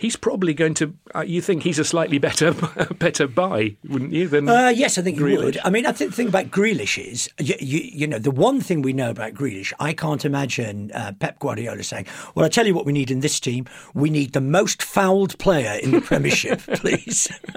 he's 0.00 0.16
probably 0.16 0.54
going 0.54 0.74
to. 0.74 0.94
Uh, 1.14 1.20
you 1.20 1.40
think 1.40 1.62
he's 1.62 1.78
a 1.78 1.84
slightly 1.84 2.18
better 2.18 2.52
better 2.98 3.28
buy, 3.28 3.76
wouldn't 3.86 4.12
you? 4.12 4.26
Than 4.26 4.48
Uh, 4.48 4.72
yes, 4.74 4.98
I 4.98 5.02
think 5.02 5.18
he 5.18 5.22
would. 5.22 5.58
I 5.62 5.70
mean, 5.70 5.86
I 5.86 5.92
think 5.92 6.10
the 6.10 6.16
thing 6.16 6.28
about 6.28 6.46
Grealish 6.46 6.98
is, 6.98 7.28
you, 7.38 7.54
you, 7.60 7.80
you 7.92 8.06
know, 8.06 8.18
the 8.18 8.30
one 8.30 8.60
thing 8.60 8.82
we 8.82 8.92
know 8.92 9.10
about 9.10 9.34
Grealish, 9.34 9.72
I 9.78 9.92
can't 9.92 10.24
imagine 10.24 10.90
uh, 10.92 11.12
Pep 11.20 11.38
Guardiola 11.38 11.82
saying, 11.84 12.06
"Well, 12.34 12.44
I 12.44 12.48
tell 12.48 12.66
you 12.66 12.74
what, 12.74 12.86
we 12.86 12.92
need 12.92 13.10
in 13.10 13.20
this 13.20 13.38
team, 13.38 13.66
we 13.94 14.10
need 14.10 14.32
the 14.32 14.40
most 14.40 14.82
fouled 14.82 15.38
player 15.38 15.78
in 15.80 15.92
the 15.92 16.00
Premiership, 16.00 16.60
please." 16.74 17.30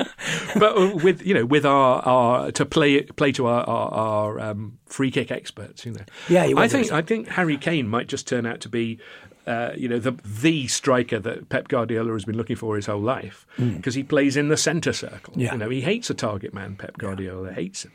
but 0.55 0.77
uh, 0.77 0.95
with 1.03 1.25
you 1.25 1.33
know 1.33 1.45
with 1.45 1.65
our, 1.65 2.01
our 2.01 2.51
to 2.51 2.65
play 2.65 3.01
play 3.01 3.31
to 3.31 3.47
our 3.47 3.63
our, 3.63 3.93
our 3.93 4.39
um, 4.39 4.77
free 4.85 5.11
kick 5.11 5.31
experts, 5.31 5.85
you 5.85 5.93
know. 5.93 6.03
Yeah, 6.27 6.45
he 6.45 6.53
I 6.55 6.67
think 6.67 6.91
I 6.91 7.01
think 7.01 7.29
Harry 7.29 7.57
Kane 7.57 7.87
might 7.87 8.07
just 8.07 8.27
turn 8.27 8.45
out 8.45 8.59
to 8.61 8.69
be. 8.69 8.99
Uh, 9.45 9.71
you 9.75 9.89
know 9.89 9.99
the 9.99 10.11
the 10.23 10.67
striker 10.67 11.19
that 11.19 11.49
Pep 11.49 11.67
Guardiola 11.67 12.13
has 12.13 12.25
been 12.25 12.37
looking 12.37 12.55
for 12.55 12.75
his 12.75 12.85
whole 12.85 13.01
life 13.01 13.45
because 13.57 13.93
he 13.93 14.03
plays 14.03 14.37
in 14.37 14.47
the 14.47 14.57
centre 14.57 14.93
circle. 14.93 15.33
Yeah. 15.35 15.53
You 15.53 15.57
know 15.57 15.69
he 15.69 15.81
hates 15.81 16.09
a 16.09 16.13
target 16.13 16.53
man. 16.53 16.75
Pep 16.75 16.97
Guardiola 16.97 17.51
hates 17.51 17.83
him. 17.83 17.91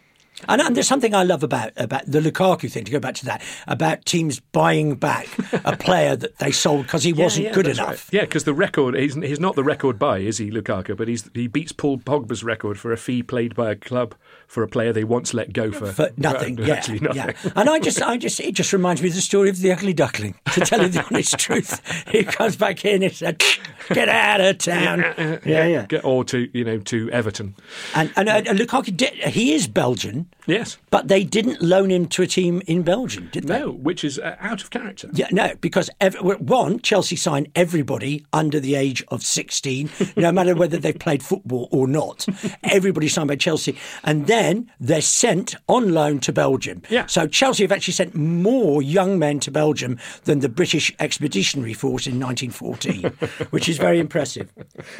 And, 0.46 0.60
and 0.60 0.76
there's 0.76 0.86
something 0.86 1.14
I 1.14 1.24
love 1.24 1.42
about 1.42 1.72
about 1.76 2.06
the 2.06 2.20
Lukaku 2.20 2.70
thing. 2.70 2.84
To 2.84 2.92
go 2.92 3.00
back 3.00 3.16
to 3.16 3.24
that, 3.26 3.42
about 3.66 4.04
teams 4.04 4.38
buying 4.40 4.94
back 4.94 5.26
a 5.64 5.76
player 5.80 6.14
that 6.16 6.38
they 6.38 6.52
sold 6.52 6.84
because 6.84 7.02
he 7.02 7.12
wasn't 7.12 7.46
yeah, 7.46 7.52
good 7.52 7.66
enough. 7.66 7.88
right. 7.88 8.04
Yeah, 8.12 8.20
because 8.20 8.44
the 8.44 8.54
record 8.54 8.94
he's, 8.94 9.14
he's 9.14 9.40
not 9.40 9.56
the 9.56 9.64
record 9.64 9.98
buy, 9.98 10.18
is 10.18 10.38
he, 10.38 10.50
Lukaku? 10.50 10.96
But 10.96 11.08
he's 11.08 11.28
he 11.34 11.48
beats 11.48 11.72
Paul 11.72 11.98
Pogba's 11.98 12.44
record 12.44 12.78
for 12.78 12.92
a 12.92 12.96
fee 12.96 13.22
played 13.22 13.54
by 13.54 13.70
a 13.70 13.76
club 13.76 14.14
for 14.48 14.62
a 14.64 14.68
player 14.68 14.92
they 14.92 15.04
once 15.04 15.32
let 15.34 15.52
go 15.52 15.70
for, 15.70 15.92
for 15.92 16.10
nothing. 16.16 16.56
for 16.56 16.62
yeah, 16.62 16.74
nothing. 16.76 17.06
yeah. 17.14 17.32
And 17.54 17.68
I 17.70 17.78
just, 17.78 18.02
I 18.02 18.16
just, 18.16 18.40
it 18.40 18.54
just 18.54 18.72
reminds 18.72 19.00
me 19.02 19.08
of 19.10 19.14
the 19.14 19.20
story 19.20 19.50
of 19.50 19.60
the 19.60 19.70
ugly 19.70 19.92
duckling. 19.92 20.34
To 20.54 20.60
tell 20.62 20.82
you 20.82 20.88
the 20.88 21.04
honest 21.10 21.38
truth, 21.38 21.80
he 22.08 22.24
comes 22.24 22.56
back 22.56 22.84
in 22.84 23.02
and 23.02 23.12
said, 23.12 23.42
"Get 23.90 24.08
out 24.08 24.40
of 24.40 24.58
town." 24.58 25.04
Yeah, 25.44 25.66
yeah. 25.66 25.86
Get- 25.86 26.04
Or 26.04 26.24
to 26.24 26.48
you 26.52 26.64
know 26.64 26.78
to 26.78 27.10
Everton. 27.12 27.54
And 27.94 28.10
and 28.16 28.28
uh, 28.28 28.40
Lukaku, 28.42 28.98
he 29.28 29.52
is 29.54 29.68
Belgian, 29.68 30.26
Yes. 30.48 30.78
but 30.90 31.08
they 31.08 31.24
didn't 31.24 31.62
loan 31.62 31.90
him 31.90 32.06
to 32.08 32.22
a 32.22 32.26
team 32.26 32.62
in 32.66 32.82
Belgium, 32.82 33.28
did 33.30 33.44
they? 33.44 33.58
No, 33.60 33.70
which 33.70 34.02
is 34.02 34.18
uh, 34.18 34.36
out 34.40 34.62
of 34.62 34.70
character. 34.70 35.10
Yeah, 35.12 35.28
no, 35.30 35.54
because 35.60 35.90
ev 36.00 36.16
one, 36.20 36.80
Chelsea 36.80 37.16
signed 37.16 37.48
everybody 37.54 38.24
under 38.32 38.58
the 38.58 38.74
age 38.74 39.04
of 39.08 39.22
16, 39.22 39.90
no 40.16 40.32
matter 40.38 40.54
whether 40.54 40.78
they've 40.78 40.98
played 40.98 41.22
football 41.22 41.68
or 41.70 41.86
not. 41.86 42.26
Everybody 42.64 43.08
signed 43.08 43.28
by 43.28 43.36
Chelsea. 43.36 43.76
And 44.04 44.26
then 44.26 44.70
they're 44.80 45.02
sent 45.02 45.54
on 45.68 45.92
loan 45.92 46.20
to 46.20 46.32
Belgium. 46.32 46.82
Yeah. 46.88 47.06
So 47.06 47.26
Chelsea 47.26 47.64
have 47.64 47.72
actually 47.72 47.94
sent 47.94 48.14
more 48.14 48.82
young 48.82 49.18
men 49.18 49.40
to 49.40 49.50
Belgium 49.50 49.98
than 50.24 50.40
the 50.40 50.48
British 50.48 50.94
Expeditionary 50.98 51.74
Force 51.74 52.06
in 52.06 52.18
1914, 52.18 53.46
which 53.50 53.68
is 53.68 53.76
very 53.76 53.98
impressive. 53.98 54.50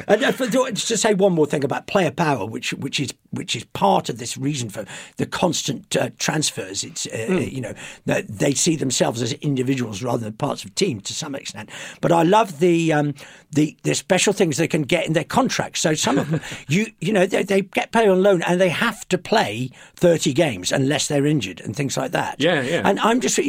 And 0.07 0.23
uh, 0.23 0.31
for, 0.31 0.47
to 0.47 0.75
say 0.75 1.13
one 1.13 1.33
more 1.33 1.47
thing 1.47 1.63
about 1.63 1.87
player 1.87 2.11
power, 2.11 2.45
which 2.45 2.73
which 2.73 2.99
is 2.99 3.13
which 3.31 3.55
is 3.55 3.63
part 3.65 4.09
of 4.09 4.17
this 4.17 4.37
reason 4.37 4.69
for 4.69 4.85
the 5.17 5.25
constant 5.39 5.95
uh, 5.95 6.09
transfers. 6.19 6.83
It's 6.83 7.07
uh, 7.07 7.47
you 7.49 7.61
know 7.61 7.73
they 8.05 8.53
see 8.53 8.75
themselves 8.75 9.21
as 9.21 9.31
individuals 9.33 10.03
rather 10.03 10.23
than 10.25 10.33
parts 10.33 10.65
of 10.65 10.75
teams 10.75 11.03
to 11.03 11.13
some 11.13 11.33
extent. 11.33 11.69
But 12.01 12.11
I 12.11 12.23
love 12.23 12.59
the 12.59 12.91
um, 12.91 13.13
the 13.51 13.77
the 13.83 13.95
special 13.95 14.33
things 14.33 14.57
they 14.57 14.67
can 14.67 14.81
get 14.81 15.07
in 15.07 15.13
their 15.13 15.23
contracts. 15.23 15.79
So 15.79 15.93
some 15.95 16.17
of 16.17 16.29
them, 16.29 16.41
you 16.67 16.87
you 16.99 17.13
know, 17.13 17.25
they, 17.25 17.43
they 17.43 17.61
get 17.61 17.91
paid 17.93 18.09
on 18.09 18.21
loan 18.21 18.41
and 18.41 18.59
they 18.59 18.69
have 18.69 19.07
to 19.09 19.17
play 19.17 19.69
thirty 19.95 20.33
games 20.33 20.71
unless 20.73 21.07
they're 21.07 21.25
injured 21.25 21.61
and 21.61 21.73
things 21.73 21.95
like 21.95 22.11
that. 22.11 22.35
Yeah, 22.39 22.61
yeah. 22.61 22.81
And 22.83 22.99
I'm 22.99 23.21
just 23.21 23.39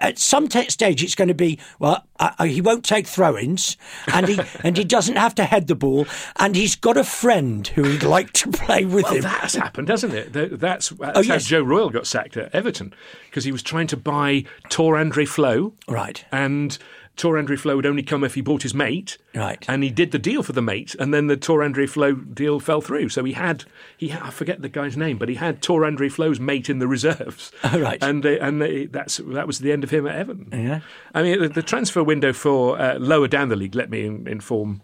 at 0.00 0.18
some 0.20 0.46
t- 0.48 0.68
stage 0.70 1.02
it's 1.02 1.16
going 1.16 1.28
to 1.28 1.34
be 1.34 1.58
well, 1.80 2.04
uh, 2.20 2.30
uh, 2.38 2.44
he 2.44 2.60
won't 2.60 2.84
take 2.84 3.06
throw-ins, 3.08 3.76
and 4.12 4.28
he 4.28 4.40
and 4.64 4.76
he 4.76 4.84
doesn't 4.84 5.16
have 5.16 5.34
to 5.34 5.44
head 5.44 5.66
the 5.66 5.74
ball, 5.74 6.06
and 6.36 6.54
he's 6.54 6.76
got 6.76 6.96
a 6.96 7.04
friend 7.04 7.66
who 7.68 7.82
he'd 7.82 8.04
like 8.04 8.32
to 8.34 8.50
play 8.52 8.84
with 8.84 9.04
Well, 9.04 9.14
him. 9.14 9.22
that's 9.22 9.54
happened, 9.56 9.88
hasn't 9.88 10.14
it? 10.14 10.32
That's, 10.32 10.90
that's 10.90 10.92
Oh, 11.16 11.22
how 11.24 11.38
Joe 11.46 11.62
Royle 11.62 11.90
got 11.90 12.06
sacked 12.06 12.36
at 12.36 12.54
Everton 12.54 12.94
because 13.26 13.44
he 13.44 13.52
was 13.52 13.62
trying 13.62 13.86
to 13.88 13.96
buy 13.96 14.44
Tore 14.68 14.94
André 14.94 15.26
Flo. 15.26 15.74
Right. 15.88 16.24
And 16.32 16.76
Tore 17.16 17.34
André 17.34 17.58
Flo 17.58 17.76
would 17.76 17.84
only 17.84 18.02
come 18.02 18.24
if 18.24 18.34
he 18.34 18.40
bought 18.40 18.62
his 18.62 18.74
mate. 18.74 19.18
Right. 19.34 19.64
And 19.68 19.82
he 19.82 19.90
did 19.90 20.10
the 20.10 20.18
deal 20.18 20.42
for 20.42 20.52
the 20.52 20.62
mate, 20.62 20.94
and 20.98 21.12
then 21.12 21.26
the 21.26 21.36
Tore 21.36 21.60
André 21.60 21.88
Flo 21.88 22.14
deal 22.14 22.60
fell 22.60 22.80
through. 22.80 23.10
So 23.10 23.24
he 23.24 23.34
had, 23.34 23.64
he 23.96 24.08
had, 24.08 24.22
I 24.22 24.30
forget 24.30 24.62
the 24.62 24.68
guy's 24.68 24.96
name, 24.96 25.18
but 25.18 25.28
he 25.28 25.34
had 25.34 25.60
Tore 25.60 25.82
André 25.82 26.10
Flo's 26.10 26.40
mate 26.40 26.70
in 26.70 26.78
the 26.78 26.88
reserves. 26.88 27.52
Oh, 27.62 27.78
right. 27.78 28.02
And 28.02 28.22
they, 28.22 28.40
and 28.40 28.60
they, 28.60 28.86
that's 28.86 29.18
that 29.18 29.46
was 29.46 29.58
the 29.60 29.70
end 29.70 29.84
of 29.84 29.90
him 29.90 30.06
at 30.06 30.16
Everton. 30.16 30.48
Yeah. 30.50 30.80
I 31.14 31.22
mean, 31.22 31.40
the, 31.40 31.48
the 31.48 31.62
transfer 31.62 32.02
window 32.02 32.32
for 32.32 32.80
uh, 32.80 32.98
lower 32.98 33.28
down 33.28 33.48
the 33.48 33.54
league. 33.54 33.74
Let 33.74 33.90
me 33.90 34.06
in, 34.06 34.26
inform 34.26 34.82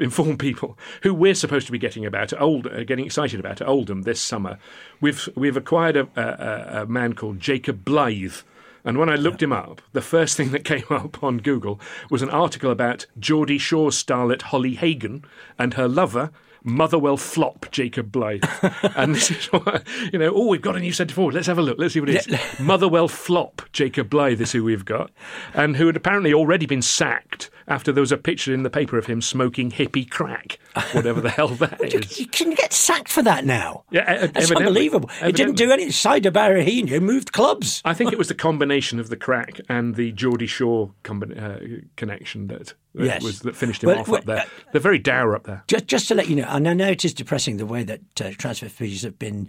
inform 0.00 0.36
people 0.36 0.78
who 1.02 1.14
we're 1.14 1.34
supposed 1.34 1.66
to 1.66 1.72
be 1.72 1.78
getting 1.78 2.04
about 2.04 2.38
Old, 2.40 2.66
uh, 2.66 2.84
getting 2.84 3.06
excited 3.06 3.40
about 3.40 3.60
at 3.60 3.68
Oldham 3.68 4.02
this 4.02 4.20
summer. 4.20 4.58
We've 5.00 5.28
we've 5.34 5.56
acquired 5.56 5.96
a, 5.96 6.08
a, 6.16 6.82
a 6.82 6.86
man 6.86 7.14
called 7.14 7.40
Jacob 7.40 7.84
Blyth. 7.84 8.42
And 8.84 8.98
when 8.98 9.08
I 9.08 9.16
looked 9.16 9.42
him 9.42 9.52
up, 9.52 9.82
the 9.92 10.00
first 10.00 10.36
thing 10.36 10.52
that 10.52 10.64
came 10.72 10.84
up 10.90 11.22
on 11.22 11.38
Google 11.38 11.80
was 12.08 12.22
an 12.22 12.30
article 12.30 12.70
about 12.70 13.06
Geordie 13.18 13.58
Shore 13.58 13.90
starlet 13.90 14.42
Holly 14.42 14.74
Hagan 14.74 15.24
and 15.58 15.74
her 15.74 15.88
lover, 15.88 16.30
Motherwell 16.62 17.16
flop 17.16 17.66
Jacob 17.70 18.12
Blyth. 18.12 18.44
and 18.96 19.14
this 19.14 19.30
is 19.30 19.46
what, 19.46 19.86
you 20.12 20.18
know, 20.18 20.32
oh, 20.34 20.46
we've 20.48 20.62
got 20.62 20.76
a 20.76 20.80
new 20.80 20.92
centre 20.92 21.14
forward. 21.14 21.34
Let's 21.34 21.46
have 21.48 21.58
a 21.58 21.62
look. 21.62 21.78
Let's 21.78 21.94
see 21.94 22.00
what 22.00 22.10
it 22.10 22.26
is. 22.26 22.38
Motherwell 22.60 23.08
flop 23.08 23.62
Jacob 23.72 24.08
Blyth 24.08 24.40
is 24.40 24.52
who 24.52 24.64
we've 24.64 24.84
got. 24.84 25.10
And 25.54 25.76
who 25.76 25.86
had 25.86 25.96
apparently 25.96 26.32
already 26.32 26.66
been 26.66 26.82
sacked 26.82 27.50
after 27.68 27.92
there 27.92 28.00
was 28.00 28.12
a 28.12 28.16
picture 28.16 28.52
in 28.54 28.62
the 28.62 28.70
paper 28.70 28.96
of 28.98 29.06
him 29.06 29.20
smoking 29.20 29.70
hippie 29.70 30.08
crack, 30.08 30.58
whatever 30.92 31.20
the 31.20 31.30
hell 31.30 31.48
that 31.48 31.80
is. 31.94 32.18
You 32.20 32.26
can 32.26 32.54
get 32.54 32.72
sacked 32.72 33.08
for 33.08 33.22
that 33.22 33.44
now. 33.44 33.84
Yeah, 33.90 34.02
e- 34.02 34.26
That's 34.28 34.36
evidently. 34.50 34.66
unbelievable. 34.66 35.10
It 35.22 35.36
didn't 35.36 35.56
do 35.56 35.70
anything. 35.70 35.90
Saido 35.92 36.30
Berahino 36.32 37.00
moved 37.00 37.32
clubs. 37.32 37.82
I 37.84 37.94
think 37.94 38.12
it 38.12 38.18
was 38.18 38.28
the 38.28 38.34
combination 38.34 38.98
of 39.00 39.08
the 39.08 39.16
crack 39.16 39.60
and 39.68 39.94
the 39.96 40.12
Geordie 40.12 40.46
combi- 40.46 41.36
uh, 41.40 41.84
connection 41.96 42.46
that, 42.48 42.74
that 42.94 43.04
Yes. 43.04 43.22
was 43.22 43.40
that 43.40 43.56
finished 43.56 43.82
him 43.82 43.88
Well, 43.88 43.98
off 44.00 44.08
well, 44.08 44.18
up 44.18 44.24
there. 44.24 44.38
uh, 44.40 44.44
They're 44.72 44.80
very 44.80 44.98
dour 44.98 45.34
up 45.36 45.44
there. 45.44 45.64
Just, 45.66 45.86
just 45.86 46.08
to 46.08 46.14
let 46.14 46.28
you 46.28 46.36
know, 46.36 46.46
and 46.48 46.68
I 46.68 46.72
know 46.72 46.88
it 46.88 47.04
is 47.04 47.12
depressing 47.14 47.56
the 47.56 47.66
way 47.66 47.82
that 47.82 48.00
uh, 48.20 48.30
transfer 48.38 48.68
fees 48.68 49.02
have 49.02 49.18
been 49.18 49.48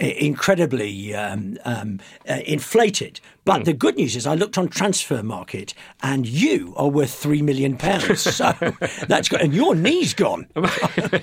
uh, 0.00 0.06
incredibly 0.06 1.14
um, 1.14 1.58
um, 1.64 2.00
uh, 2.28 2.40
inflated. 2.46 3.20
But 3.48 3.60
hmm. 3.60 3.64
the 3.64 3.72
good 3.72 3.96
news 3.96 4.14
is, 4.14 4.26
I 4.26 4.34
looked 4.34 4.58
on 4.58 4.68
Transfermarkt, 4.68 5.72
and 6.02 6.28
you 6.28 6.74
are 6.76 6.88
worth 6.88 7.14
three 7.14 7.40
million 7.40 7.78
pounds. 7.78 8.20
So 8.20 8.52
that's 9.08 9.30
good, 9.30 9.40
and 9.40 9.54
your 9.54 9.74
knee's 9.74 10.12
gone. 10.12 10.48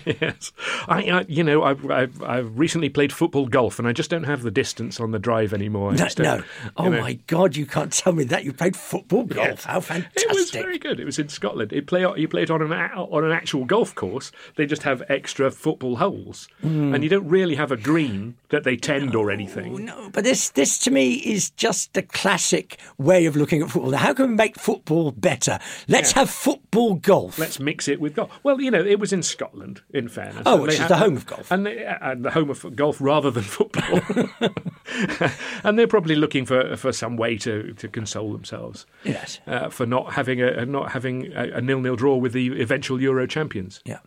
yes, 0.05 0.51
I, 0.87 1.03
I 1.11 1.25
you 1.27 1.43
know 1.43 1.61
I've, 1.61 1.89
I've 1.91 2.23
I've 2.23 2.57
recently 2.57 2.89
played 2.89 3.13
football 3.13 3.45
golf 3.45 3.77
and 3.77 3.87
I 3.87 3.91
just 3.91 4.09
don't 4.09 4.23
have 4.23 4.41
the 4.41 4.49
distance 4.49 4.99
on 4.99 5.11
the 5.11 5.19
drive 5.19 5.53
anymore. 5.53 5.91
I 5.91 5.95
No, 5.95 6.07
no. 6.17 6.35
you 6.37 6.43
Oh 6.77 6.89
know. 6.89 6.99
my 6.99 7.13
God, 7.27 7.55
you 7.55 7.67
can't 7.67 7.93
tell 7.93 8.13
me 8.13 8.23
that 8.23 8.43
you 8.43 8.53
played 8.53 8.75
football 8.75 9.25
golf. 9.25 9.47
Yes. 9.47 9.63
How 9.65 9.79
fantastic! 9.79 10.23
It 10.23 10.33
was 10.33 10.49
very 10.49 10.79
good. 10.79 10.99
It 10.99 11.05
was 11.05 11.19
in 11.19 11.29
Scotland. 11.29 11.73
It 11.73 11.85
play 11.85 12.07
you 12.17 12.27
play 12.27 12.41
it 12.41 12.49
on 12.49 12.63
an 12.63 12.73
on 12.73 13.23
an 13.23 13.31
actual 13.31 13.65
golf 13.65 13.93
course. 13.93 14.31
They 14.55 14.65
just 14.65 14.81
have 14.81 15.03
extra 15.09 15.51
football 15.51 15.97
holes, 15.97 16.47
hmm. 16.61 16.95
and 16.95 17.03
you 17.03 17.09
don't 17.09 17.27
really 17.27 17.53
have 17.53 17.71
a 17.71 17.77
green 17.77 18.35
that 18.49 18.63
they 18.63 18.77
tend 18.77 19.15
or 19.15 19.29
anything. 19.29 19.85
No, 19.85 20.09
but 20.11 20.23
this, 20.23 20.49
this 20.49 20.79
to 20.79 20.91
me 20.91 21.15
is 21.15 21.49
just 21.51 21.93
the 21.93 22.03
classic 22.15 22.79
way 22.97 23.25
of 23.25 23.35
looking 23.35 23.61
at 23.61 23.69
football. 23.69 23.91
Now, 23.91 23.97
how 23.97 24.13
can 24.13 24.29
we 24.29 24.35
make 24.35 24.57
football 24.57 25.11
better? 25.11 25.59
Let's 25.87 26.13
have 26.13 26.29
football 26.29 26.95
golf. 26.95 27.37
Let's 27.37 27.59
mix 27.59 27.87
it 27.87 27.99
with 27.99 28.15
golf. 28.15 28.31
Well, 28.41 28.61
you 28.61 28.71
know, 28.71 28.81
it 28.83 28.99
was 28.99 29.11
in 29.11 29.21
Scotland. 29.21 29.81
In 29.93 30.07
fairness, 30.07 30.43
Oh, 30.45 30.61
which 30.61 30.79
is 30.79 30.87
the 30.87 30.97
home 30.97 31.17
of 31.17 31.25
golf. 31.25 31.51
and, 31.51 31.65
they, 31.65 31.83
and 31.85 32.23
the 32.23 32.31
home 32.31 32.49
of 32.49 32.75
golf 32.75 33.01
rather 33.01 33.29
than 33.31 33.43
football. 33.57 33.99
and 35.63 35.77
they're 35.77 35.87
probably 35.87 36.15
looking 36.15 36.45
for 36.45 36.75
for 36.77 36.91
some 36.91 37.17
way 37.17 37.37
to, 37.39 37.73
to 37.73 37.87
console 37.87 38.31
themselves. 38.31 38.85
Yes. 39.03 39.39
uh, 39.47 39.69
for 39.69 39.85
not 39.85 40.13
having 40.13 40.41
a 40.41 40.65
not 40.65 40.91
having 40.91 41.31
a, 41.33 41.57
a 41.57 41.61
nil 41.61 41.81
nil 41.81 41.95
draw 41.95 42.15
with 42.15 42.33
the 42.33 42.61
eventual 42.61 43.01
Euro 43.01 43.27
champions. 43.27 43.81
Yeah. 43.85 43.99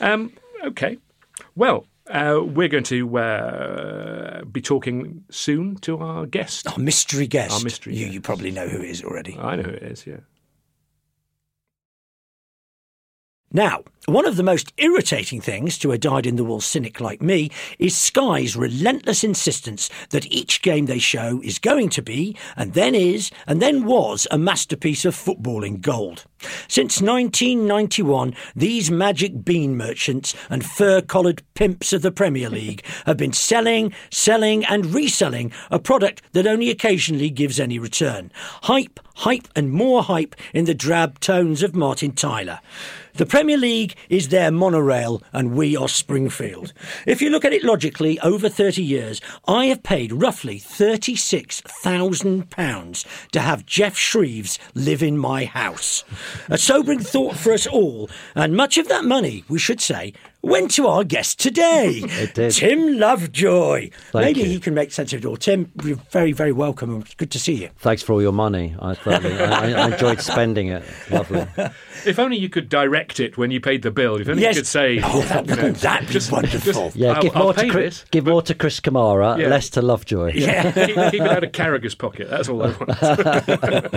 Um, 0.00 0.32
okay. 0.64 0.98
Well, 1.54 1.86
uh, 2.10 2.40
we're 2.44 2.68
going 2.68 2.84
to 2.84 3.18
uh, 3.18 4.44
be 4.44 4.60
talking 4.60 5.24
soon 5.30 5.76
to 5.76 5.98
our 5.98 6.26
guest. 6.26 6.66
Our 6.68 6.78
mystery 6.78 7.26
guest. 7.26 7.52
Our 7.54 7.60
mystery 7.62 7.94
You, 7.94 8.04
guest. 8.06 8.14
you 8.14 8.20
probably 8.20 8.50
know 8.50 8.68
who 8.68 8.78
it 8.82 8.90
is 8.90 9.02
already. 9.04 9.36
I 9.38 9.56
know 9.56 9.62
who 9.62 9.70
it 9.70 9.82
is. 9.82 10.06
Yeah. 10.06 10.20
Now, 13.54 13.82
one 14.06 14.26
of 14.26 14.36
the 14.36 14.42
most 14.42 14.72
irritating 14.78 15.40
things 15.40 15.76
to 15.78 15.92
a 15.92 15.98
dyed 15.98 16.26
in 16.26 16.36
the 16.36 16.42
wool 16.42 16.60
cynic 16.60 17.00
like 17.00 17.20
me 17.20 17.50
is 17.78 17.96
Sky's 17.96 18.56
relentless 18.56 19.22
insistence 19.22 19.90
that 20.08 20.26
each 20.26 20.62
game 20.62 20.86
they 20.86 20.98
show 20.98 21.40
is 21.44 21.58
going 21.58 21.90
to 21.90 22.02
be, 22.02 22.36
and 22.56 22.72
then 22.72 22.94
is, 22.94 23.30
and 23.46 23.60
then 23.60 23.84
was 23.84 24.26
a 24.30 24.38
masterpiece 24.38 25.04
of 25.04 25.14
footballing 25.14 25.82
gold. 25.82 26.24
Since 26.66 27.00
1991, 27.00 28.34
these 28.56 28.90
magic 28.90 29.44
bean 29.44 29.76
merchants 29.76 30.34
and 30.50 30.64
fur 30.64 31.02
collared 31.02 31.42
pimps 31.54 31.92
of 31.92 32.02
the 32.02 32.10
Premier 32.10 32.48
League 32.48 32.84
have 33.06 33.18
been 33.18 33.32
selling, 33.32 33.92
selling, 34.10 34.64
and 34.64 34.94
reselling 34.94 35.52
a 35.70 35.78
product 35.78 36.22
that 36.32 36.46
only 36.46 36.70
occasionally 36.70 37.30
gives 37.30 37.60
any 37.60 37.78
return. 37.78 38.32
Hype, 38.62 38.98
hype, 39.16 39.46
and 39.54 39.70
more 39.70 40.02
hype 40.02 40.34
in 40.52 40.64
the 40.64 40.74
drab 40.74 41.20
tones 41.20 41.62
of 41.62 41.76
Martin 41.76 42.12
Tyler. 42.12 42.58
The 43.14 43.26
Premier 43.26 43.58
League 43.58 43.94
is 44.08 44.28
their 44.28 44.50
monorail 44.50 45.22
and 45.34 45.54
we 45.54 45.76
are 45.76 45.86
Springfield. 45.86 46.72
If 47.06 47.20
you 47.20 47.28
look 47.28 47.44
at 47.44 47.52
it 47.52 47.62
logically, 47.62 48.18
over 48.20 48.48
30 48.48 48.82
years, 48.82 49.20
I 49.46 49.66
have 49.66 49.82
paid 49.82 50.12
roughly 50.12 50.58
£36,000 50.58 53.30
to 53.32 53.40
have 53.40 53.66
Geoff 53.66 53.98
Shreeves 53.98 54.58
live 54.74 55.02
in 55.02 55.18
my 55.18 55.44
house. 55.44 56.04
A 56.48 56.56
sobering 56.56 57.00
thought 57.00 57.36
for 57.36 57.52
us 57.52 57.66
all, 57.66 58.08
and 58.34 58.56
much 58.56 58.78
of 58.78 58.88
that 58.88 59.04
money, 59.04 59.44
we 59.46 59.58
should 59.58 59.82
say, 59.82 60.14
went 60.42 60.70
to 60.72 60.86
our 60.88 61.04
guest 61.04 61.38
today, 61.40 62.00
It 62.04 62.34
did. 62.34 62.50
Tim 62.52 62.98
Lovejoy. 62.98 63.90
Thank 64.10 64.24
Maybe 64.24 64.40
you. 64.40 64.46
he 64.46 64.60
can 64.60 64.74
make 64.74 64.90
sense 64.92 65.12
of 65.12 65.20
it 65.20 65.26
all. 65.26 65.36
Tim, 65.36 65.70
you're 65.84 65.96
very, 66.10 66.32
very 66.32 66.52
welcome. 66.52 67.00
It's 67.02 67.14
good 67.14 67.30
to 67.30 67.38
see 67.38 67.54
you. 67.54 67.70
Thanks 67.78 68.02
for 68.02 68.12
all 68.12 68.20
your 68.22 68.32
money. 68.32 68.74
I 68.80 68.94
thoroughly, 68.94 69.34
I, 69.40 69.72
I 69.84 69.86
enjoyed 69.92 70.20
spending 70.20 70.68
it. 70.68 70.82
Lovely. 71.10 71.46
If 72.04 72.18
only 72.18 72.36
you 72.36 72.48
could 72.48 72.68
direct 72.68 73.20
it 73.20 73.38
when 73.38 73.50
you 73.50 73.60
paid 73.60 73.82
the 73.82 73.90
bill. 73.90 74.16
If 74.20 74.28
only 74.28 74.42
Yes. 74.42 74.56
you 74.56 74.60
could 74.62 74.66
say, 74.66 75.00
Oh, 75.02 75.20
that- 75.22 75.48
you 75.48 75.56
know, 75.56 75.70
that'd 75.72 76.08
be 76.08 76.18
wonderful. 76.32 76.92
Yeah, 76.94 77.12
I'll- 77.12 77.22
give 77.22 77.36
I'll 77.36 77.42
more 77.44 77.54
to 77.54 77.68
Chris, 77.68 78.00
this. 78.00 78.08
give 78.10 78.26
more 78.26 78.42
to 78.42 78.54
Chris 78.54 78.80
Kamara, 78.80 79.38
Yeah. 79.38 79.48
less 79.48 79.70
to 79.70 79.82
Lovejoy. 79.82 80.32
Yeah. 80.34 80.72
keep, 80.72 80.96
keep 80.96 80.96
it 80.96 81.20
out 81.20 81.44
of 81.44 81.52
Carragher's 81.52 81.94
pocket. 81.94 82.28
That's 82.28 82.48
all 82.48 82.62
I 82.64 82.70
want. 82.72 83.92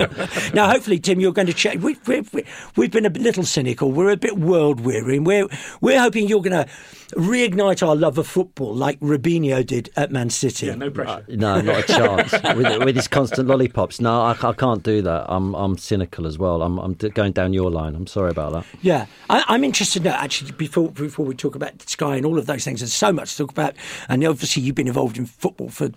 Now, 0.54 0.70
hopefully, 0.70 1.00
Tim, 1.00 1.20
you're 1.20 1.32
going 1.34 1.48
to 1.48 1.54
check. 1.54 1.80
We, 1.82 1.98
we, 2.08 2.22
we, 2.32 2.46
we've 2.76 2.92
been 2.92 3.06
a 3.06 3.10
little 3.10 3.44
cynical. 3.44 3.92
We're 3.92 4.12
a 4.12 4.18
bit 4.18 4.38
world 4.38 4.82
weary, 4.82 5.18
and 5.18 5.26
we're 5.26 5.48
we're 5.82 6.00
hoping 6.00 6.28
you're 6.36 6.44
going 6.44 6.66
to 6.66 6.72
reignite 7.16 7.86
our 7.88 7.96
love 7.96 8.18
of 8.18 8.28
football 8.28 8.74
like 8.76 9.00
Robinho 9.00 9.66
did 9.66 9.90
at 9.96 10.12
Man 10.12 10.30
City. 10.30 10.68
yeah, 10.68 10.76
no 10.76 10.90
pressure. 10.90 11.10
Uh, 11.30 11.36
No, 11.36 11.62
not 11.62 11.80
a 11.80 11.84
chance. 11.94 12.32
with, 12.56 12.84
with 12.84 12.96
his 12.96 13.08
constant 13.08 13.48
lollipops. 13.48 14.02
No, 14.02 14.22
I, 14.22 14.36
I 14.42 14.54
can't 14.54 14.84
do 14.84 15.02
that. 15.04 15.26
I'm 15.30 15.54
I'm 15.56 15.78
cynical 15.78 16.28
as 16.28 16.38
well. 16.38 16.62
I'm 16.62 16.78
I'm 16.80 16.94
going 16.94 17.32
down 17.32 17.54
your 17.54 17.72
line. 17.72 17.96
I'm 17.96 18.08
sorry 18.08 18.32
about 18.32 18.52
that. 18.54 18.66
Yeah, 18.82 19.06
I, 19.30 19.44
I'm 19.48 19.64
interested 19.64 20.04
to 20.04 20.10
know 20.10 20.16
actually 20.16 20.52
before 20.52 20.90
before 20.92 21.26
we 21.26 21.36
talk 21.36 21.56
about 21.56 21.82
Sky 21.90 22.18
and 22.18 22.26
all 22.26 22.38
of 22.38 22.46
those 22.48 22.64
things. 22.66 22.82
There's 22.82 22.94
so 22.94 23.14
much 23.14 23.32
to 23.32 23.38
talk 23.44 23.52
about, 23.52 23.76
and 24.10 24.24
obviously 24.26 24.64
you've 24.64 24.76
been 24.76 24.88
involved 24.88 25.18
in 25.18 25.26
football 25.26 25.70
for 25.70 25.90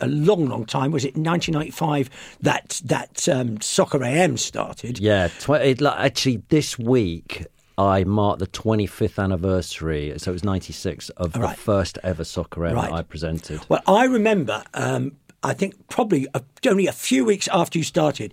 a 0.00 0.06
long, 0.06 0.46
long 0.46 0.64
time. 0.64 0.90
Was 0.92 1.04
it 1.04 1.16
1995 1.16 2.10
that 2.40 2.80
that 2.84 3.28
um, 3.28 3.60
Soccer 3.60 4.02
AM 4.02 4.36
started? 4.36 4.98
Yeah, 4.98 5.28
tw- 5.40 5.50
it, 5.50 5.80
like, 5.80 5.98
actually, 5.98 6.42
this 6.48 6.78
week 6.78 7.46
I 7.76 8.04
marked 8.04 8.38
the 8.38 8.46
25th 8.46 9.22
anniversary. 9.22 10.12
So 10.18 10.30
it 10.30 10.34
was 10.34 10.44
96 10.44 11.08
of 11.10 11.34
Right. 11.36 11.50
the 11.56 11.60
first 11.60 11.98
ever 12.02 12.24
soccer 12.24 12.60
Right. 12.60 12.92
I 12.92 13.02
presented. 13.02 13.60
Well, 13.68 13.82
I 13.86 14.04
remember, 14.04 14.62
um, 14.74 15.12
I 15.42 15.54
think 15.54 15.88
probably 15.88 16.26
a, 16.34 16.42
only 16.66 16.86
a 16.86 16.92
few 16.92 17.24
weeks 17.24 17.48
after 17.52 17.78
you 17.78 17.84
started, 17.84 18.32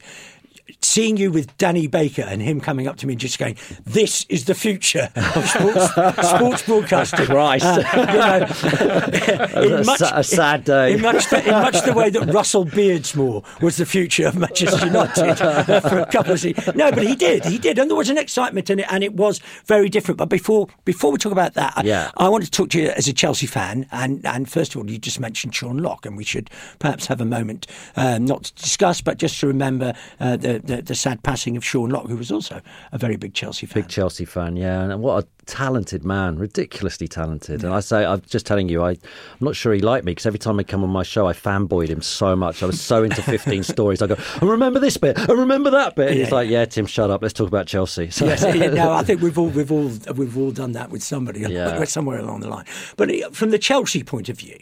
seeing 0.82 1.18
you 1.18 1.32
with 1.32 1.56
Danny 1.58 1.88
Baker 1.88 2.22
and 2.24 2.42
him 2.42 2.62
coming 2.62 2.88
up 2.88 2.98
to 2.98 3.08
me 3.08 3.14
and 3.14 3.20
just 3.20 3.38
going, 3.40 3.58
"This 3.86 4.26
is 4.30 4.46
the 4.46 4.56
future 4.56 5.10
of 5.16 5.46
sports, 5.50 5.94
sports 6.30 6.62
broadcasting." 6.64 7.26
Christ. 7.26 7.66
Uh, 7.66 7.82
you 7.96 8.18
know, 8.18 9.62
in 9.64 9.74
A 9.74 9.84
much, 9.84 10.02
a 10.02 10.24
sad 10.24 10.64
day. 10.64 10.94
In 10.94 11.02
much, 11.02 11.30
the, 11.30 11.44
in 11.44 11.52
much 11.52 11.82
the 11.84 11.94
way 11.94 12.10
that 12.10 12.26
Russell 12.34 12.66
Beardsmore 12.66 13.44
was 13.62 13.78
the 13.78 13.86
future 13.86 14.28
of 14.28 14.36
Manchester 14.38 14.86
United 14.86 15.42
uh, 15.42 15.80
for 15.82 16.00
a 16.00 16.06
couple 16.08 16.34
of 16.34 16.40
seasons. 16.40 16.76
No, 16.76 16.92
but 16.92 17.04
he 17.04 17.16
did, 17.16 17.46
he 17.46 17.58
did, 17.58 17.78
and 17.80 17.90
there 17.90 17.98
was 17.98 18.10
an 18.10 18.18
excitement 18.18 18.70
in 18.70 18.80
it, 18.80 18.86
and 18.90 19.04
it 19.04 19.14
was 19.14 19.40
very 19.66 19.90
different. 19.90 20.18
But 20.18 20.30
before 20.30 20.68
before 20.86 21.12
we 21.12 21.18
talk 21.18 21.32
about 21.32 21.54
that, 21.56 21.74
I- 21.78 21.84
Yeah. 21.84 22.12
I 22.18 22.30
want 22.30 22.44
to 22.46 22.52
talk 22.52 22.70
to 22.72 22.80
you 22.82 22.90
as 22.90 23.08
a 23.08 23.14
Chelsea 23.14 23.48
fan, 23.48 23.86
and, 23.92 24.26
and 24.26 24.50
first 24.50 24.76
of 24.76 24.82
all, 24.82 24.90
you 24.90 24.98
just 24.98 25.20
mentioned 25.20 25.56
Sean 25.56 25.78
Lock, 25.78 26.06
and 26.06 26.16
we 26.18 26.24
should 26.24 26.50
perhaps 26.80 27.08
have 27.08 27.20
a 27.22 27.26
moment, 27.26 27.68
um, 27.96 28.26
not 28.26 28.44
to 28.46 28.54
discuss, 28.56 29.02
but 29.02 29.18
just 29.18 29.40
to 29.40 29.48
remember 29.48 29.94
uh, 30.20 30.38
the, 30.38 30.61
the 30.64 30.82
the 30.82 30.96
sad 30.96 31.24
passing 31.24 31.58
of 31.58 31.66
Sean 31.66 31.90
Lock, 31.90 32.08
who 32.08 32.16
was 32.18 32.32
also 32.32 32.62
a 32.92 32.98
very 32.98 33.16
big 33.16 33.34
Chelsea 33.34 33.66
fan. 33.66 33.84
Big 33.84 33.90
Chelsea 33.90 34.26
fan, 34.26 34.56
yeah, 34.56 34.82
and 34.84 35.02
what 35.02 35.24
a 35.24 35.28
talented 35.46 36.04
man, 36.06 36.38
ridiculously 36.38 37.08
talented. 37.08 37.64
And 37.64 37.74
I 37.74 37.80
say, 37.80 38.06
I'm 38.06 38.22
just 38.22 38.46
telling 38.46 38.70
you, 38.70 38.84
I, 38.84 38.92
I'm 38.92 38.98
not 39.42 39.56
sure 39.56 39.74
he 39.74 39.82
liked 39.82 40.06
me 40.06 40.12
because 40.12 40.26
every 40.26 40.40
time 40.40 40.58
he 40.60 40.64
come 40.64 40.84
on 40.84 40.90
my 40.90 41.04
show, 41.04 41.28
I 41.28 41.34
fanboyed 41.34 41.88
him 41.90 42.02
so 42.02 42.36
much. 42.36 42.62
I 42.64 42.68
was 42.68 42.80
so 42.80 43.04
into 43.04 43.22
15 43.22 43.64
stories. 43.76 44.02
I 44.02 44.08
go, 44.08 44.16
I 44.42 44.46
remember 44.46 44.80
this 44.80 44.98
bit, 44.98 45.18
I 45.20 45.34
remember 45.34 45.72
that 45.72 45.96
bit. 45.96 46.10
And 46.10 46.18
he's 46.20 46.30
Yeah. 46.30 46.36
like, 46.36 46.50
Yeah, 46.50 46.66
Tim, 46.66 46.86
shut 46.86 47.10
up. 47.10 47.22
Let's 47.22 47.34
talk 47.34 47.48
about 47.48 47.66
Chelsea. 47.68 48.10
So, 48.12 48.26
Yes, 48.26 48.44
yeah, 48.44 48.68
no, 48.68 48.92
I 48.94 49.04
think 49.04 49.22
we've 49.22 49.38
all 49.38 49.48
we've 49.58 49.72
all 49.72 49.92
we've 50.16 50.38
all 50.38 50.52
done 50.52 50.74
that 50.74 50.90
with 50.92 51.04
somebody 51.04 51.42
Yeah. 51.42 51.84
somewhere 51.86 52.20
along 52.20 52.42
the 52.42 52.48
line. 52.50 52.66
But 52.98 53.10
uh, 53.10 53.30
from 53.32 53.50
the 53.50 53.60
Chelsea 53.60 54.04
point 54.04 54.30
of 54.30 54.38
view, 54.38 54.58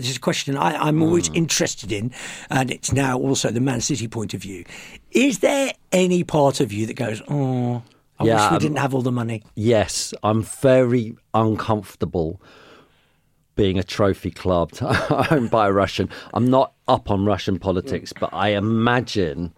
this 0.00 0.10
is 0.10 0.16
a 0.16 0.20
question 0.20 0.56
I, 0.56 0.76
I'm 0.76 1.02
always 1.02 1.28
Hmm. 1.28 1.36
interested 1.36 1.92
in, 1.92 2.12
and 2.50 2.70
it's 2.70 2.92
now 2.92 3.18
also 3.18 3.50
the 3.50 3.60
Man 3.60 3.80
City 3.80 4.08
point 4.08 4.34
of 4.34 4.42
view. 4.42 4.64
Is 5.12 5.38
there 5.40 5.72
any 5.92 6.24
part 6.24 6.60
of 6.60 6.72
you 6.72 6.86
that 6.86 6.94
goes, 6.94 7.22
"Oh, 7.28 7.82
I 8.18 8.24
Yeah, 8.24 8.34
wish 8.34 8.50
we 8.50 8.56
um, 8.56 8.62
didn't 8.62 8.78
have 8.78 8.94
all 8.94 9.02
the 9.02 9.12
money"? 9.12 9.42
yes, 9.54 10.12
I'm 10.22 10.42
very 10.42 11.16
uncomfortable 11.34 12.40
being 13.56 13.78
a 13.78 13.82
trophy 13.84 14.30
club 14.30 14.70
owned 15.30 15.50
by 15.50 15.68
a 15.68 15.72
Russian. 15.72 16.08
I'm 16.32 16.46
not 16.48 16.72
up 16.88 17.10
on 17.10 17.24
Russian 17.26 17.58
politics, 17.58 18.12
but 18.18 18.30
I 18.32 18.50
imagine 18.50 19.52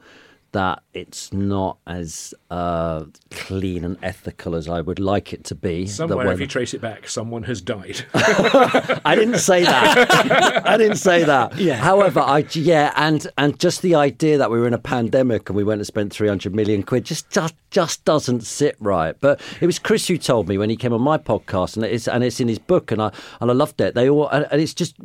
that 0.52 0.82
it's 0.92 1.32
not 1.32 1.78
as 1.86 2.34
uh, 2.50 3.04
clean 3.30 3.84
and 3.84 3.96
ethical 4.02 4.54
as 4.54 4.68
I 4.68 4.80
would 4.82 4.98
like 4.98 5.32
it 5.32 5.44
to 5.44 5.54
be. 5.54 5.86
Somewhere, 5.86 6.18
when- 6.18 6.34
if 6.34 6.40
you 6.40 6.46
trace 6.46 6.74
it 6.74 6.80
back, 6.80 7.08
someone 7.08 7.42
has 7.44 7.60
died. 7.60 8.04
I 8.14 9.14
didn't 9.16 9.38
say 9.38 9.64
that. 9.64 10.62
I 10.66 10.76
didn't 10.76 10.98
say 10.98 11.24
that. 11.24 11.56
Yeah. 11.56 11.76
However, 11.76 12.20
I 12.20 12.46
yeah, 12.52 12.92
and 12.96 13.26
and 13.38 13.58
just 13.58 13.80
the 13.82 13.94
idea 13.94 14.38
that 14.38 14.50
we 14.50 14.58
were 14.60 14.66
in 14.66 14.74
a 14.74 14.78
pandemic 14.78 15.48
and 15.48 15.56
we 15.56 15.64
went 15.64 15.80
and 15.80 15.86
spent 15.86 16.12
three 16.12 16.28
hundred 16.28 16.54
million 16.54 16.82
quid 16.82 17.04
just 17.04 17.30
just 17.30 17.54
just 17.70 18.04
doesn't 18.04 18.42
sit 18.42 18.76
right. 18.78 19.16
But 19.20 19.40
it 19.62 19.66
was 19.66 19.78
Chris 19.78 20.06
who 20.08 20.18
told 20.18 20.48
me 20.48 20.58
when 20.58 20.68
he 20.68 20.76
came 20.76 20.92
on 20.92 21.00
my 21.00 21.16
podcast, 21.16 21.76
and 21.76 21.84
it's 21.86 22.06
and 22.06 22.22
it's 22.22 22.40
in 22.40 22.48
his 22.48 22.58
book, 22.58 22.92
and 22.92 23.00
I 23.00 23.10
and 23.40 23.50
I 23.50 23.54
loved 23.54 23.80
it. 23.80 23.94
They 23.94 24.10
all 24.10 24.28
and, 24.28 24.46
and 24.50 24.60
it's 24.60 24.74
just 24.74 24.96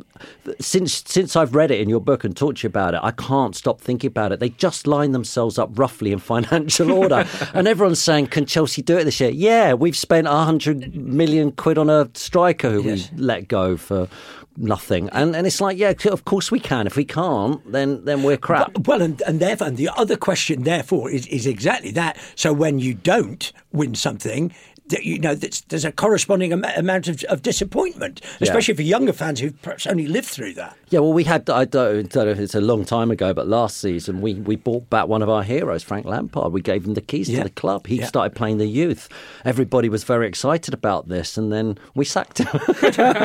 since 0.60 1.02
since 1.06 1.36
I've 1.36 1.54
read 1.54 1.70
it 1.70 1.80
in 1.80 1.88
your 1.88 2.00
book 2.00 2.24
and 2.24 2.36
talked 2.36 2.58
to 2.58 2.64
you 2.64 2.68
about 2.68 2.92
it, 2.92 3.00
I 3.02 3.12
can't 3.12 3.56
stop 3.56 3.80
thinking 3.80 4.08
about 4.08 4.32
it. 4.32 4.40
They 4.40 4.50
just 4.50 4.86
line 4.86 5.12
themselves 5.12 5.37
up 5.38 5.70
roughly 5.78 6.12
in 6.12 6.18
financial 6.18 6.90
order, 6.92 7.26
and 7.54 7.68
everyone's 7.68 8.02
saying, 8.02 8.26
"Can 8.26 8.44
Chelsea 8.46 8.82
do 8.82 8.98
it 8.98 9.04
this 9.04 9.20
year?" 9.20 9.30
Yeah, 9.30 9.74
we've 9.74 9.96
spent 9.96 10.26
hundred 10.26 10.94
million 10.96 11.52
quid 11.52 11.78
on 11.78 11.88
a 11.90 12.08
striker 12.14 12.70
who 12.70 12.82
Yes. 12.82 13.10
we 13.12 13.18
let 13.22 13.48
go 13.48 13.76
for 13.76 14.08
nothing, 14.56 15.08
and 15.12 15.36
and 15.36 15.46
it's 15.46 15.60
like, 15.60 15.78
yeah, 15.78 15.92
of 16.10 16.24
course 16.24 16.50
we 16.50 16.58
can. 16.60 16.86
If 16.86 16.96
we 16.96 17.04
can't, 17.04 17.60
then 17.70 18.04
then 18.04 18.22
we're 18.24 18.36
crap. 18.36 18.86
Well, 18.86 19.00
and, 19.02 19.20
and 19.22 19.38
therefore, 19.40 19.68
and 19.68 19.76
the 19.76 19.90
other 19.96 20.16
question, 20.16 20.64
therefore, 20.64 21.10
is, 21.10 21.26
is 21.28 21.46
exactly 21.46 21.92
that. 21.92 22.18
So 22.34 22.52
when 22.52 22.78
you 22.78 22.94
don't 22.94 23.52
win 23.72 23.94
something, 23.94 24.52
you 24.90 25.18
know, 25.18 25.34
that's, 25.34 25.60
there's 25.62 25.84
a 25.84 25.92
corresponding 25.92 26.52
am- 26.52 26.64
amount 26.76 27.08
of, 27.08 27.22
of 27.24 27.42
disappointment, 27.42 28.20
especially 28.40 28.74
for 28.74 28.82
younger 28.82 29.12
fans 29.12 29.40
who've 29.40 29.60
perhaps 29.62 29.86
only 29.86 30.06
lived 30.06 30.28
through 30.28 30.54
that. 30.54 30.76
Yeah, 30.90 31.00
well, 31.00 31.12
we 31.12 31.24
had, 31.24 31.48
I 31.50 31.64
don't, 31.66 32.10
don't 32.10 32.26
know 32.26 32.30
if 32.32 32.38
it's 32.38 32.54
a 32.54 32.60
long 32.60 32.84
time 32.84 33.10
ago, 33.10 33.34
but 33.34 33.46
last 33.46 33.76
season 33.78 34.20
we, 34.20 34.34
we 34.34 34.56
bought 34.56 34.88
back 34.88 35.06
one 35.08 35.22
of 35.22 35.28
our 35.28 35.42
heroes, 35.42 35.82
Frank 35.82 36.06
Lampard. 36.06 36.52
We 36.52 36.62
gave 36.62 36.86
him 36.86 36.94
the 36.94 37.00
keys 37.02 37.28
Yeah. 37.28 37.38
to 37.38 37.44
the 37.44 37.50
club. 37.50 37.86
He 37.86 37.96
Yeah. 37.96 38.06
started 38.06 38.34
playing 38.34 38.58
the 38.58 38.66
youth. 38.66 39.08
Everybody 39.44 39.88
was 39.88 40.04
very 40.04 40.26
excited 40.26 40.72
about 40.74 41.08
this, 41.08 41.36
and 41.36 41.52
then 41.52 41.78
we 41.94 42.04
sacked 42.04 42.38
him 42.38 42.48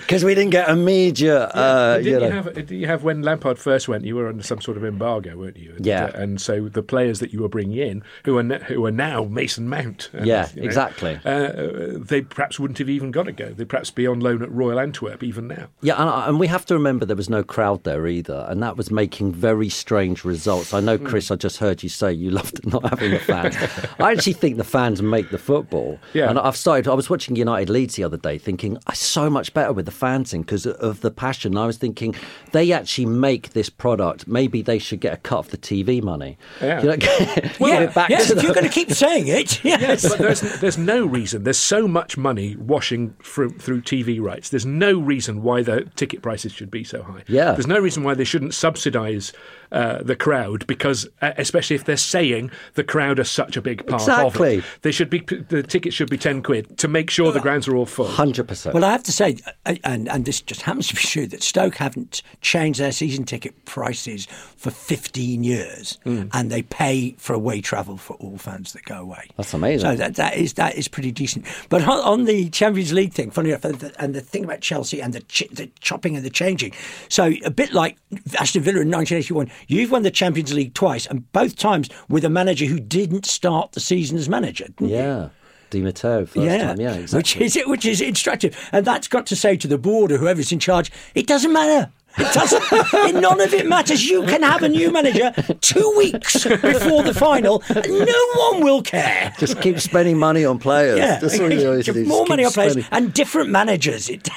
because 0.00 0.24
we 0.24 0.34
didn't 0.34 0.50
get 0.50 0.68
immediate, 0.68 1.50
uh, 1.54 1.98
didn't 1.98 2.06
you 2.06 2.12
you, 2.12 2.20
know. 2.20 2.30
have, 2.42 2.54
did 2.54 2.70
you 2.70 2.86
have 2.86 3.04
when 3.04 3.22
Lampard 3.22 3.58
first 3.58 3.88
went? 3.88 4.04
You 4.04 4.16
were 4.16 4.28
under 4.28 4.42
some 4.42 4.60
sort 4.60 4.76
of 4.76 4.84
embargo, 4.84 5.36
weren't 5.36 5.56
you? 5.56 5.74
And, 5.76 5.84
Yeah. 5.86 6.04
uh, 6.06 6.12
and 6.22 6.40
so 6.40 6.68
the 6.68 6.82
players 6.82 7.20
that 7.20 7.32
you 7.32 7.40
were 7.42 7.48
bringing 7.48 7.76
in, 7.78 8.02
who 8.24 8.38
are 8.38 8.42
ne- 8.42 8.62
who 8.64 8.84
are 8.86 8.90
now 8.90 9.24
Mason 9.24 9.68
Mount, 9.68 10.10
and, 10.12 10.26
Yeah, 10.26 10.48
you 10.54 10.62
know, 10.62 10.66
exactly. 10.66 10.85
Uh, 11.24 11.98
they 11.98 12.22
perhaps 12.22 12.58
wouldn't 12.58 12.78
have 12.78 12.88
even 12.88 13.10
got 13.10 13.24
to 13.24 13.32
go. 13.32 13.50
They'd 13.52 13.68
perhaps 13.68 13.90
be 13.90 14.06
on 14.06 14.20
loan 14.20 14.42
at 14.42 14.50
Royal 14.50 14.78
Antwerp 14.80 15.22
even 15.22 15.48
now. 15.48 15.68
Yeah, 15.82 15.94
and, 16.00 16.30
and 16.30 16.40
we 16.40 16.46
have 16.46 16.64
to 16.66 16.74
remember 16.74 17.04
there 17.06 17.16
was 17.16 17.30
no 17.30 17.42
crowd 17.42 17.84
there 17.84 18.06
either, 18.06 18.46
and 18.48 18.62
that 18.62 18.76
was 18.76 18.90
making 18.90 19.32
very 19.32 19.68
strange 19.68 20.24
results. 20.24 20.72
I 20.74 20.80
Hmm. 20.80 20.86
know, 20.86 20.98
Chris, 20.98 21.30
I 21.30 21.36
just 21.36 21.58
heard 21.58 21.82
you 21.82 21.88
say 21.88 22.12
you 22.12 22.30
loved 22.30 22.64
not 22.66 22.88
having 22.88 23.10
the 23.12 23.18
fans. 23.18 23.56
I 24.00 24.12
actually 24.12 24.34
think 24.34 24.56
the 24.56 24.64
fans 24.64 25.02
make 25.02 25.30
the 25.30 25.38
football. 25.38 25.98
Yeah. 26.12 26.28
And 26.30 26.38
I've 26.38 26.56
started, 26.56 26.88
I 26.88 26.94
was 26.94 27.10
watching 27.10 27.36
United 27.36 27.68
Leeds 27.70 27.96
the 27.96 28.04
other 28.04 28.16
day 28.16 28.38
thinking, 28.38 28.78
I'm 28.86 28.94
so 28.94 29.28
much 29.30 29.52
better 29.54 29.72
with 29.72 29.86
the 29.86 29.90
fans 29.92 30.32
in 30.34 30.42
because 30.42 30.66
of 30.66 31.00
the 31.00 31.10
passion. 31.10 31.56
I 31.56 31.66
was 31.66 31.76
thinking, 31.76 32.14
they 32.52 32.72
actually 32.72 33.06
make 33.06 33.50
this 33.50 33.68
product. 33.70 34.26
Maybe 34.28 34.62
they 34.62 34.78
should 34.78 35.00
get 35.00 35.12
a 35.14 35.16
cut 35.16 35.38
of 35.38 35.50
the 35.50 35.58
TV 35.58 36.02
money. 36.02 36.38
Yeah. 36.60 36.80
You 36.82 36.88
know, 36.88 36.96
give 36.96 37.56
yeah, 37.60 37.80
it 37.80 37.94
back 37.94 38.10
yes, 38.10 38.28
to 38.28 38.36
if 38.36 38.42
you're 38.42 38.54
going 38.54 38.66
to 38.66 38.72
keep 38.72 38.92
saying 38.92 39.26
it, 39.28 39.64
yes. 39.64 40.08
But 40.08 40.18
there's, 40.18 40.40
there's 40.60 40.75
there's 40.76 40.86
no 40.86 41.06
reason. 41.06 41.44
There's 41.44 41.58
so 41.58 41.88
much 41.88 42.16
money 42.16 42.56
washing 42.56 43.14
through, 43.22 43.50
through 43.58 43.82
TV 43.82 44.20
rights. 44.20 44.50
There's 44.50 44.66
no 44.66 44.98
reason 44.98 45.42
why 45.42 45.62
the 45.62 45.82
ticket 45.96 46.22
prices 46.22 46.52
should 46.52 46.70
be 46.70 46.84
so 46.84 47.02
high. 47.02 47.22
Yeah. 47.28 47.52
There's 47.52 47.66
no 47.66 47.78
reason 47.78 48.02
why 48.04 48.14
they 48.14 48.24
shouldn't 48.24 48.54
subsidise 48.54 49.32
uh, 49.72 50.02
the 50.02 50.14
crowd 50.16 50.66
because, 50.66 51.08
uh, 51.22 51.32
especially 51.38 51.74
if 51.76 51.84
they're 51.84 51.96
saying 51.96 52.50
the 52.74 52.84
crowd 52.84 53.18
are 53.18 53.24
such 53.24 53.56
a 53.56 53.62
big 53.62 53.86
part 53.86 54.02
of 54.02 54.08
Exactly. 54.08 54.56
it, 54.58 54.64
they 54.82 54.92
should 54.92 55.10
be 55.10 55.18
the 55.48 55.62
tickets 55.62 55.94
should 55.94 56.08
be 56.10 56.16
ten 56.18 56.42
quid 56.42 56.78
to 56.78 56.86
make 56.88 57.10
sure 57.10 57.32
the 57.32 57.40
grounds 57.40 57.66
are 57.66 57.74
all 57.74 57.86
full. 57.86 58.06
Hundred 58.06 58.46
percent. 58.46 58.74
Well, 58.74 58.84
I 58.84 58.92
have 58.92 59.02
to 59.04 59.12
say, 59.12 59.38
and, 59.84 60.08
and 60.08 60.24
this 60.24 60.40
just 60.40 60.62
happens 60.62 60.86
to 60.88 60.94
be 60.94 61.00
true, 61.02 61.26
that 61.28 61.42
Stoke 61.42 61.74
haven't 61.76 62.22
changed 62.40 62.78
their 62.80 62.92
season 62.92 63.24
ticket 63.24 63.64
prices 63.64 64.26
for 64.56 64.70
15 64.70 65.42
years, 65.42 65.98
Mm. 66.06 66.30
and 66.32 66.50
they 66.50 66.62
pay 66.62 67.14
for 67.18 67.34
away 67.34 67.60
travel 67.60 67.96
for 67.96 68.14
all 68.14 68.38
fans 68.38 68.72
that 68.72 68.84
go 68.84 68.96
away. 69.00 69.28
That's 69.36 69.52
amazing. 69.54 69.90
So 69.90 69.96
that, 69.96 70.14
that 70.16 70.36
is 70.36 70.54
that 70.54 70.65
is 70.74 70.88
pretty 70.88 71.12
decent. 71.12 71.46
But 71.68 71.82
on, 71.82 71.98
on 72.00 72.24
the 72.24 72.48
Champions 72.50 72.92
League 72.92 73.12
thing, 73.12 73.30
funny 73.30 73.50
enough, 73.50 73.64
and 73.64 73.78
the, 73.78 74.02
and 74.02 74.14
the 74.14 74.20
thing 74.20 74.44
about 74.44 74.60
Chelsea 74.60 75.00
and 75.00 75.12
the, 75.12 75.20
ch- 75.20 75.48
the 75.52 75.70
chopping 75.80 76.16
and 76.16 76.24
the 76.24 76.30
changing. 76.30 76.72
So 77.08 77.32
a 77.44 77.50
bit 77.50 77.72
like 77.72 77.96
Aston 78.38 78.62
Villa 78.62 78.80
in 78.80 78.90
1981, 78.90 79.50
you've 79.68 79.90
won 79.90 80.02
the 80.02 80.10
Champions 80.10 80.52
League 80.52 80.74
twice, 80.74 81.06
and 81.06 81.30
both 81.32 81.56
times 81.56 81.88
with 82.08 82.24
a 82.24 82.30
manager 82.30 82.66
who 82.66 82.80
didn't 82.80 83.26
start 83.26 83.72
the 83.72 83.80
season 83.80 84.16
as 84.18 84.28
manager. 84.28 84.64
didn't 84.64 84.88
you? 84.88 84.96
yeah. 84.96 85.28
Di 85.70 85.82
Matteo 85.82 86.24
first 86.24 86.36
time. 86.36 86.80
Yeah, 86.80 86.94
exactly. 86.94 87.18
Which 87.18 87.36
is 87.38 87.56
it 87.56 87.68
which 87.68 87.84
is 87.84 88.00
instructive, 88.00 88.56
and 88.70 88.86
that's 88.86 89.08
got 89.08 89.26
to 89.26 89.34
say 89.36 89.56
to 89.56 89.66
the 89.66 89.76
board 89.76 90.12
or 90.12 90.18
whoever's 90.18 90.52
in 90.52 90.60
charge, 90.60 90.92
it 91.16 91.26
doesn't 91.26 91.52
matter. 91.52 91.90
It 92.18 92.32
doesn't. 92.32 92.62
it- 92.72 93.20
none 93.20 93.40
of 93.40 93.52
it 93.54 93.66
matters. 93.66 94.04
You 94.08 94.22
can 94.22 94.42
have 94.42 94.62
a 94.62 94.68
new 94.68 94.90
manager 94.90 95.32
two 95.60 95.94
weeks 95.96 96.44
before 96.44 97.02
the 97.02 97.14
final, 97.14 97.62
and 97.68 97.86
no 97.88 98.26
one 98.50 98.62
will 98.64 98.82
care. 98.82 99.32
Just 99.38 99.60
keep 99.60 99.80
spending 99.80 100.18
money 100.18 100.44
on 100.44 100.58
players. 100.58 100.98
Yeah, 100.98 101.18
That's 101.18 101.38
all 101.38 101.52
you 101.52 101.66
always 101.68 101.86
do. 101.86 102.04
More 102.04 102.26
money 102.26 102.44
on 102.44 102.52
players 102.52 102.76
and 102.90 103.12
different 103.12 103.50
managers. 103.50 104.08
It, 104.08 104.28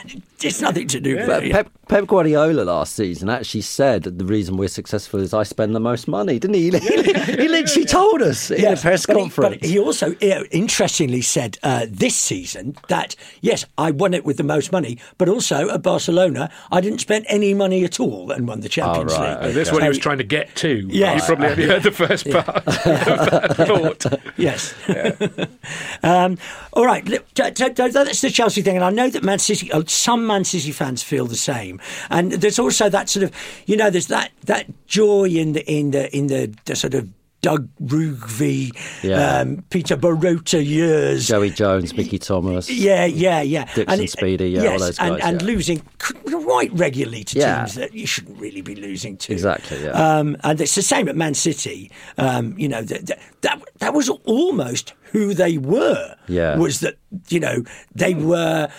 it's 0.42 0.62
nothing 0.62 0.88
to 0.88 1.00
do 1.02 1.18
with 1.18 1.30
it. 1.30 1.52
Pep, 1.52 1.70
Pep 1.90 2.08
Guardiola 2.08 2.62
last 2.62 2.96
season 2.96 3.30
actually 3.30 3.62
said 3.62 4.04
that 4.04 4.18
the 4.18 4.26
reason 4.26 4.56
we're 4.56 4.70
successful 4.70 5.20
is 5.20 5.34
I 5.34 5.44
spend 5.44 5.76
the 5.76 5.80
most 5.82 6.08
money, 6.08 6.40
didn't 6.40 6.56
he? 6.56 6.70
He, 6.80 7.14
he 7.44 7.48
literally 7.48 7.86
told 7.86 8.22
us 8.22 8.50
in 8.52 8.74
a 8.74 8.78
press 8.78 9.06
but 9.06 9.16
he- 9.16 9.22
conference. 9.22 9.58
but 9.60 9.66
he 9.70 9.78
also 9.80 10.16
you 10.22 10.30
know, 10.30 10.44
interestingly 10.52 11.22
said 11.22 11.58
uh, 11.64 11.86
this 11.90 12.16
season 12.16 12.76
that 12.88 13.16
yes, 13.42 13.66
I 13.78 13.92
won 13.92 14.14
it 14.14 14.24
with 14.26 14.38
the 14.38 14.44
most 14.44 14.72
money, 14.72 14.98
but 15.18 15.28
also 15.30 15.70
at 15.70 15.82
Barcelona, 15.84 16.50
I 16.72 16.80
didn't 16.82 17.00
spend 17.00 17.26
any 17.28 17.54
money 17.54 17.69
at 17.72 18.00
all 18.00 18.32
and 18.32 18.48
won 18.48 18.62
the 18.62 18.70
Champions 18.70 19.14
right, 19.14 19.42
League. 19.42 19.52
Uh, 19.52 19.54
that's 19.54 19.72
what 19.72 19.84
he 19.84 19.90
was 19.90 19.98
trying 19.98 20.18
to 20.18 20.24
get 20.24 20.56
to. 20.58 20.88
Yes. 20.90 21.22
You 21.22 21.36
probably 21.36 21.48
only 21.48 21.68
heard 21.68 21.84
the 21.84 21.92
first 21.92 22.30
part 22.30 22.48
of 22.48 22.66
that 22.66 23.56
thought. 23.56 24.06
Yes. 24.38 24.74
um, 26.04 26.38
all 26.74 26.86
right. 26.86 27.06
That's 27.06 28.22
the 28.22 28.32
Chelsea 28.32 28.62
thing, 28.62 28.78
and 28.78 28.86
I 28.86 28.90
know 28.90 29.10
that 29.10 29.24
Man 29.24 29.40
City, 29.40 29.72
uh, 29.72 29.84
some 29.86 30.26
Man 30.26 30.46
City 30.46 30.72
fans 30.72 31.04
feel 31.04 31.26
the 31.26 31.36
same. 31.36 31.82
And 32.10 32.32
there's 32.32 32.60
also 32.60 32.90
that 32.90 33.10
sort 33.10 33.24
of, 33.24 33.36
you 33.66 33.76
know, 33.76 33.90
there's 33.90 34.08
that 34.08 34.32
that 34.46 34.68
joy 34.88 35.26
in 35.26 35.54
the 35.54 35.70
in 35.70 35.92
the 35.92 36.16
in 36.16 36.28
the, 36.28 36.56
the 36.66 36.76
sort 36.76 36.94
of. 36.94 37.10
Doug 37.42 37.70
Rougvie, 37.82 38.72
Yeah. 39.02 39.40
um, 39.40 39.64
Peter 39.70 39.96
Barota 39.96 40.64
years. 40.64 41.28
Joey 41.28 41.52
Jones, 41.52 41.96
Mickey 41.96 42.20
Thomas. 42.20 42.70
Yeah, 42.70 43.06
yeah, 43.06 43.42
yeah. 43.42 43.66
Dixon 43.74 44.02
it- 44.02 44.10
Speedie, 44.12 44.52
yeah, 44.52 44.72
all 44.72 44.80
those 44.80 45.00
and, 45.00 45.16
guys, 45.16 45.24
and 45.24 45.42
yeah. 45.42 45.48
losing 45.48 45.82
right 46.26 46.70
regularly 46.74 47.24
to 47.24 47.40
Yeah. 47.40 47.60
teams 47.60 47.76
that 47.76 47.94
you 47.94 48.06
shouldn't 48.06 48.40
really 48.40 48.62
be 48.62 48.76
losing 48.76 49.16
to. 49.18 49.34
Exactly, 49.34 49.84
yeah. 49.84 49.92
Um, 49.92 50.36
and 50.44 50.60
it's 50.60 50.76
the 50.76 50.82
same 50.82 51.08
at 51.08 51.16
Man 51.16 51.34
City. 51.34 51.92
Um, 52.18 52.56
you 52.58 52.68
know, 52.68 52.82
that, 52.82 53.06
that 53.08 53.20
that 53.42 53.62
that 53.80 53.94
was 53.94 54.10
almost 54.10 54.94
who 55.12 55.34
they 55.34 55.58
were. 55.58 56.16
Yeah. 56.28 56.58
was 56.58 56.82
that 56.82 56.98
you 57.30 57.40
know 57.40 57.64
they 57.96 58.14
were. 58.16 58.70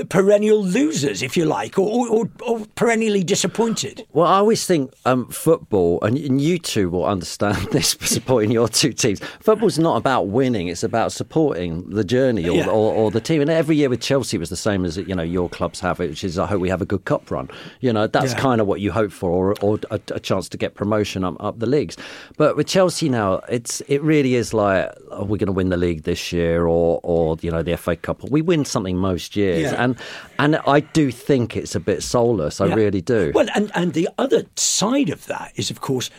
The 0.00 0.06
perennial 0.06 0.64
losers, 0.64 1.22
if 1.22 1.36
you 1.36 1.44
like, 1.44 1.78
or, 1.78 2.08
or, 2.08 2.30
or 2.46 2.64
perennially 2.74 3.22
disappointed. 3.22 4.06
Well, 4.14 4.26
I 4.26 4.38
always 4.38 4.64
think 4.64 4.94
um, 5.04 5.28
football, 5.28 5.98
and, 6.00 6.16
and 6.16 6.40
you 6.40 6.58
two 6.58 6.88
will 6.88 7.04
understand 7.04 7.56
this 7.70 7.98
supporting 8.00 8.50
your 8.50 8.66
two 8.66 8.94
teams. 8.94 9.20
Football's 9.40 9.78
not 9.78 9.96
about 9.98 10.28
winning; 10.28 10.68
it's 10.68 10.82
about 10.82 11.12
supporting 11.12 11.90
the 11.90 12.02
journey 12.02 12.48
or, 12.48 12.56
Yeah. 12.56 12.68
or, 12.68 12.94
or 12.94 13.10
the 13.10 13.20
team. 13.20 13.42
And 13.42 13.50
every 13.50 13.76
year 13.76 13.90
with 13.90 14.00
Chelsea 14.00 14.38
was 14.38 14.48
the 14.48 14.56
same 14.56 14.86
as 14.86 14.96
you 14.96 15.14
know 15.14 15.22
your 15.22 15.50
clubs 15.50 15.80
have, 15.80 15.98
which 15.98 16.24
is 16.24 16.38
I 16.38 16.46
hope 16.46 16.62
we 16.62 16.70
have 16.70 16.80
a 16.80 16.86
good 16.86 17.04
cup 17.04 17.30
run. 17.30 17.50
You 17.80 17.92
know 17.92 18.06
that's 18.06 18.32
Yeah. 18.32 18.38
kind 18.40 18.58
of 18.62 18.66
what 18.66 18.80
you 18.80 18.92
hope 18.92 19.12
for, 19.12 19.30
or, 19.30 19.54
or 19.60 19.78
a, 19.90 20.00
a 20.12 20.20
chance 20.20 20.48
to 20.48 20.56
get 20.56 20.76
promotion 20.76 21.24
up, 21.24 21.36
up 21.40 21.58
the 21.58 21.66
leagues. 21.66 21.98
But 22.38 22.56
with 22.56 22.68
Chelsea 22.68 23.10
now, 23.10 23.42
it's 23.50 23.82
it 23.82 24.00
really 24.02 24.34
is 24.34 24.54
like 24.54 24.90
are 25.10 25.24
we 25.24 25.36
going 25.36 25.48
to 25.48 25.52
win 25.52 25.68
the 25.68 25.76
league 25.76 26.04
this 26.04 26.32
year, 26.32 26.66
or 26.66 27.00
or 27.02 27.36
you 27.42 27.50
know 27.50 27.62
the 27.62 27.76
FA 27.76 27.96
Cup? 27.96 28.22
We 28.30 28.40
win 28.40 28.64
something 28.64 28.96
most 28.96 29.36
years, 29.36 29.72
Yeah. 29.72 29.84
and 29.84 29.89
Um, 29.90 29.96
and 30.38 30.56
I 30.66 30.80
do 30.80 31.10
think 31.10 31.56
it's 31.56 31.74
a 31.74 31.80
bit 31.80 32.02
soulless. 32.02 32.60
I 32.60 32.66
Yeah. 32.66 32.74
really 32.74 33.00
do. 33.00 33.32
Well, 33.34 33.48
and, 33.54 33.70
and 33.74 33.92
the 33.92 34.08
other 34.18 34.44
side 34.56 35.10
of 35.10 35.26
that 35.26 35.52
is, 35.56 35.70
of 35.70 35.80
course, 35.80 36.10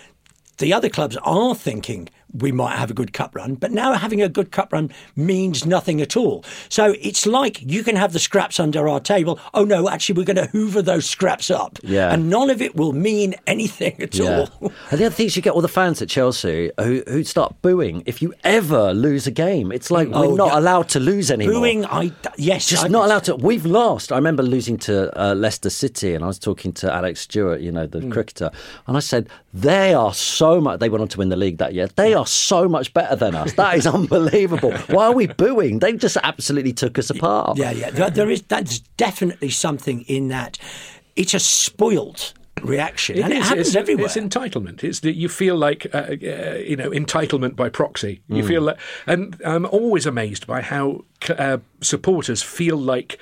the 0.57 0.73
other 0.73 0.89
clubs 0.89 1.17
are 1.23 1.55
thinking 1.55 2.09
we 2.33 2.51
might 2.51 2.77
have 2.77 2.89
a 2.91 2.93
good 2.93 3.13
cup 3.13 3.35
run, 3.35 3.55
but 3.55 3.71
now 3.71 3.93
having 3.93 4.21
a 4.21 4.29
good 4.29 4.51
cup 4.51 4.71
run 4.73 4.91
means 5.15 5.65
nothing 5.65 6.01
at 6.01 6.15
all. 6.15 6.43
So 6.69 6.95
it's 7.01 7.25
like 7.25 7.61
you 7.61 7.83
can 7.83 7.95
have 7.95 8.13
the 8.13 8.19
scraps 8.19 8.59
under 8.59 8.87
our 8.87 8.99
table. 8.99 9.39
Oh 9.53 9.63
no, 9.65 9.89
actually, 9.89 10.15
we're 10.17 10.25
going 10.25 10.35
to 10.37 10.45
hoover 10.47 10.81
those 10.81 11.09
scraps 11.09 11.49
up. 11.51 11.77
Yeah. 11.83 12.13
And 12.13 12.29
none 12.29 12.49
of 12.49 12.61
it 12.61 12.75
will 12.75 12.93
mean 12.93 13.35
anything 13.47 14.01
at 14.01 14.15
Yeah. 14.15 14.45
all. 14.61 14.71
And 14.91 14.99
the 14.99 15.05
other 15.05 15.15
thing 15.15 15.25
is 15.27 15.35
you 15.35 15.41
get 15.41 15.53
all 15.53 15.61
the 15.61 15.67
fans 15.67 16.01
at 16.01 16.09
Chelsea 16.09 16.71
who, 16.79 17.03
who 17.07 17.23
start 17.23 17.55
booing 17.61 18.03
if 18.05 18.21
you 18.21 18.33
ever 18.43 18.93
lose 18.93 19.27
a 19.27 19.31
game. 19.31 19.71
It's 19.71 19.91
like 19.91 20.09
Oh, 20.13 20.29
we're 20.31 20.37
not 20.37 20.53
yeah. 20.53 20.59
allowed 20.59 20.89
to 20.89 20.99
lose 20.99 21.31
anymore. 21.31 21.55
Booing, 21.55 21.85
I 21.85 22.11
yes, 22.37 22.67
Just 22.67 22.85
I- 22.85 22.87
not 22.87 23.05
allowed 23.05 23.23
to. 23.25 23.35
We've 23.35 23.65
lost. 23.65 24.11
I 24.11 24.15
remember 24.15 24.43
losing 24.43 24.77
to 24.79 25.11
uh, 25.21 25.33
Leicester 25.35 25.69
City, 25.69 26.13
and 26.13 26.23
I 26.23 26.27
was 26.27 26.39
talking 26.39 26.71
to 26.73 26.93
Alec 26.93 27.17
Stewart, 27.17 27.61
you 27.61 27.71
know, 27.71 27.85
the 27.87 27.99
Hmm. 28.01 28.11
cricketer, 28.11 28.51
and 28.87 28.95
I 28.97 28.99
said 28.99 29.27
they 29.53 29.93
are 29.93 30.13
so 30.13 30.61
much. 30.61 30.79
They 30.79 30.89
went 30.89 31.01
on 31.01 31.07
to 31.09 31.17
win 31.17 31.29
the 31.29 31.35
league 31.35 31.57
that 31.57 31.73
year. 31.73 31.87
They 31.95 32.13
are 32.13 32.20
so 32.27 32.67
much 32.69 32.93
better 32.93 33.15
than 33.15 33.35
us. 33.35 33.53
That 33.53 33.75
is 33.77 33.87
unbelievable. 33.99 34.71
Why 34.89 35.05
are 35.05 35.13
we 35.13 35.27
booing? 35.27 35.79
They 35.79 35.93
just 35.93 36.17
absolutely 36.23 36.73
took 36.73 36.97
us 36.99 37.09
apart. 37.09 37.57
Yeah, 37.57 37.71
yeah. 37.71 37.89
There, 37.91 38.09
there 38.09 38.29
is 38.29 38.41
that's 38.43 38.79
definitely 38.97 39.49
something 39.49 40.01
in 40.01 40.27
that. 40.29 40.57
It's 41.15 41.33
a 41.33 41.39
spoilt 41.39 42.33
reaction, 42.61 43.21
and 43.21 43.33
it 43.33 43.39
is, 43.39 43.47
happens 43.49 43.67
it's, 43.67 43.75
everywhere. 43.75 44.05
It's 44.05 44.15
entitlement. 44.15 44.83
It's 44.83 44.99
that 45.01 45.15
you 45.15 45.27
feel 45.29 45.55
like 45.55 45.87
uh, 45.93 45.97
uh, 45.97 46.15
you 46.65 46.75
know 46.75 46.89
entitlement 46.91 47.55
by 47.55 47.69
proxy. 47.69 48.21
You 48.27 48.43
Mm. 48.43 48.47
feel 48.47 48.61
like, 48.61 48.77
and 49.07 49.39
I'm 49.45 49.65
always 49.65 50.05
amazed 50.05 50.47
by 50.47 50.61
how 50.61 51.03
uh, 51.29 51.57
supporters 51.81 52.41
feel 52.43 52.77
like 52.77 53.17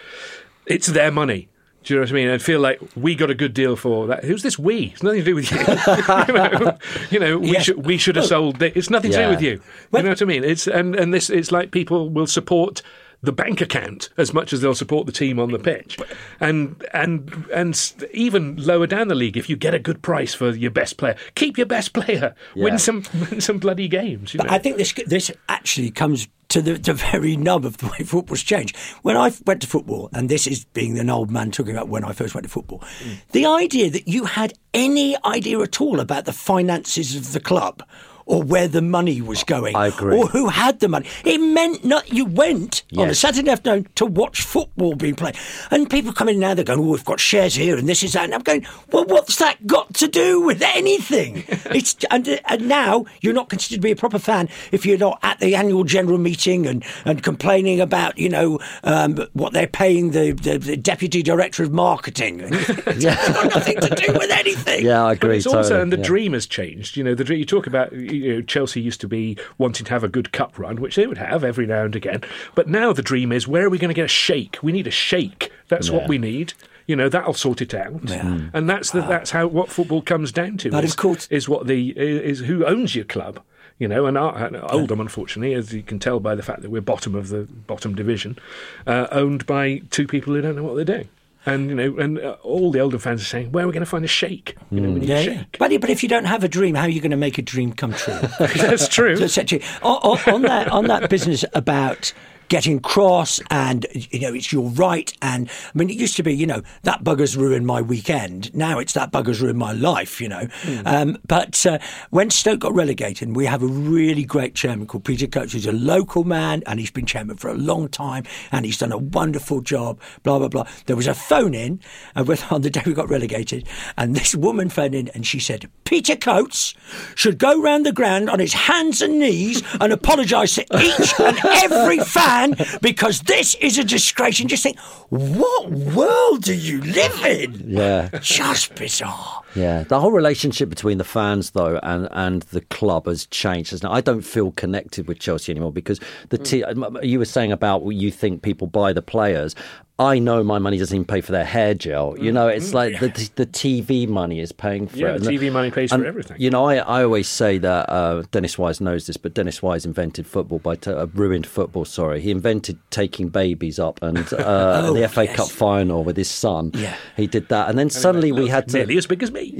it's 0.66 0.88
their 0.88 1.12
money. 1.12 1.48
Do 1.84 1.94
you 1.94 2.00
know 2.00 2.04
what 2.04 2.10
I 2.12 2.14
mean? 2.14 2.28
And 2.28 2.42
feel 2.42 2.60
like 2.60 2.80
we 2.96 3.16
got 3.16 3.30
a 3.30 3.36
good 3.36 3.54
deal 3.54 3.76
for 3.78 4.06
that. 4.08 4.26
Who's 4.26 4.44
this 4.44 4.60
we? 4.60 4.88
It's 4.94 5.02
nothing 5.02 5.20
to 5.20 5.26
do 5.26 5.36
with 5.36 5.50
you. 5.52 5.58
you 6.28 6.34
know, 6.60 6.78
you 7.10 7.20
know, 7.20 7.38
we 7.38 7.52
Yes. 7.54 7.64
should 7.64 7.86
we 7.86 7.98
should 7.98 8.16
have 8.18 8.26
sold. 8.26 8.62
It. 8.62 8.76
It's 8.76 8.90
nothing 8.90 9.12
to 9.12 9.18
do 9.18 9.30
with 9.30 9.42
you. 9.42 9.62
You 9.94 10.04
know 10.04 10.10
what 10.10 10.22
I 10.22 10.26
mean? 10.26 10.44
It's 10.44 10.68
and 10.68 10.96
and 10.96 11.14
this 11.14 11.30
it's 11.30 11.52
like 11.52 11.72
people 11.72 12.10
will 12.10 12.28
support 12.28 12.82
the 13.22 13.32
bank 13.34 13.60
account 13.62 14.10
as 14.18 14.34
much 14.34 14.54
as 14.54 14.62
they'll 14.62 14.74
support 14.74 15.06
the 15.06 15.12
team 15.12 15.40
on 15.40 15.52
the 15.52 15.60
pitch, 15.60 15.98
and 16.40 16.82
and 16.94 17.46
and 17.54 17.94
even 18.14 18.56
lower 18.58 18.88
down 18.88 19.08
the 19.10 19.16
league, 19.16 19.36
if 19.38 19.50
you 19.50 19.56
get 19.58 19.74
a 19.74 19.80
good 19.80 20.02
price 20.02 20.34
for 20.34 20.52
your 20.52 20.72
best 20.72 20.98
player, 20.98 21.16
keep 21.36 21.58
your 21.58 21.68
best 21.68 21.94
player, 21.94 22.34
Yeah. 22.56 22.64
win 22.64 22.78
some 22.80 23.04
win 23.32 23.42
some 23.42 23.58
bloody 23.60 23.88
games. 23.88 24.34
You 24.34 24.40
know? 24.40 24.50
I 24.50 24.58
think 24.58 24.78
this 24.78 24.94
this 25.06 25.32
actually 25.50 25.92
comes 25.92 26.28
to 26.50 26.62
the, 26.64 26.74
the 26.74 26.94
very 26.96 27.38
nub 27.38 27.64
of 27.64 27.78
the 27.78 27.86
way 27.88 27.98
football's 28.06 28.42
changed. 28.42 28.76
When 29.04 29.16
I 29.16 29.32
went 29.46 29.62
to 29.62 29.68
football, 29.68 30.10
and 30.14 30.30
this 30.30 30.48
is 30.48 30.66
being 30.66 30.98
an 30.98 31.10
old 31.10 31.30
man 31.30 31.52
talking 31.52 31.74
about 31.76 31.90
when 31.90 32.04
I 32.04 32.12
first 32.14 32.34
went 32.34 32.46
to 32.46 32.50
football, 32.50 32.80
Mm. 33.04 33.18
the 33.34 33.46
idea 33.46 33.90
that 33.92 34.08
you 34.08 34.24
had 34.26 34.54
any 34.74 35.16
idea 35.26 35.60
at 35.60 35.80
all 35.82 36.00
about 36.00 36.26
the 36.26 36.34
finances 36.34 37.16
of 37.16 37.34
the 37.34 37.40
club. 37.40 37.84
Or 38.30 38.44
where 38.44 38.68
the 38.68 38.84
money 38.84 39.22
was 39.22 39.44
going, 39.44 39.76
I 39.76 39.88
agree. 39.88 40.16
or 40.16 40.28
who 40.28 40.50
had 40.50 40.82
the 40.82 40.88
money. 40.88 41.08
It 41.26 41.40
meant 41.40 41.84
not 41.84 42.14
you 42.14 42.26
went 42.26 42.84
on 42.96 43.10
a 43.10 43.16
Saturday 43.16 43.50
afternoon 43.50 43.88
to 43.96 44.06
watch 44.06 44.44
football 44.44 44.94
being 44.94 45.16
played, 45.16 45.36
and 45.72 45.90
people 45.90 46.14
come 46.14 46.30
in 46.30 46.38
now. 46.38 46.54
They're 46.54 46.64
going, 46.64 46.80
"Oh, 46.80 46.92
we've 46.92 47.04
got 47.04 47.20
shares 47.20 47.56
here, 47.56 47.76
and 47.76 47.90
this 47.90 48.04
is 48.04 48.14
that." 48.14 48.26
And 48.26 48.36
I'm 48.36 48.42
going, 48.44 48.68
"Well, 48.92 49.06
what's 49.06 49.38
that 49.38 49.66
got 49.66 49.96
to 49.96 50.08
do 50.08 50.42
with 50.42 50.62
anything?" 50.62 51.44
it's 51.50 51.96
and, 52.12 52.40
and 52.46 52.68
now 52.68 53.06
you're 53.22 53.34
not 53.34 53.50
considered 53.50 53.78
to 53.78 53.82
be 53.82 53.90
a 53.90 53.96
proper 53.96 54.20
fan 54.20 54.48
if 54.72 54.86
you're 54.86 55.00
not 55.00 55.18
at 55.24 55.40
the 55.40 55.56
annual 55.56 55.84
general 55.84 56.20
meeting 56.20 56.68
and, 56.68 56.86
and 57.06 57.24
complaining 57.24 57.82
about 57.82 58.20
you 58.20 58.30
know 58.30 58.60
um, 58.84 59.18
what 59.34 59.54
they're 59.54 59.66
paying 59.66 60.12
the, 60.12 60.34
the, 60.34 60.60
the 60.60 60.78
deputy 60.78 61.24
director 61.24 61.64
of 61.64 61.72
marketing. 61.72 62.42
it's 62.44 63.06
got 63.34 63.56
nothing 63.56 63.80
to 63.82 63.90
do 63.96 64.14
with 64.14 64.30
anything. 64.30 64.86
Yeah, 64.86 65.04
I 65.04 65.16
But 65.16 65.24
agree. 65.24 65.38
it's 65.38 65.48
also, 65.48 65.82
and 65.82 65.92
the 65.92 65.98
yeah. 65.98 66.04
dream 66.04 66.34
has 66.34 66.46
changed. 66.46 66.96
You 66.96 67.04
know, 67.04 67.16
the 67.16 67.24
dream, 67.24 67.40
you 67.40 67.46
talk 67.46 67.66
about 67.66 67.92
you 67.92 68.19
know, 68.20 68.42
Chelsea 68.42 68.82
used 68.82 69.02
to 69.02 69.08
be 69.08 69.38
wanting 69.58 69.86
to 69.86 69.92
have 69.92 70.04
a 70.04 70.10
good 70.10 70.32
cup 70.32 70.58
run, 70.58 70.82
which 70.82 70.96
they 70.96 71.08
would 71.08 71.18
have 71.18 71.44
every 71.44 71.66
now 71.66 71.86
and 71.86 71.96
again. 71.96 72.22
But 72.56 72.68
now 72.68 72.94
the 72.94 73.02
dream 73.02 73.32
is 73.32 73.48
where 73.48 73.66
are 73.66 73.70
we 73.70 73.78
going 73.78 73.90
to 73.90 73.96
get 73.96 74.06
a 74.06 74.10
sheikh? 74.10 74.58
We 74.62 74.72
need 74.72 74.88
a 74.88 74.92
sheikh. 74.92 75.52
That's 75.68 75.90
what 75.90 76.08
we 76.08 76.18
need. 76.18 76.54
You 76.88 76.96
know, 76.96 77.08
that'll 77.08 77.36
sort 77.36 77.62
it 77.62 77.76
out. 77.76 78.02
Mm. 78.02 78.50
And 78.54 78.68
that's 78.68 78.90
the, 78.92 79.02
that's 79.02 79.30
how 79.30 79.46
what 79.46 79.70
football 79.70 80.02
comes 80.02 80.32
down 80.32 80.58
to. 80.58 80.72
But 80.72 80.84
is, 80.84 80.92
of 80.92 80.98
course- 80.98 81.28
is 81.30 81.48
what 81.48 81.68
the 81.68 81.92
is 81.92 82.40
who 82.40 82.66
owns 82.66 82.96
your 82.96 83.06
club. 83.06 83.42
You 83.78 83.88
know, 83.88 84.08
and, 84.08 84.18
our, 84.18 84.36
and 84.36 84.58
Oldham, 84.58 85.00
unfortunately, 85.00 85.54
as 85.54 85.72
you 85.72 85.84
can 85.84 86.00
tell 86.00 86.20
by 86.20 86.36
the 86.36 86.44
fact 86.44 86.64
that 86.64 86.70
we're 86.70 86.82
bottom 86.82 87.16
of 87.16 87.30
the 87.30 87.44
bottom 87.44 87.96
division, 87.96 88.38
uh, 88.86 89.08
owned 89.10 89.46
by 89.46 89.82
two 89.90 90.06
people 90.06 90.34
who 90.34 90.42
don't 90.42 90.58
know 90.58 90.64
what 90.64 90.76
they're 90.76 90.84
doing. 90.84 91.08
And 91.46 91.70
you 91.70 91.76
know, 91.76 91.98
and 91.98 92.20
uh, 92.20 92.36
all 92.44 92.70
the 92.70 92.80
Oldham 92.82 93.00
fans 93.00 93.22
are 93.22 93.26
saying, 93.26 93.52
"Where 93.54 93.64
are 93.64 93.68
we 93.68 93.74
going 93.74 93.80
to 93.86 93.90
find 93.90 94.04
a 94.04 94.10
sheikh?" 94.10 94.58
You 94.72 94.82
know, 94.82 94.90
we 94.92 95.00
need 95.00 95.10
a 95.10 95.24
sheikh. 95.24 95.58
But, 95.58 95.72
but 95.80 95.90
if 95.90 96.04
you 96.04 96.10
don't 96.10 96.26
have 96.26 96.44
a 96.44 96.50
dream, 96.50 96.76
how 96.76 96.84
are 96.84 96.90
you 96.90 97.00
going 97.02 97.12
to 97.12 97.18
make 97.18 97.38
a 97.38 97.42
dream 97.42 97.72
come 97.74 97.94
true? 97.94 98.14
That's 98.40 98.88
true. 98.90 99.16
So 99.18 99.24
it's 99.24 99.38
actually- 99.38 99.64
on, 99.82 99.98
on- 100.04 100.34
on 100.34 100.42
that 100.44 100.68
on 100.68 100.88
that 100.88 101.10
business 101.10 101.46
about 101.54 102.14
getting 102.50 102.80
cross 102.80 103.40
and 103.50 103.86
you 103.94 104.20
know 104.20 104.34
it's 104.34 104.52
your 104.52 104.70
right. 104.72 105.14
And 105.22 105.50
I 105.50 105.78
mean 105.78 105.90
it 105.90 105.96
used 105.96 106.18
to 106.18 106.24
be 106.24 106.36
you 106.36 106.46
know 106.46 106.62
that 106.84 107.04
bugger's 107.04 107.38
ruined 107.38 107.66
my 107.66 107.82
weekend. 107.82 108.54
Now 108.54 108.80
it's 108.80 108.94
that 108.94 109.12
bugger's 109.12 109.42
ruined 109.42 109.60
my 109.60 109.72
life 109.72 110.20
you 110.20 110.28
know. 110.28 110.48
Um, 110.86 111.18
but 111.28 111.66
uh, 111.66 111.80
when 112.10 112.30
Stoke 112.30 112.60
got 112.60 112.74
relegated 112.74 113.36
we 113.36 113.46
have 113.46 113.64
a 113.64 113.68
really 113.68 114.26
great 114.26 114.56
chairman 114.56 114.88
called 114.88 115.06
Peter 115.06 115.28
Coates 115.28 115.54
who's 115.54 115.68
a 115.68 115.72
local 115.72 116.24
man 116.24 116.64
and 116.66 116.80
he's 116.80 116.92
been 116.92 117.06
chairman 117.06 117.38
for 117.38 117.50
a 117.50 117.54
long 117.54 117.88
time 117.88 118.24
and 118.52 118.66
he's 118.66 118.80
done 118.80 118.92
a 118.92 118.98
wonderful 118.98 119.62
job 119.62 120.00
blah 120.24 120.40
blah 120.40 120.50
blah. 120.50 120.68
There 120.88 120.96
was 120.96 121.08
a 121.08 121.14
phone 121.14 121.54
in 121.54 121.80
uh, 122.16 122.24
with, 122.28 122.52
on 122.52 122.62
the 122.62 122.70
day 122.70 122.82
we 122.86 122.94
got 122.94 123.10
relegated 123.10 123.68
and 123.96 124.16
this 124.16 124.34
woman 124.36 124.70
phoned 124.70 124.96
in 124.96 125.08
and 125.10 125.26
she 125.26 125.40
said 125.40 125.70
Peter 125.86 126.16
Coates 126.16 126.74
should 127.14 127.38
go 127.38 127.62
round 127.62 127.86
the 127.86 127.92
ground 127.92 128.30
on 128.30 128.40
his 128.40 128.54
hands 128.54 129.02
and 129.02 129.20
knees 129.20 129.62
and 129.80 129.94
apologise 129.94 130.56
to 130.56 130.66
each 130.80 131.20
and 131.20 131.38
every 131.46 132.00
fan 132.00 132.39
because 132.82 133.22
this 133.22 133.56
is 133.56 133.78
a 133.78 133.84
disgrace. 133.84 134.40
And 134.40 134.50
just 134.50 134.64
think, 134.64 134.80
what 135.10 135.70
world 135.70 136.44
do 136.44 136.54
you 136.54 136.82
live 136.82 137.26
in? 137.26 137.64
Yeah. 137.66 138.10
Just 138.22 138.76
bizarre. 138.76 139.44
Yeah, 139.56 139.84
the 139.84 140.00
whole 140.00 140.12
relationship 140.12 140.70
between 140.70 140.98
the 140.98 141.04
fans 141.04 141.52
though 141.52 141.80
and, 141.84 142.08
and 142.12 142.42
the 142.44 142.62
club 142.62 143.08
has 143.08 143.26
changed. 143.28 143.84
I 143.86 144.02
don't 144.02 144.22
feel 144.22 144.52
connected 144.52 145.08
with 145.08 145.20
Chelsea 145.20 145.52
anymore 145.52 145.72
because 145.72 146.00
the 146.30 146.38
t- 146.38 146.64
you 147.04 147.20
were 147.20 147.26
saying 147.26 147.52
about 147.52 147.84
what 147.84 147.96
you 147.96 148.12
think 148.12 148.42
people 148.42 148.68
buy 148.68 148.94
the 148.94 149.02
players. 149.02 149.56
I 150.02 150.18
know 150.18 150.46
my 150.46 150.60
money 150.60 150.78
doesn't 150.78 150.96
even 150.96 151.04
pay 151.06 151.20
for 151.20 151.34
their 151.34 151.44
hair 151.44 151.74
gel. 151.74 152.16
You 152.18 152.32
know, 152.32 152.48
it's 152.48 152.74
like 152.74 153.02
the 153.02 153.10
the 153.36 153.46
TV 153.46 154.08
money 154.08 154.40
is 154.40 154.54
paying 154.54 154.88
for 154.88 154.96
Yeah, 154.96 155.16
it. 155.16 155.24
the 155.24 155.28
And 155.28 155.38
TV 155.38 155.52
money 155.52 155.72
pays 155.72 155.90
for 155.92 156.06
everything. 156.06 156.38
You 156.40 156.50
know, 156.50 156.64
I, 156.68 156.76
I 156.78 157.04
always 157.04 157.28
say 157.28 157.58
that 157.58 157.90
uh, 157.90 158.24
Dennis 158.32 158.58
Wise 158.58 158.80
knows 158.80 159.08
this, 159.08 159.18
but 159.18 159.34
Dennis 159.34 159.62
Wise 159.62 159.86
invented 159.86 160.26
football 160.26 160.60
by 160.60 160.76
t- 160.78 160.90
uh, 160.92 161.08
ruined 161.08 161.46
football. 161.46 161.84
Sorry, 161.84 162.22
he 162.22 162.32
invented 162.32 162.78
taking 162.92 163.28
babies 163.28 163.78
up 163.78 164.02
and 164.02 164.20
uh, 164.34 164.84
Oh, 164.86 164.94
the 164.94 165.06
FA 165.10 165.26
yes. 165.26 165.36
Cup 165.36 165.50
final 165.50 166.06
with 166.06 166.16
his 166.16 166.30
son. 166.30 166.72
Yeah. 166.76 166.96
he 167.18 167.28
did 167.28 167.50
that, 167.50 167.68
and 167.70 167.78
then 167.78 167.90
suddenly 167.90 168.32
we 168.32 168.48
had 168.48 168.70
to. 168.70 168.78
nearly 168.78 168.98
as 168.98 169.06
big 169.06 169.22
as 169.22 169.32
me. 169.34 169.39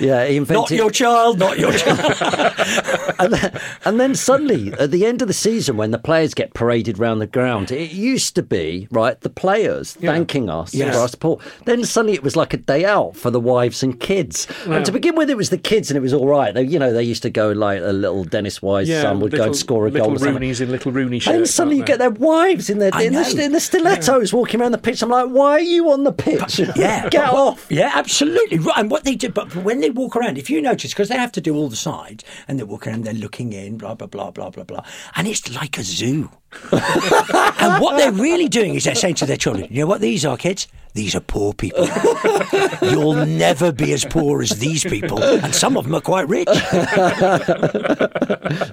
Yeah, 0.00 0.26
he 0.26 0.36
invented. 0.36 0.54
Not 0.56 0.70
your 0.70 0.90
child, 0.90 1.38
not 1.38 1.58
your 1.58 1.72
child. 1.72 1.98
and, 3.18 3.32
then, 3.32 3.60
and 3.84 4.00
then 4.00 4.14
suddenly, 4.14 4.72
at 4.74 4.90
the 4.90 5.04
end 5.06 5.22
of 5.22 5.28
the 5.28 5.34
season, 5.34 5.76
when 5.76 5.90
the 5.90 5.98
players 5.98 6.34
get 6.34 6.54
paraded 6.54 6.98
round 6.98 7.20
the 7.20 7.26
ground, 7.26 7.70
it 7.72 7.92
used 7.92 8.34
to 8.36 8.42
be 8.42 8.86
right 8.90 9.20
the 9.20 9.30
players 9.30 9.94
thanking 9.94 10.48
us 10.48 10.74
Yes. 10.74 10.94
for 10.94 11.00
our 11.02 11.08
support. 11.08 11.40
Then 11.64 11.84
suddenly, 11.84 12.14
it 12.14 12.22
was 12.22 12.36
like 12.36 12.54
a 12.54 12.58
day 12.58 12.84
out 12.84 13.16
for 13.16 13.30
the 13.30 13.40
wives 13.40 13.82
and 13.82 13.98
kids. 13.98 14.46
And 14.66 14.84
to 14.86 14.92
begin 14.92 15.16
with, 15.16 15.30
it 15.30 15.36
was 15.36 15.50
the 15.50 15.58
kids, 15.58 15.90
and 15.90 15.96
it 15.98 16.00
was 16.00 16.12
all 16.14 16.26
right. 16.26 16.54
They, 16.54 16.62
you 16.62 16.78
know, 16.78 16.92
they 16.92 17.02
used 17.02 17.22
to 17.22 17.30
go 17.30 17.50
like 17.52 17.80
a 17.80 17.92
little 17.92 18.24
Dennis 18.24 18.62
Wise 18.62 18.88
son 18.88 19.20
would 19.20 19.32
go 19.32 19.44
and 19.44 19.56
score 19.56 19.86
a 19.86 19.90
goal. 19.90 20.12
or 20.14 20.18
something. 20.18 20.42
Roonies 20.42 20.60
in 20.60 20.70
little 20.70 20.92
Rooney 20.92 21.16
And 21.16 21.22
shirts. 21.22 21.36
then 21.36 21.46
suddenly 21.46 21.76
you 21.76 21.82
aren't 21.82 21.88
get 21.88 21.98
their 21.98 22.10
wives 22.10 22.70
in 22.70 22.78
their 22.78 22.90
in 23.00 23.12
the, 23.14 23.42
in 23.44 23.52
the 23.52 23.60
stilettos 23.60 24.32
walking 24.32 24.60
around 24.60 24.72
the 24.72 24.78
pitch. 24.78 25.02
I'm 25.02 25.08
like, 25.10 25.28
why 25.28 25.52
are 25.52 25.60
you 25.60 25.90
on 25.90 26.04
the 26.04 26.12
pitch? 26.12 26.60
Yeah, 26.76 27.07
get 27.18 27.28
off. 27.30 27.66
Yeah, 27.70 27.90
absolutely. 27.94 28.58
Right. 28.58 28.76
And 28.78 28.90
what 28.90 29.04
they 29.04 29.14
do, 29.14 29.28
but 29.28 29.54
when 29.56 29.80
they 29.80 29.90
walk 29.90 30.16
around, 30.16 30.38
if 30.38 30.48
you 30.50 30.60
notice, 30.62 30.92
because 30.92 31.08
they 31.08 31.16
have 31.16 31.32
to 31.32 31.40
do 31.40 31.54
all 31.54 31.68
the 31.68 31.76
sides, 31.76 32.24
and 32.46 32.58
they're 32.58 32.66
walking 32.66 32.92
around, 32.92 33.04
they're 33.04 33.14
looking 33.14 33.52
in, 33.52 33.78
blah 33.78 33.94
blah 33.94 34.06
blah 34.06 34.30
blah 34.30 34.50
blah 34.50 34.64
blah, 34.64 34.84
and 35.16 35.26
it's 35.28 35.52
like 35.54 35.78
a 35.78 35.82
zoo. 35.82 36.30
and 36.72 37.82
what 37.82 37.98
they're 37.98 38.10
really 38.12 38.48
doing 38.48 38.74
is 38.74 38.84
they're 38.84 38.94
saying 38.94 39.14
to 39.16 39.26
their 39.26 39.36
children, 39.36 39.66
"You 39.70 39.80
know 39.82 39.86
what 39.86 40.00
these 40.00 40.24
are, 40.24 40.36
kids? 40.38 40.66
These 40.94 41.14
are 41.14 41.20
poor 41.20 41.52
people. 41.52 41.86
You'll 42.82 43.26
never 43.26 43.70
be 43.70 43.92
as 43.92 44.04
poor 44.06 44.40
as 44.42 44.58
these 44.58 44.82
people, 44.82 45.22
and 45.22 45.54
some 45.54 45.76
of 45.76 45.84
them 45.84 45.94
are 45.94 46.00
quite 46.00 46.26
rich." 46.26 46.48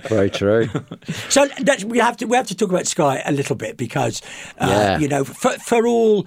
Very 0.07 0.29
true. 0.29 0.69
So 1.29 1.47
that's, 1.61 1.83
we 1.83 1.97
have 1.99 2.17
to 2.17 2.25
we 2.25 2.37
have 2.37 2.47
to 2.47 2.55
talk 2.55 2.69
about 2.69 2.87
Sky 2.87 3.21
a 3.25 3.31
little 3.31 3.55
bit 3.55 3.77
because 3.77 4.21
uh, 4.59 4.67
Yeah. 4.67 4.97
you 4.99 5.07
know 5.07 5.23
for 5.23 5.51
for 5.59 5.85
all. 5.87 6.25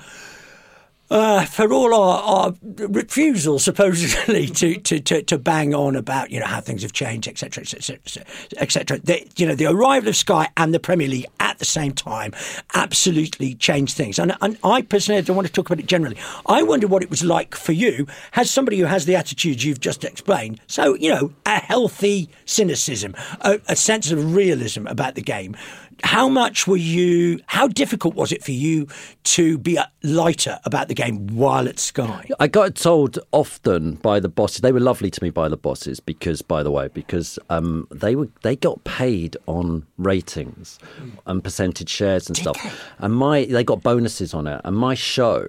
Uh, 1.10 1.44
for 1.46 1.72
all 1.72 1.94
our, 1.94 2.22
our 2.22 2.54
refusal, 2.62 3.58
supposedly, 3.58 4.46
to, 4.46 4.78
to, 4.80 5.00
to, 5.00 5.22
to 5.22 5.38
bang 5.38 5.74
on 5.74 5.96
about 5.96 6.30
you 6.30 6.38
know 6.38 6.46
how 6.46 6.60
things 6.60 6.82
have 6.82 6.92
changed, 6.92 7.26
etc., 7.26 7.62
etc., 7.62 8.22
etc., 8.58 9.00
you 9.36 9.46
know 9.46 9.54
the 9.54 9.64
arrival 9.64 10.10
of 10.10 10.16
Sky 10.16 10.48
and 10.58 10.74
the 10.74 10.80
Premier 10.80 11.08
League 11.08 11.26
at 11.40 11.58
the 11.58 11.64
same 11.64 11.92
time 11.92 12.34
absolutely 12.74 13.54
changed 13.54 13.96
things. 13.96 14.18
And, 14.18 14.36
and 14.42 14.58
I 14.62 14.82
personally 14.82 15.22
don't 15.22 15.34
want 15.36 15.46
to 15.46 15.52
talk 15.52 15.70
about 15.70 15.80
it 15.80 15.86
generally. 15.86 16.18
I 16.44 16.62
wonder 16.62 16.86
what 16.86 17.02
it 17.02 17.08
was 17.08 17.24
like 17.24 17.54
for 17.54 17.72
you, 17.72 18.06
as 18.34 18.50
somebody 18.50 18.78
who 18.78 18.84
has 18.84 19.06
the 19.06 19.16
attitude 19.16 19.62
you've 19.62 19.80
just 19.80 20.04
explained. 20.04 20.60
So 20.66 20.94
you 20.94 21.08
know, 21.08 21.32
a 21.46 21.58
healthy 21.58 22.28
cynicism, 22.44 23.14
a, 23.40 23.60
a 23.66 23.76
sense 23.76 24.10
of 24.10 24.34
realism 24.34 24.86
about 24.86 25.14
the 25.14 25.22
game. 25.22 25.56
How 26.04 26.28
much 26.28 26.66
were 26.66 26.76
you? 26.76 27.40
How 27.46 27.68
difficult 27.68 28.14
was 28.14 28.32
it 28.32 28.42
for 28.44 28.52
you 28.52 28.86
to 29.24 29.58
be 29.58 29.78
lighter 30.02 30.58
about 30.64 30.88
the 30.88 30.94
game 30.94 31.26
while 31.28 31.68
at 31.68 31.78
Sky? 31.78 32.28
I 32.38 32.46
got 32.46 32.74
told 32.76 33.18
often 33.32 33.94
by 33.96 34.20
the 34.20 34.28
bosses. 34.28 34.60
They 34.60 34.72
were 34.72 34.80
lovely 34.80 35.10
to 35.10 35.22
me 35.22 35.30
by 35.30 35.48
the 35.48 35.56
bosses 35.56 36.00
because, 36.00 36.42
by 36.42 36.62
the 36.62 36.70
way, 36.70 36.88
because 36.88 37.38
um, 37.50 37.88
they 37.90 38.14
were 38.14 38.28
they 38.42 38.56
got 38.56 38.82
paid 38.84 39.36
on 39.46 39.86
ratings 39.96 40.78
and 41.26 41.42
percentage 41.42 41.88
shares 41.90 42.28
and 42.28 42.36
stuff, 42.36 42.56
and 42.98 43.14
my 43.14 43.44
they 43.44 43.64
got 43.64 43.82
bonuses 43.82 44.34
on 44.34 44.46
it. 44.46 44.60
And 44.64 44.76
my 44.76 44.94
show, 44.94 45.48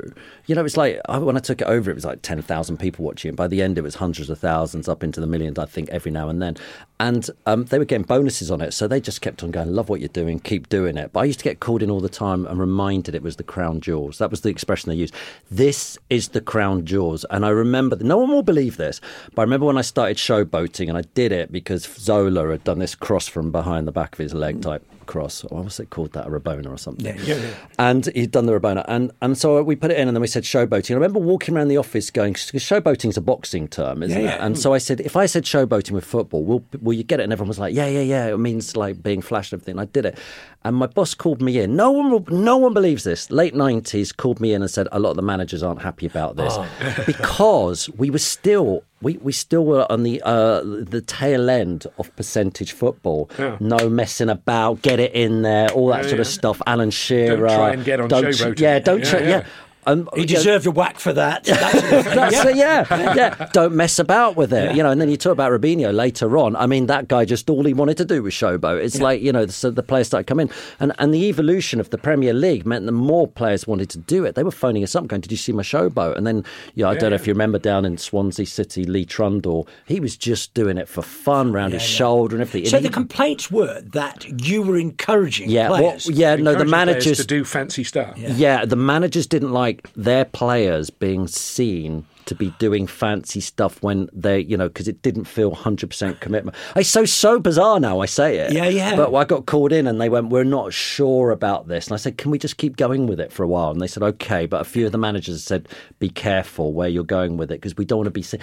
you 0.50 0.56
know, 0.56 0.66
it's 0.66 0.78
like 0.78 1.00
when 1.08 1.38
I 1.38 1.42
took 1.42 1.62
it 1.62 1.68
over, 1.68 1.92
it 1.92 1.94
was 1.94 2.06
like 2.06 2.24
ten 2.24 2.42
thousand 2.42 2.78
people 2.78 3.06
watching. 3.06 3.36
By 3.36 3.48
the 3.48 3.62
end, 3.62 3.78
it 3.78 3.82
was 3.82 3.94
hundreds 3.94 4.32
of 4.32 4.40
thousands, 4.40 4.90
up 4.90 5.04
into 5.04 5.22
the 5.22 5.28
millions, 5.28 5.60
I 5.60 5.66
think, 5.66 5.90
every 5.90 6.12
now 6.12 6.28
and 6.28 6.42
then. 6.42 6.58
And 7.00 7.30
um, 7.46 7.66
they 7.66 7.78
were 7.78 7.86
getting 7.86 8.08
bonuses 8.08 8.50
on 8.50 8.60
it, 8.60 8.74
so 8.74 8.88
they 8.88 9.00
just 9.00 9.22
kept 9.22 9.44
on 9.44 9.52
going. 9.52 9.72
Love 9.72 9.90
what 9.90 10.00
you're 10.00 10.10
doing, 10.10 10.40
keep 10.40 10.68
doing 10.68 10.98
it. 10.98 11.14
But 11.14 11.20
I 11.20 11.26
used 11.26 11.38
to 11.38 11.44
get 11.44 11.60
called 11.60 11.84
in 11.84 11.92
all 11.92 12.00
the 12.00 12.10
time 12.10 12.48
and 12.48 12.60
reminded 12.60 13.14
it 13.14 13.22
was 13.22 13.36
the 13.36 13.44
crown 13.44 13.80
jewels. 13.80 14.18
That 14.18 14.32
was 14.32 14.42
the 14.42 14.50
expression 14.50 14.90
they 14.90 14.96
used. 14.96 15.14
This 15.52 16.00
is 16.10 16.30
the 16.30 16.42
crown 16.42 16.84
jewels. 16.84 17.28
And 17.30 17.46
I 17.46 17.50
remember, 17.50 17.96
no 17.98 18.18
one 18.18 18.32
will 18.32 18.42
believe 18.42 18.78
this, 18.78 19.02
but 19.36 19.44
I 19.44 19.46
remember 19.46 19.68
when 19.68 19.78
I 19.78 19.82
started 19.82 20.18
showboating 20.18 20.90
and 20.90 20.98
I 20.98 21.04
did 21.14 21.32
it 21.32 21.52
because 21.52 21.84
Zola 21.84 22.50
had 22.50 22.64
done 22.64 22.80
this 22.80 22.96
cross 22.96 23.28
from 23.28 23.52
behind 23.52 23.88
the 23.88 23.92
back 23.92 24.14
of 24.14 24.18
his 24.18 24.34
leg 24.34 24.64
type 24.64 24.84
cross. 25.10 25.44
Or 25.46 25.64
was 25.64 25.80
it 25.80 25.90
called? 25.90 26.14
That 26.14 26.28
a 26.28 26.30
Rabona 26.30 26.68
or 26.72 26.78
something. 26.78 27.06
Yeah, 27.06 27.22
yeah, 27.22 27.36
yeah. 27.36 27.54
And 27.78 28.06
he'd 28.16 28.32
done 28.32 28.46
the 28.46 28.54
Rabona. 28.58 28.86
And, 28.88 29.12
and 29.22 29.38
so 29.38 29.62
we 29.62 29.76
put 29.76 29.92
it 29.92 29.98
in 30.00 30.08
and 30.08 30.16
then 30.16 30.22
we 30.22 30.28
said 30.28 30.44
showboating. 30.44 30.92
I 30.92 30.94
remember 30.94 31.20
walking 31.20 31.56
around 31.58 31.68
the 31.68 31.78
office 31.78 32.10
going, 32.12 32.36
showboating's 32.36 33.18
a 33.18 33.22
boxing 33.22 33.68
term, 33.68 34.04
isn't 34.04 34.22
Yeah, 34.22 34.36
it? 34.36 34.40
And 34.42 34.58
so 34.58 34.74
I 34.74 34.78
said, 34.78 35.02
if 35.02 35.18
I 35.18 35.26
said 35.26 35.44
showboating 35.44 35.92
with 35.92 36.06
football, 36.06 36.46
will, 36.46 36.64
will 36.82 36.94
you 36.94 37.04
get 37.04 37.20
it? 37.20 37.24
And 37.24 37.34
everyone 37.34 37.50
was 37.50 37.60
like, 37.60 37.74
yeah, 37.74 37.88
yeah, 37.88 38.02
yeah. 38.02 38.28
It 38.28 38.38
means 38.38 38.78
like 38.78 39.04
being 39.04 39.22
flashed 39.22 39.52
and 39.52 39.62
everything. 39.62 39.80
I 39.80 39.86
did 39.86 40.06
it. 40.06 40.18
And 40.64 40.76
my 40.76 40.88
boss 40.88 41.14
called 41.14 41.42
me 41.42 41.60
in. 41.60 41.76
No 41.76 41.92
one, 41.92 42.12
will, 42.12 42.26
no 42.30 42.58
one 42.58 42.74
believes 42.74 43.04
this. 43.04 43.30
Late 43.32 43.54
90s 43.56 44.16
called 44.16 44.40
me 44.40 44.54
in 44.54 44.62
and 44.62 44.70
said, 44.70 44.88
a 44.92 45.00
lot 45.00 45.12
of 45.12 45.16
the 45.16 45.22
managers 45.22 45.64
aren't 45.64 45.82
happy 45.82 46.06
about 46.06 46.36
this 46.36 46.54
Oh. 46.56 47.04
because 47.06 47.90
we 47.98 48.10
were 48.10 48.18
still. 48.20 48.84
We, 49.02 49.16
we 49.18 49.32
still 49.32 49.64
were 49.66 49.90
on 49.90 50.04
the 50.04 50.22
uh, 50.26 50.62
the 50.62 51.02
tail 51.06 51.50
end 51.50 51.86
of 51.98 52.14
percentage 52.18 52.74
football. 52.74 53.30
No 53.60 53.90
messing 53.90 54.30
about, 54.30 54.82
get 54.82 55.00
it 55.00 55.14
in 55.14 55.42
there, 55.42 55.70
all 55.72 55.88
that 55.88 56.06
sort 56.06 56.20
of 56.20 56.28
stuff. 56.28 56.62
Alan 56.68 56.92
Shearer. 56.92 57.38
Don't 57.38 57.48
try 57.58 57.74
and 57.74 57.86
get 57.86 58.00
on 58.02 58.10
don't- 58.10 58.26
showboating. 58.26 58.60
Yeah, 58.60 58.80
don't 58.80 59.00
Yeah, 59.00 59.10
try. 59.10 59.20
yeah. 59.22 59.46
Yeah. 59.86 59.92
Um, 59.94 60.10
He 60.14 60.22
know, 60.22 60.26
deserved 60.26 60.66
a 60.68 60.72
whack 60.72 61.00
for 61.00 61.14
that. 61.14 61.44
That 61.46 61.72
sort 61.72 61.84
of 61.94 62.06
thing. 62.06 62.16
that's 62.16 62.56
Yeah. 62.56 62.86
yeah, 62.90 63.14
yeah. 63.16 63.50
Don't 63.54 63.74
mess 63.76 63.98
about 64.00 64.36
with 64.36 64.52
it, 64.54 64.76
you 64.76 64.84
know. 64.84 64.92
And 64.92 65.00
then 65.02 65.10
you 65.10 65.18
talk 65.18 65.32
about 65.32 65.52
Robinho 65.52 65.94
later 65.94 66.38
on. 66.38 66.56
I 66.56 66.66
mean, 66.68 66.88
that 66.88 67.08
guy 67.08 67.26
just 67.26 67.50
all 67.50 67.64
he 67.64 67.74
wanted 67.74 67.98
to 67.98 68.06
do 68.06 68.24
was 68.24 68.34
showboat. 68.34 68.84
It's 68.84 69.00
like 69.00 69.22
you 69.22 69.32
know, 69.32 69.46
so 69.48 69.72
the 69.72 69.84
players 69.84 70.08
started 70.08 70.28
coming, 70.28 70.48
in, 70.50 70.54
and 70.80 70.94
and 71.00 71.14
the 71.14 71.28
evolution 71.30 71.80
of 71.80 71.90
the 71.90 71.98
Premier 71.98 72.34
League 72.34 72.66
meant 72.66 72.86
that 72.86 72.92
more 72.92 73.28
players 73.28 73.68
wanted 73.68 73.90
to 73.92 73.98
do 74.00 74.26
it. 74.26 74.36
They 74.36 74.44
were 74.44 74.52
phoning 74.52 74.84
us 74.84 74.96
up, 74.96 75.08
going, 75.08 75.22
"Did 75.22 75.32
you 75.32 75.38
see 75.38 75.52
my 75.54 75.64
showboat?" 75.64 76.18
And 76.18 76.28
then, 76.28 76.44
yeah, 76.76 76.90
I 76.90 76.96
don't 76.96 77.10
know 77.12 77.16
if 77.16 77.26
you 77.28 77.34
remember 77.34 77.58
down 77.60 77.86
in 77.86 77.98
Swansea 77.98 78.46
City, 78.46 78.84
Lee 78.86 79.06
Trundle, 79.06 79.68
he 79.86 80.00
was 80.00 80.18
just 80.18 80.54
doing 80.54 80.78
it 80.78 80.88
for 80.88 81.02
fun, 81.02 81.52
round 81.54 81.74
his 81.74 81.82
shoulder 81.82 82.36
and 82.36 82.42
everything. 82.42 82.70
So 82.70 82.78
And 82.78 82.86
the 82.86 82.90
he- 82.90 82.94
complaints 82.94 83.50
were 83.52 83.82
that 83.94 84.26
you 84.46 84.62
were 84.62 84.78
encouraging 84.78 85.50
yeah, 85.50 85.70
well, 85.70 85.80
players. 85.82 86.10
yeah, 86.10 86.36
no, 86.36 86.54
the 86.56 86.66
managers 86.66 87.18
to 87.20 87.26
do 87.26 87.44
fancy 87.44 87.84
stuff. 87.84 88.18
Yeah. 88.18 88.66
the 88.66 88.76
managers 88.76 89.26
didn't 89.28 89.52
like 89.54 89.69
their 89.96 90.26
players 90.26 90.90
being 90.90 91.28
seen 91.28 92.06
to 92.26 92.36
be 92.36 92.52
doing 92.60 92.88
fancy 92.88 93.42
stuff 93.42 93.82
when 93.82 94.10
they, 94.14 94.40
you 94.40 94.58
know, 94.58 94.68
because 94.68 94.88
it 94.88 95.02
didn't 95.02 95.26
feel 95.26 95.52
100% 95.52 96.20
commitment. 96.20 96.56
It's 96.76 96.90
so, 96.90 97.06
so 97.06 97.40
bizarre 97.40 97.80
now 97.80 98.00
I 98.00 98.06
say 98.06 98.38
it. 98.38 98.54
Yeah, 98.54 98.68
yeah. 98.68 98.96
But 98.96 99.14
I 99.14 99.24
got 99.26 99.46
called 99.46 99.72
in 99.72 99.88
and 99.88 100.00
they 100.00 100.10
went, 100.10 100.30
We're 100.30 100.44
not 100.44 100.74
sure 100.74 101.32
about 101.32 101.68
this. 101.68 101.88
And 101.88 101.94
I 101.94 101.98
said, 101.98 102.18
Can 102.18 102.32
we 102.32 102.38
just 102.38 102.58
keep 102.58 102.78
going 102.78 103.08
with 103.08 103.20
it 103.20 103.32
for 103.32 103.44
a 103.44 103.48
while? 103.48 103.72
And 103.72 103.82
they 103.82 103.88
said, 103.88 104.04
Okay. 104.04 104.46
But 104.46 104.62
a 104.62 104.66
few 104.66 104.86
of 104.86 104.92
the 104.92 104.98
managers 104.98 105.44
said, 105.44 105.68
Be 106.00 106.10
careful 106.10 106.74
where 106.74 106.90
you're 106.90 107.04
going 107.04 107.38
with 107.38 107.52
it 107.52 107.56
because 107.56 107.78
we 107.78 107.86
don't 107.86 108.00
want 108.00 108.08
to 108.08 108.12
be. 108.12 108.22
Se-. 108.22 108.40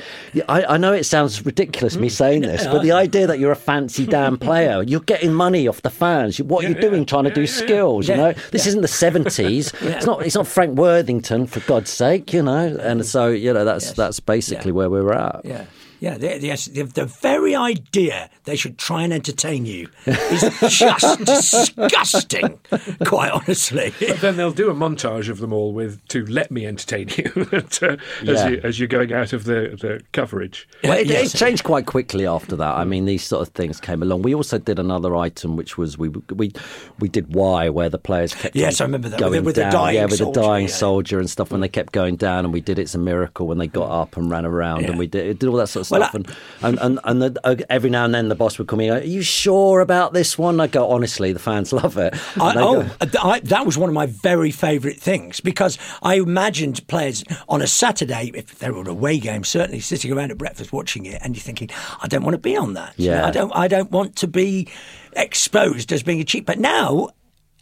I, 0.49 0.65
I 0.65 0.77
know 0.77 0.93
it 0.93 1.05
sounds 1.05 1.45
ridiculous 1.45 1.97
me 1.97 2.09
mm. 2.09 2.13
saying 2.13 2.43
this, 2.43 2.67
but 2.67 2.83
the 2.83 2.93
idea 2.93 3.27
that 3.27 3.39
you're 3.39 3.53
a 3.53 3.57
fancy 3.57 4.07
damn 4.07 4.39
player, 4.47 4.83
you're 4.83 5.01
getting 5.01 5.33
money 5.33 5.69
off 5.69 5.83
the 5.83 5.91
fans. 5.91 6.41
What 6.41 6.65
are 6.65 6.69
you 6.69 6.75
doing 6.75 7.07
trying 7.07 7.25
to 7.25 7.35
do 7.35 7.47
skills? 7.47 8.09
You 8.09 8.17
know, 8.17 8.33
this 8.53 8.67
isn't 8.67 8.83
the 8.83 8.89
70s. 8.89 9.75
It's 9.97 10.05
not. 10.05 10.27
It's 10.27 10.35
not 10.35 10.47
Frank 10.47 10.79
Worthington 10.79 11.47
for 11.47 11.61
God's 11.61 11.91
sake. 11.91 12.33
You 12.33 12.43
know, 12.43 12.77
and 12.81 13.05
so 13.07 13.29
you 13.29 13.53
know 13.53 13.65
that's 13.85 13.93
that's 13.97 14.21
basically 14.21 14.73
where 14.73 14.91
we 14.91 15.01
were 15.01 15.15
at. 15.15 15.41
Yeah. 15.45 15.65
Yeah, 16.01 16.19
the, 16.19 16.39
yes, 16.41 16.67
the, 16.67 16.83
the 16.83 17.07
very 17.07 17.55
idea 17.55 18.29
they 18.45 18.57
should 18.57 18.79
try 18.79 19.03
and 19.03 19.13
entertain 19.13 19.65
you 19.67 19.89
is 20.07 20.43
just 20.69 21.25
disgusting, 21.25 22.59
quite 23.07 23.31
honestly. 23.31 23.93
But 24.01 24.21
then 24.21 24.37
they'll 24.37 24.51
do 24.53 24.71
a 24.71 24.75
montage 24.75 25.29
of 25.29 25.39
them 25.39 25.53
all 25.53 25.73
with 25.73 26.07
to 26.09 26.25
let 26.27 26.51
me 26.51 26.67
entertain 26.67 27.09
you 27.17 27.25
to, 27.71 27.93
as, 27.93 28.01
Yeah. 28.23 28.49
you 28.49 28.61
as 28.63 28.79
you're 28.79 28.89
going 28.89 29.13
out 29.13 29.33
of 29.33 29.45
the, 29.45 29.77
the 29.81 30.03
coverage. 30.13 30.69
Well, 30.85 30.99
it, 30.99 31.07
Yes. 31.07 31.35
it 31.35 31.39
changed 31.39 31.65
quite 31.65 31.87
quickly 31.87 32.27
after 32.27 32.57
that. 32.57 32.77
I 32.77 32.85
mean, 32.85 33.05
these 33.07 33.25
sort 33.25 33.47
of 33.47 33.55
things 33.55 33.81
came 33.81 34.03
along. 34.03 34.23
We 34.23 34.35
also 34.35 34.59
did 34.59 34.79
another 34.79 35.17
item, 35.17 35.57
which 35.57 35.79
was 35.79 35.97
we 35.97 36.09
we 36.35 36.53
we 36.99 37.09
did 37.09 37.35
why, 37.35 37.69
where 37.69 37.89
the 37.89 37.99
players 37.99 38.35
kept 38.35 38.55
Yes, 38.57 38.81
I 38.81 38.85
remember 38.85 39.09
that, 39.09 39.17
with 39.17 39.21
going 39.21 39.33
the- 39.41 39.47
with 39.47 39.55
the 39.57 39.63
down. 39.63 39.73
dying 39.73 39.95
yeah, 39.97 40.05
with 40.07 40.19
soldier, 40.19 40.41
the 40.41 40.47
dying 40.47 40.67
yeah. 40.67 40.73
soldier 40.75 41.19
and 41.19 41.31
stuff 41.31 41.51
when 41.51 41.61
they 41.61 41.69
kept 41.69 41.93
going 41.93 42.17
down, 42.17 42.45
and 42.45 42.53
we 42.53 42.61
did 42.61 42.79
it's 42.79 42.95
a 42.95 42.99
miracle 42.99 43.47
when 43.47 43.59
they 43.59 43.67
got 43.67 43.91
up 43.91 44.17
and 44.17 44.31
ran 44.31 44.45
around, 44.45 44.83
Yeah. 44.83 44.91
and 44.91 44.99
we 44.99 45.07
did, 45.07 45.39
did 45.39 45.49
all 45.49 45.57
that 45.57 45.69
sort 45.69 45.83
of 45.83 45.86
Well, 45.91 46.09
stuff. 46.09 46.15
I- 46.63 46.69
and 46.69 46.79
and 46.79 46.97
and, 47.05 47.23
and 47.23 47.23
the, 47.37 47.41
uh, 47.45 47.57
every 47.71 47.91
now 47.91 48.05
and 48.05 48.15
then 48.15 48.29
the 48.29 48.35
boss 48.35 48.59
would 48.59 48.69
come 48.69 48.81
in. 48.81 48.91
Are 48.93 49.01
you 49.01 49.23
sure 49.23 49.81
about 49.81 50.13
this 50.13 50.37
one? 50.39 50.61
I 50.61 50.67
go 50.67 50.91
honestly, 50.91 51.33
the 51.33 51.39
fans 51.39 51.73
love 51.73 51.97
it. 51.99 52.15
I, 52.41 52.55
oh, 52.57 52.89
go, 53.11 53.19
I, 53.23 53.41
that 53.41 53.67
was 53.67 53.77
one 53.79 53.89
of 53.89 53.95
my 53.95 54.07
very 54.07 54.51
favourite 54.51 55.01
things 55.01 55.41
because 55.41 55.79
I 56.03 56.15
imagined 56.17 56.87
players 56.89 57.25
on 57.49 57.63
a 57.63 57.67
Saturday, 57.67 58.31
if 58.35 58.59
they 58.59 58.71
were 58.71 58.83
a 58.83 58.91
away 58.91 59.19
game, 59.19 59.45
certainly 59.45 59.81
sitting 59.81 60.13
around 60.13 60.31
at 60.31 60.39
breakfast 60.39 60.73
watching 60.73 61.05
it, 61.07 61.21
and 61.23 61.37
you're 61.37 61.43
thinking, 61.43 61.69
I 62.03 62.09
don't 62.09 62.23
want 62.25 62.35
to 62.35 62.39
be 62.39 62.57
on 62.57 62.75
that. 62.75 62.95
You 62.97 63.11
know, 63.11 63.17
Yeah. 63.17 63.27
I 63.27 63.31
don't. 63.31 63.53
I 63.55 63.69
don't 63.69 63.91
want 63.91 64.17
to 64.17 64.27
be 64.27 64.69
exposed 65.15 65.93
as 65.93 66.03
being 66.03 66.21
a 66.21 66.25
cheat. 66.25 66.47
But 66.47 66.59
now, 66.59 67.11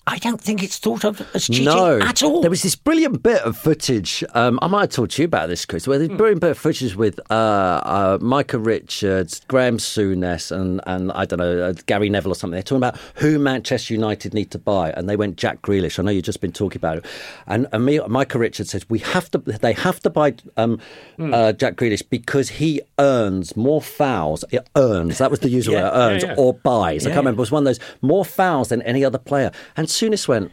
I 0.06 0.18
don't 0.18 0.40
think 0.40 0.62
it's 0.62 0.78
thought 0.78 1.04
of 1.04 1.26
as 1.34 1.46
cheating 1.46 1.64
no, 1.64 1.98
at 1.98 2.22
all. 2.22 2.42
There 2.42 2.50
was 2.50 2.62
this 2.62 2.76
brilliant 2.76 3.22
bit 3.22 3.40
of 3.42 3.56
footage. 3.56 4.22
Um, 4.34 4.58
I 4.60 4.66
might 4.66 4.80
have 4.82 4.90
talked 4.90 5.12
to 5.12 5.22
you 5.22 5.26
about 5.26 5.48
this, 5.48 5.64
Chris. 5.64 5.88
Where 5.88 5.98
there's 5.98 6.10
a 6.10 6.14
brilliant 6.14 6.42
bit 6.42 6.50
of 6.50 6.58
footage 6.58 6.94
with 6.94 7.18
uh, 7.30 7.34
uh, 7.34 8.18
Micah 8.20 8.58
Richards, 8.58 9.40
Graeme 9.48 9.78
Souness, 9.78 10.52
and 10.52 10.82
and 10.86 11.10
I 11.12 11.24
don't 11.24 11.38
know 11.38 11.62
uh, 11.62 11.72
Gary 11.86 12.10
Neville 12.10 12.32
or 12.32 12.34
something. 12.34 12.52
They're 12.52 12.62
talking 12.62 12.78
about 12.78 12.98
who 13.14 13.38
Manchester 13.38 13.94
United 13.94 14.34
need 14.34 14.50
to 14.50 14.58
buy, 14.58 14.90
and 14.90 15.08
they 15.08 15.16
went 15.16 15.36
Jack 15.36 15.62
Grealish. 15.62 15.98
I 15.98 16.02
know 16.02 16.10
you've 16.10 16.24
just 16.24 16.42
been 16.42 16.52
talking 16.52 16.78
about 16.78 16.98
it, 16.98 17.06
and, 17.46 17.66
and 17.72 17.86
me, 17.86 17.98
Micah 18.06 18.38
Richards 18.38 18.70
says 18.70 18.88
we 18.90 18.98
have 18.98 19.30
to. 19.30 19.38
They 19.38 19.72
have 19.72 20.00
to 20.00 20.10
buy 20.10 20.34
um, 20.58 20.80
uh, 21.18 21.52
Jack 21.52 21.76
Grealish 21.76 22.02
because 22.10 22.50
he 22.50 22.82
earns 22.98 23.56
more 23.56 23.80
fouls. 23.80 24.44
It 24.50 24.68
earns. 24.76 25.16
That 25.16 25.30
was 25.30 25.40
the 25.40 25.48
usual 25.48 25.74
Yeah, 25.76 25.84
word. 25.84 25.94
Earns 25.94 26.22
yeah, 26.24 26.28
yeah. 26.30 26.34
or 26.36 26.52
buys. 26.52 27.06
I 27.06 27.10
can't 27.10 27.20
remember. 27.20 27.38
It 27.38 27.40
was 27.40 27.50
one 27.50 27.62
of 27.62 27.64
those 27.64 27.80
more 28.02 28.24
fouls 28.24 28.68
than 28.68 28.82
any 28.82 29.02
other 29.02 29.18
player. 29.18 29.50
And 29.78 29.88
Souness 29.98 30.26
went 30.28 30.52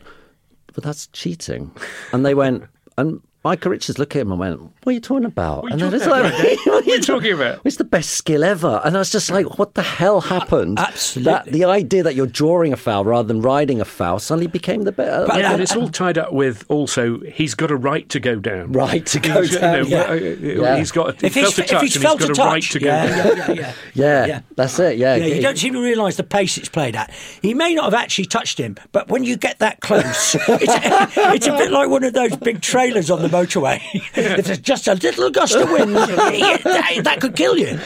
but 0.73 0.83
that's 0.83 1.07
cheating. 1.07 1.71
And 2.13 2.25
they 2.25 2.33
went, 2.33 2.63
and 2.97 3.21
Micah 3.43 3.69
Richards 3.69 3.97
looked 3.97 4.15
at 4.15 4.21
him 4.21 4.31
and 4.31 4.39
went, 4.39 4.61
What 4.61 4.71
are 4.85 4.91
you 4.91 4.99
talking 4.99 5.25
about? 5.25 5.63
What 5.63 5.71
and 5.71 5.81
you 5.81 5.89
then 5.89 5.99
talking 5.99 6.25
about, 6.27 6.39
Greg? 6.41 6.57
"What 6.59 6.73
What 6.75 6.87
are 6.87 6.89
you 6.95 7.01
talking 7.01 7.33
about?" 7.33 7.61
It's 7.65 7.77
the 7.77 7.83
best 7.83 8.11
skill 8.11 8.43
ever. 8.43 8.81
And 8.85 8.95
I 8.95 8.99
was 8.99 9.09
just 9.11 9.31
like, 9.31 9.57
What 9.57 9.73
the 9.73 9.81
hell 9.81 10.21
happened? 10.21 10.77
Absolutely. 10.77 11.31
That, 11.31 11.45
the 11.45 11.65
idea 11.65 12.03
that 12.03 12.13
you're 12.13 12.27
drawing 12.27 12.71
a 12.71 12.77
foul 12.77 13.03
rather 13.03 13.27
than 13.27 13.41
riding 13.41 13.81
a 13.81 13.85
foul 13.85 14.19
suddenly 14.19 14.45
became 14.47 14.83
the 14.83 14.91
better. 14.91 15.25
But- 15.25 15.37
Yeah, 15.39 15.45
and- 15.45 15.53
and 15.53 15.63
it's 15.63 15.75
all 15.75 15.89
tied 15.89 16.17
up 16.19 16.33
with 16.33 16.65
also 16.69 17.19
he's 17.21 17.55
got 17.55 17.71
a 17.71 17.75
right 17.75 18.07
to 18.09 18.19
go 18.19 18.35
down. 18.35 18.73
Right 18.73 19.05
to 19.07 19.19
go 19.19 19.41
He's- 19.41 19.53
you 19.53 19.59
down, 19.59 19.73
know, 19.73 19.87
yeah. 19.87 20.01
uh, 20.01 20.13
uh, 20.13 20.15
Yeah. 20.17 20.77
He's 20.77 20.91
got 20.91 21.19
he 21.21 21.27
if 21.27 21.33
he's, 21.33 21.43
felt 21.43 21.57
a 21.57 21.61
if 21.63 21.69
touch 21.69 21.81
he's 21.81 21.95
and 21.95 22.03
felt 22.03 22.19
he's 22.19 22.29
got 22.29 22.37
a 22.37 22.41
a, 22.41 22.45
touch, 22.45 22.53
right 22.53 22.63
to 22.71 22.79
go 22.79 22.85
yeah, 22.87 23.05
down. 23.07 23.17
yeah, 23.17 23.35
yeah, 23.47 23.53
yeah. 23.53 23.73
yeah, 23.95 24.25
Yeah. 24.27 24.41
that's 24.55 24.77
it. 24.79 24.97
Yeah. 24.97 25.15
Yeah, 25.15 25.25
you 25.25 25.41
don't 25.41 25.57
seem 25.57 25.73
to 25.73 25.81
realise 25.81 26.15
the 26.17 26.23
pace 26.23 26.57
it's 26.59 26.69
played 26.69 26.95
at. 26.95 27.11
He 27.41 27.55
may 27.55 27.73
not 27.73 27.85
have 27.85 27.95
actually 27.95 28.25
touched 28.25 28.59
him, 28.59 28.77
but 28.91 29.07
when 29.09 29.23
you 29.23 29.35
get 29.35 29.57
that 29.59 29.79
close, 29.81 30.35
it's, 30.47 30.47
it's 30.47 31.47
a 31.47 31.51
bit 31.57 31.71
like 31.71 31.89
one 31.89 32.03
of 32.03 32.13
those 32.13 32.35
big 32.37 32.61
trailers 32.61 33.09
on 33.09 33.21
the 33.23 33.30
motorway. 33.31 33.79
if 33.93 34.45
there's 34.45 34.59
just 34.59 34.87
a 34.87 34.93
little 34.95 35.29
gust 35.31 35.55
of 35.55 35.69
wind, 35.71 35.95
that, 35.95 37.01
that 37.03 37.21
could 37.21 37.35
kill 37.35 37.57
you. 37.57 37.79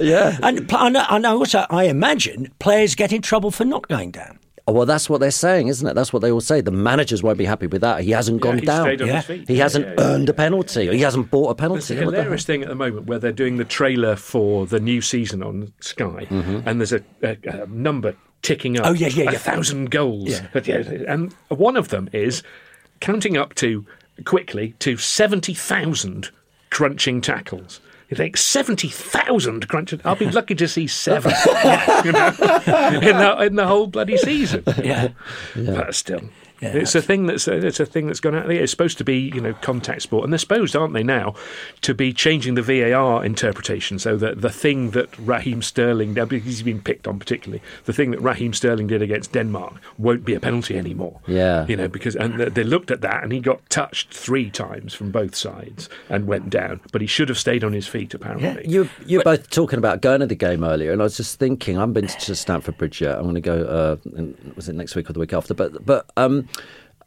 Yeah. 0.00 0.38
And, 0.42 0.70
and, 0.72 0.96
and 0.96 1.26
also, 1.26 1.66
I 1.70 1.84
imagine 1.84 2.52
players 2.58 2.94
get 2.94 3.12
in 3.12 3.22
trouble 3.22 3.50
for 3.50 3.64
not 3.64 3.88
going 3.88 4.10
down. 4.12 4.38
Oh, 4.68 4.72
well, 4.72 4.86
that's 4.86 5.08
what 5.08 5.20
they're 5.20 5.30
saying, 5.30 5.68
isn't 5.68 5.86
it? 5.86 5.94
That's 5.94 6.12
what 6.12 6.22
they 6.22 6.30
all 6.32 6.40
say. 6.40 6.60
The 6.60 6.72
managers 6.72 7.22
won't 7.22 7.38
be 7.38 7.44
happy 7.44 7.68
with 7.68 7.82
that. 7.82 8.00
He 8.00 8.10
hasn't 8.10 8.40
gone 8.40 8.58
he 8.58 8.66
down. 8.66 8.88
on 8.88 8.98
Yeah. 9.06 9.16
his 9.18 9.24
feet. 9.24 9.48
He 9.48 9.54
Yeah, 9.58 9.62
hasn't 9.62 9.86
yeah, 9.86 9.94
yeah. 9.96 10.04
earned 10.04 10.28
a 10.28 10.32
penalty. 10.34 10.88
Or 10.88 10.92
he 10.92 11.02
hasn't 11.02 11.30
bought 11.30 11.50
a 11.50 11.54
There's 11.54 11.86
penalty. 11.86 11.94
a 11.94 11.96
the 11.98 12.02
hilarious 12.02 12.44
thing 12.44 12.62
at 12.62 12.68
the 12.68 12.74
moment 12.74 13.06
where 13.06 13.20
they're 13.20 13.30
doing 13.30 13.58
the 13.58 13.64
trailer 13.64 14.16
for 14.16 14.66
the 14.66 14.80
new 14.80 15.00
season 15.00 15.42
on 15.44 15.72
Sky, 15.80 16.26
Mm-hmm. 16.28 16.68
and 16.68 16.80
there's 16.80 16.92
a, 16.92 17.00
a, 17.22 17.36
a 17.62 17.66
number 17.68 18.16
ticking 18.42 18.76
up. 18.80 18.86
Oh, 18.86 18.92
yeah, 18.92 19.06
yeah, 19.06 19.30
a 19.30 19.38
thousand 19.38 19.92
goals. 19.92 20.30
Yeah, 20.30 20.78
And 21.06 21.32
one 21.46 21.76
of 21.76 21.90
them 21.90 22.08
is 22.12 22.42
counting 22.98 23.36
up 23.36 23.54
to 23.56 23.86
quickly 24.24 24.74
to 24.80 24.96
seventy 24.96 25.54
thousand 25.54 26.30
crunching 26.70 27.20
tackles. 27.20 27.80
You 28.08 28.16
think 28.16 28.36
seventy 28.36 28.88
thousand 28.88 29.68
crunching? 29.68 30.00
I'll 30.04 30.16
be 30.16 30.30
lucky 30.30 30.54
to 30.54 30.68
see 30.68 30.86
seven. 30.86 31.32
you 32.04 32.12
know, 32.12 32.28
in 32.28 33.16
the 33.16 33.36
in 33.46 33.56
the 33.56 33.66
whole 33.66 33.86
bloody 33.86 34.16
season. 34.16 34.62
Yeah. 34.82 35.08
But 35.54 35.94
still. 35.94 36.22
Yeah, 36.60 36.68
it's 36.74 36.94
a 36.94 37.02
thing 37.02 37.26
that's 37.26 37.48
it's 37.48 37.80
a 37.80 37.86
thing 37.86 38.06
that's 38.06 38.20
gone 38.20 38.34
out 38.34 38.46
there. 38.46 38.62
It's 38.62 38.70
supposed 38.70 38.98
to 38.98 39.04
be 39.04 39.30
you 39.34 39.40
know 39.40 39.54
contact 39.54 40.02
sport, 40.02 40.24
and 40.24 40.32
they're 40.32 40.38
supposed, 40.38 40.76
aren't 40.76 40.94
they 40.94 41.02
now, 41.02 41.34
to 41.82 41.94
be 41.94 42.12
changing 42.12 42.54
the 42.54 42.62
VAR 42.62 43.24
interpretation 43.24 43.98
so 43.98 44.16
that 44.16 44.40
the 44.40 44.50
thing 44.50 44.90
that 44.90 45.16
Raheem 45.18 45.62
Sterling, 45.62 46.14
now 46.14 46.24
because 46.24 46.44
he's 46.46 46.62
been 46.62 46.80
picked 46.80 47.06
on 47.06 47.18
particularly, 47.18 47.62
the 47.84 47.92
thing 47.92 48.10
that 48.10 48.20
Raheem 48.20 48.52
Sterling 48.52 48.86
did 48.86 49.02
against 49.02 49.32
Denmark 49.32 49.74
won't 49.98 50.24
be 50.24 50.34
a 50.34 50.40
penalty 50.40 50.76
anymore. 50.78 51.20
Yeah. 51.26 51.66
you 51.66 51.76
know 51.76 51.88
because 51.88 52.16
and 52.16 52.38
they- 52.38 52.66
looked 52.66 52.90
at 52.90 53.00
that 53.00 53.22
and 53.22 53.32
he 53.32 53.38
got 53.38 53.68
touched 53.70 54.12
three 54.12 54.50
times 54.50 54.92
from 54.92 55.12
both 55.12 55.36
sides 55.36 55.88
and 56.08 56.26
went 56.26 56.50
down, 56.50 56.80
but 56.90 57.00
he 57.00 57.06
should 57.06 57.28
have 57.28 57.38
stayed 57.38 57.62
on 57.62 57.72
his 57.72 57.86
feet 57.86 58.12
apparently. 58.12 58.68
You 58.68 58.88
you 59.06 59.18
were 59.18 59.24
both 59.24 59.50
talking 59.50 59.78
about 59.78 60.02
going 60.02 60.20
to 60.20 60.26
the 60.26 60.34
game 60.34 60.64
earlier, 60.64 60.92
and 60.92 61.00
I 61.00 61.04
was 61.04 61.16
just 61.16 61.38
thinking, 61.38 61.76
I 61.76 61.80
haven't 61.80 61.92
been 61.94 62.06
to 62.08 62.34
Stamford 62.34 62.76
Bridge 62.76 63.00
yet. 63.00 63.16
I'm 63.16 63.22
going 63.22 63.34
to 63.34 63.40
go. 63.40 63.62
Uh, 63.64 63.96
in, 64.18 64.52
was 64.56 64.68
it 64.68 64.74
next 64.74 64.96
week 64.96 65.08
or 65.08 65.12
the 65.12 65.20
week 65.20 65.32
after? 65.32 65.54
But 65.54 65.84
but 65.86 66.10
um, 66.16 66.45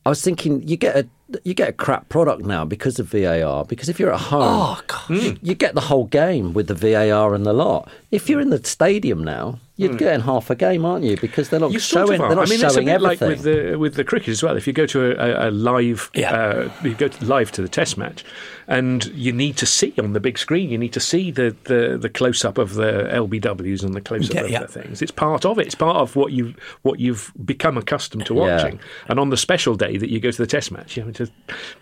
I 0.05 0.09
was 0.09 0.21
thinking, 0.21 0.67
you 0.67 0.77
get 0.77 0.95
a 0.95 1.07
you 1.43 1.53
get 1.53 1.69
a 1.69 1.73
crap 1.73 2.09
product 2.09 2.43
now 2.43 2.65
because 2.65 2.97
of 2.99 3.07
VAR. 3.07 3.63
Because 3.65 3.87
if 3.89 3.99
you're 3.99 4.13
at 4.13 4.19
home, 4.19 4.41
Oh, 4.43 4.81
you, 5.09 5.37
you 5.43 5.53
get 5.55 5.75
the 5.75 5.81
whole 5.81 6.05
game 6.05 6.53
with 6.53 6.67
the 6.67 6.73
VAR 6.73 7.35
and 7.35 7.45
the 7.45 7.53
lot. 7.53 7.89
If 8.09 8.29
you're 8.29 8.39
in 8.41 8.49
the 8.49 8.63
stadium 8.65 9.23
now, 9.23 9.59
you're 9.79 9.95
getting 9.95 10.21
half 10.21 10.49
a 10.49 10.55
game, 10.55 10.83
aren't 10.85 11.05
you? 11.05 11.15
Because 11.17 11.49
they're 11.49 11.59
not 11.59 11.71
You 11.71 11.79
sort 11.79 12.07
showing. 12.09 12.21
of. 12.21 12.27
They're 12.27 12.35
not 12.35 12.47
I 12.47 12.49
mean, 12.51 12.63
it's 12.63 12.75
a 12.75 12.79
bit 12.79 12.87
everything. 12.89 13.27
like 13.29 13.37
with 13.37 13.41
the 13.43 13.75
with 13.77 13.95
the 13.95 14.03
cricket 14.03 14.29
as 14.29 14.43
well. 14.43 14.55
If 14.57 14.67
you 14.67 14.73
go 14.73 14.85
to 14.87 15.11
a, 15.11 15.47
a, 15.47 15.49
a 15.49 15.51
live, 15.51 16.11
Yeah. 16.13 16.33
uh, 16.33 16.71
you 16.83 16.93
go 16.95 17.07
to, 17.07 17.25
live 17.25 17.51
to 17.53 17.61
the 17.61 17.69
Test 17.69 17.97
match, 17.97 18.23
and 18.67 19.05
you 19.07 19.31
need 19.31 19.57
to 19.57 19.65
see 19.65 19.93
on 19.97 20.13
the 20.13 20.19
big 20.19 20.37
screen. 20.37 20.69
You 20.69 20.77
need 20.77 20.93
to 20.93 20.99
see 20.99 21.31
the 21.31 21.55
the, 21.63 21.97
the 21.99 22.09
close 22.09 22.43
up 22.45 22.57
of 22.57 22.73
the 22.75 23.07
LBWs 23.11 23.83
and 23.83 23.93
the 23.93 24.01
close 24.01 24.29
up 24.29 24.35
Yeah, 24.35 24.41
of 24.43 24.49
yeah. 24.51 24.59
the 24.61 24.67
things. 24.67 25.01
It's 25.01 25.11
part 25.11 25.45
of 25.45 25.57
it. 25.59 25.65
It's 25.67 25.75
part 25.75 25.97
of 25.97 26.15
what 26.15 26.31
you 26.33 26.53
what 26.81 26.99
you've 26.99 27.31
become 27.45 27.77
accustomed 27.77 28.25
to 28.25 28.35
Yeah. 28.35 28.41
watching. 28.41 28.79
And 29.07 29.19
on 29.19 29.29
the 29.29 29.37
special 29.37 29.75
day 29.75 29.97
that 29.97 30.09
you 30.09 30.19
go 30.19 30.31
to 30.31 30.37
the 30.37 30.47
Test 30.47 30.71
match, 30.71 30.97
you 30.97 31.03
have 31.03 31.13
to 31.15 31.29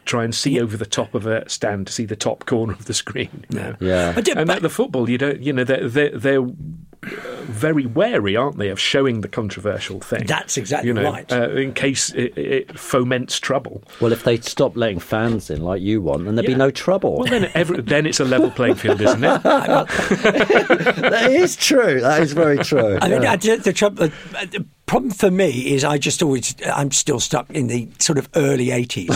try 0.05 0.23
and 0.23 0.35
see 0.35 0.59
over 0.61 0.77
the 0.77 0.85
top 0.85 1.15
of 1.15 1.25
a 1.25 1.49
stand 1.49 1.87
to 1.87 1.93
see 1.93 2.05
the 2.05 2.15
top 2.15 2.45
corner 2.45 2.73
of 2.73 2.85
the 2.85 2.93
screen. 2.93 3.45
you 3.49 3.57
know. 3.57 3.75
Yeah. 3.79 4.11
But, 4.13 4.27
And 4.27 4.45
but- 4.47 4.57
at 4.57 4.61
the 4.61 4.69
football, 4.69 5.09
you 5.09 5.17
don't, 5.17 5.41
you 5.41 5.51
know, 5.53 5.63
they're, 5.63 5.87
they're, 5.89 6.17
they're 6.17 6.41
uh, 6.43 7.41
very 7.45 7.85
wary, 7.87 8.35
aren't 8.35 8.57
they, 8.57 8.69
of 8.69 8.79
showing 8.79 9.21
the 9.21 9.27
controversial 9.27 9.99
thing? 9.99 10.25
That's 10.25 10.57
exactly 10.57 10.87
you 10.89 10.93
know, 10.93 11.03
right. 11.03 11.31
Uh, 11.31 11.49
in 11.51 11.73
case 11.73 12.11
it, 12.13 12.37
it 12.37 12.79
foments 12.79 13.39
trouble. 13.39 13.83
well, 14.01 14.11
if 14.11 14.23
they 14.23 14.37
stop 14.37 14.75
letting 14.77 14.99
fans 14.99 15.49
in 15.49 15.61
like 15.61 15.81
you 15.81 16.01
want, 16.01 16.25
then 16.25 16.35
there'd 16.35 16.47
be 16.47 16.55
no 16.55 16.71
trouble. 16.71 17.17
Well, 17.17 17.25
then, 17.29 17.49
every, 17.53 17.81
then 17.81 18.05
it's 18.05 18.19
a 18.19 18.25
level 18.25 18.51
playing 18.51 18.75
field, 18.75 19.01
isn't 19.01 19.23
it? 19.23 19.43
that 19.43 21.27
is 21.31 21.55
true. 21.55 22.01
That 22.01 22.21
is 22.21 22.33
very 22.33 22.57
true. 22.59 22.97
I 23.01 23.09
mean, 23.09 23.21
Yeah. 23.23 23.31
I 23.31 23.35
did 23.35 23.63
the 23.63 23.73
trouble. 23.73 24.05
uh, 24.35 24.45
problem 24.87 25.11
for 25.11 25.29
me 25.29 25.73
is 25.73 25.83
I 25.83 25.97
just 25.97 26.23
always 26.23 26.55
I'm 26.65 26.91
still 26.91 27.19
stuck 27.19 27.49
in 27.51 27.67
the 27.67 27.87
sort 27.99 28.17
of 28.17 28.27
early 28.35 28.71
eighties. 28.71 29.15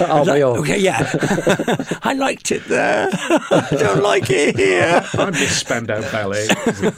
Aren't 0.00 0.30
we 0.30 0.42
all? 0.42 0.58
Okay, 0.58 0.78
yeah. 0.78 1.10
I 2.02 2.12
liked 2.12 2.52
it 2.52 2.64
there. 2.68 3.08
I 3.12 3.66
don't 3.70 4.02
like 4.02 4.30
it 4.30 4.56
here. 4.56 5.02
I 5.14 5.30
miss 5.30 5.58
Spandau 5.58 6.02
Ballet. 6.12 6.46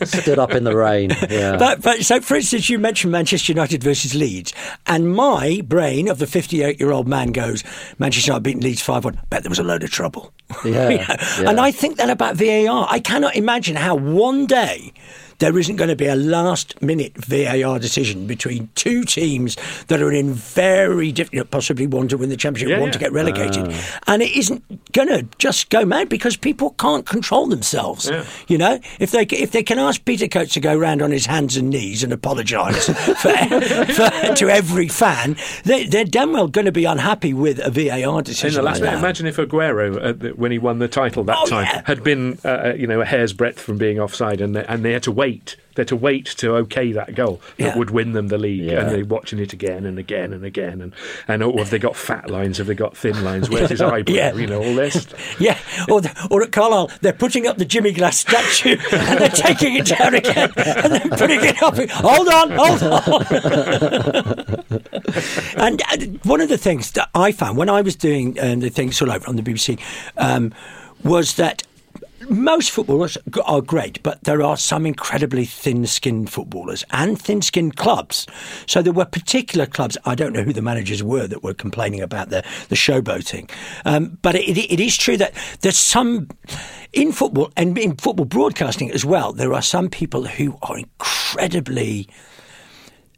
Stood 0.04 0.38
up 0.38 0.50
in 0.50 0.64
the 0.64 0.76
rain. 0.76 1.10
Yeah. 1.30 1.56
But, 1.56 1.80
but 1.80 2.04
so, 2.04 2.20
for 2.20 2.36
instance, 2.36 2.68
you 2.68 2.78
mentioned 2.78 3.12
Manchester 3.12 3.52
United 3.52 3.82
versus 3.82 4.14
Leeds, 4.14 4.52
and 4.86 5.14
my 5.14 5.62
brain 5.64 6.08
of 6.08 6.18
the 6.18 6.26
58 6.26 6.78
year 6.80 6.90
old 6.90 7.06
man 7.08 7.32
goes, 7.32 7.62
Manchester 7.98 8.30
United 8.32 8.42
beating 8.42 8.62
Leeds 8.62 8.82
5 8.82 9.04
1. 9.04 9.20
Bet 9.30 9.42
there 9.44 9.50
was 9.50 9.58
a 9.58 9.64
load 9.64 9.82
of 9.84 9.90
trouble. 9.90 10.32
Yeah, 10.64 10.64
You 10.64 10.72
know? 10.72 10.88
yeah. 10.90 11.16
And 11.50 11.60
I 11.60 11.70
think 11.70 11.96
that 11.98 12.10
about 12.10 12.36
VAR. 12.36 12.86
I 12.90 12.98
cannot 12.98 13.36
imagine 13.36 13.76
how 13.76 13.94
one 13.94 14.46
day 14.46 14.92
there 15.38 15.56
isn't 15.58 15.76
going 15.76 15.88
to 15.88 15.96
be 15.96 16.06
a 16.06 16.16
last 16.16 16.80
minute 16.82 17.12
VAR 17.16 17.78
decision 17.78 18.26
between 18.26 18.68
two 18.74 19.04
teams 19.04 19.56
that 19.86 20.02
are 20.02 20.10
in 20.12 20.32
very 20.34 21.12
different, 21.12 21.50
possibly 21.50 21.86
one 21.86 22.08
to 22.08 22.16
win 22.18 22.28
the 22.28 22.36
championship, 22.36 22.70
Yeah, 22.70 22.78
one 22.80 22.88
yeah. 22.88 22.92
to 22.92 22.98
get 22.98 23.12
relegated. 23.12 23.66
Ah. 23.70 23.98
And 24.08 24.22
it 24.22 24.34
isn't 24.36 24.92
going 24.92 25.08
to 25.08 25.26
just 25.38 25.70
go 25.70 25.84
mad 25.84 26.08
because 26.08 26.36
people 26.36 26.70
can't 26.78 27.06
control 27.06 27.46
themselves. 27.46 28.08
Yeah. 28.10 28.24
You 28.48 28.58
know, 28.58 28.80
if 28.98 29.10
they 29.12 29.22
if 29.30 29.52
they 29.52 29.62
can 29.62 29.78
ask 29.78 30.04
Peter 30.04 30.26
Coates 30.28 30.54
to 30.54 30.60
go 30.60 30.76
round 30.76 31.02
on 31.02 31.10
his 31.10 31.26
hands 31.26 31.56
and 31.56 31.70
knees 31.70 32.02
and 32.02 32.12
apologise 32.12 32.86
to 32.86 34.48
every 34.50 34.88
fan, 34.88 35.36
they, 35.64 35.86
they're 35.86 36.04
damn 36.04 36.32
well 36.32 36.48
going 36.48 36.64
to 36.64 36.72
be 36.72 36.84
unhappy 36.84 37.32
with 37.32 37.58
a 37.60 37.70
VAR 37.70 38.18
In 38.18 38.24
decision. 38.24 38.56
the 38.60 38.62
last 38.64 38.80
like 38.80 38.90
minute, 38.90 38.98
imagine 38.98 39.26
if 39.26 39.36
Aguero, 39.36 40.02
uh, 40.02 40.12
the- 40.12 40.30
when 40.30 40.50
he 40.52 40.58
won 40.58 40.78
the 40.78 40.88
title 40.88 41.24
that 41.24 41.36
Oh, 41.38 41.46
time, 41.46 41.66
had 41.84 42.02
been, 42.02 42.38
uh, 42.44 42.48
uh, 42.48 42.74
you 42.76 42.86
know, 42.86 43.00
a 43.00 43.04
hair's 43.04 43.32
breadth 43.32 43.60
from 43.60 43.78
being 43.78 44.00
offside, 44.00 44.40
and 44.40 44.54
they, 44.56 44.64
and 44.66 44.84
they 44.84 44.92
had 44.92 45.02
to 45.04 45.12
wait. 45.12 45.27
They 45.32 45.82
had 45.82 45.88
to 45.88 45.96
wait 45.96 46.26
to 46.38 46.56
okay 46.56 46.90
that 46.90 47.14
goal 47.14 47.40
that 47.56 47.64
Yeah. 47.64 47.78
would 47.78 47.90
win 47.90 48.12
them 48.12 48.26
the 48.28 48.38
league, 48.38 48.62
Yeah. 48.62 48.80
and 48.80 48.90
they're 48.90 49.04
watching 49.04 49.38
it 49.38 49.52
again 49.52 49.86
and 49.86 49.96
again 49.96 50.32
and 50.32 50.44
again, 50.44 50.80
and 50.80 50.92
and 51.28 51.40
oh, 51.42 51.56
have 51.58 51.70
they 51.70 51.78
got 51.78 51.94
fat 51.94 52.28
lines? 52.28 52.58
Have 52.58 52.66
they 52.66 52.74
got 52.74 52.96
thin 52.96 53.22
lines? 53.22 53.48
Where's 53.48 53.70
his 53.70 53.80
eyebrow? 53.92 54.12
Yeah. 54.12 54.34
You 54.34 54.48
know, 54.48 54.58
all 54.62 54.74
this. 54.74 55.06
Yeah, 55.38 55.56
or, 55.88 56.00
the, 56.00 56.10
or 56.32 56.42
at 56.42 56.50
Carlisle, 56.50 56.90
they're 57.00 57.12
putting 57.12 57.46
up 57.46 57.58
the 57.58 57.64
Jimmy 57.64 57.92
Glass 57.92 58.18
statue 58.18 58.76
and 58.92 59.20
they're 59.20 59.28
taking 59.28 59.76
it 59.76 59.86
down 59.86 60.14
again 60.14 60.50
and 60.56 60.92
then 60.94 61.10
putting 61.10 61.40
it 61.44 61.62
up. 61.62 61.76
Hold 61.76 62.28
on, 62.28 62.50
hold 62.50 62.82
on. 62.82 64.58
and 65.56 65.82
uh, 65.82 65.96
one 66.24 66.40
of 66.40 66.48
the 66.48 66.58
things 66.58 66.90
that 66.92 67.08
I 67.14 67.30
found 67.32 67.56
when 67.56 67.68
I 67.68 67.82
was 67.82 67.94
doing 67.94 68.36
um, 68.40 68.60
the 68.60 68.70
thing 68.70 68.90
sort 68.92 69.10
of 69.10 69.26
on 69.28 69.36
the 69.36 69.42
BBC 69.42 69.78
um, 70.16 70.52
was 71.04 71.36
that 71.36 71.62
most 72.30 72.70
footballers 72.70 73.18
are 73.44 73.60
great, 73.60 74.02
but 74.02 74.22
there 74.24 74.42
are 74.42 74.56
some 74.56 74.86
incredibly 74.86 75.44
thin-skinned 75.44 76.30
footballers 76.30 76.84
and 76.90 77.20
thin-skinned 77.20 77.76
clubs. 77.76 78.26
So 78.66 78.82
there 78.82 78.92
were 78.92 79.04
particular 79.04 79.66
clubs. 79.66 79.96
I 80.04 80.14
don't 80.14 80.32
know 80.32 80.42
who 80.42 80.52
the 80.52 80.62
managers 80.62 81.02
were 81.02 81.26
that 81.26 81.42
were 81.42 81.54
complaining 81.54 82.00
about 82.00 82.30
the 82.30 82.44
the 82.68 82.76
showboating, 82.76 83.50
um, 83.84 84.18
but 84.22 84.34
it, 84.34 84.58
it 84.58 84.80
is 84.80 84.96
true 84.96 85.16
that 85.16 85.34
there's 85.60 85.78
some 85.78 86.28
in 86.92 87.12
football 87.12 87.52
and 87.56 87.76
in 87.78 87.96
football 87.96 88.24
broadcasting 88.24 88.90
as 88.90 89.04
well. 89.04 89.32
There 89.32 89.54
are 89.54 89.62
some 89.62 89.88
people 89.88 90.24
who 90.24 90.58
are 90.62 90.78
incredibly 90.78 92.08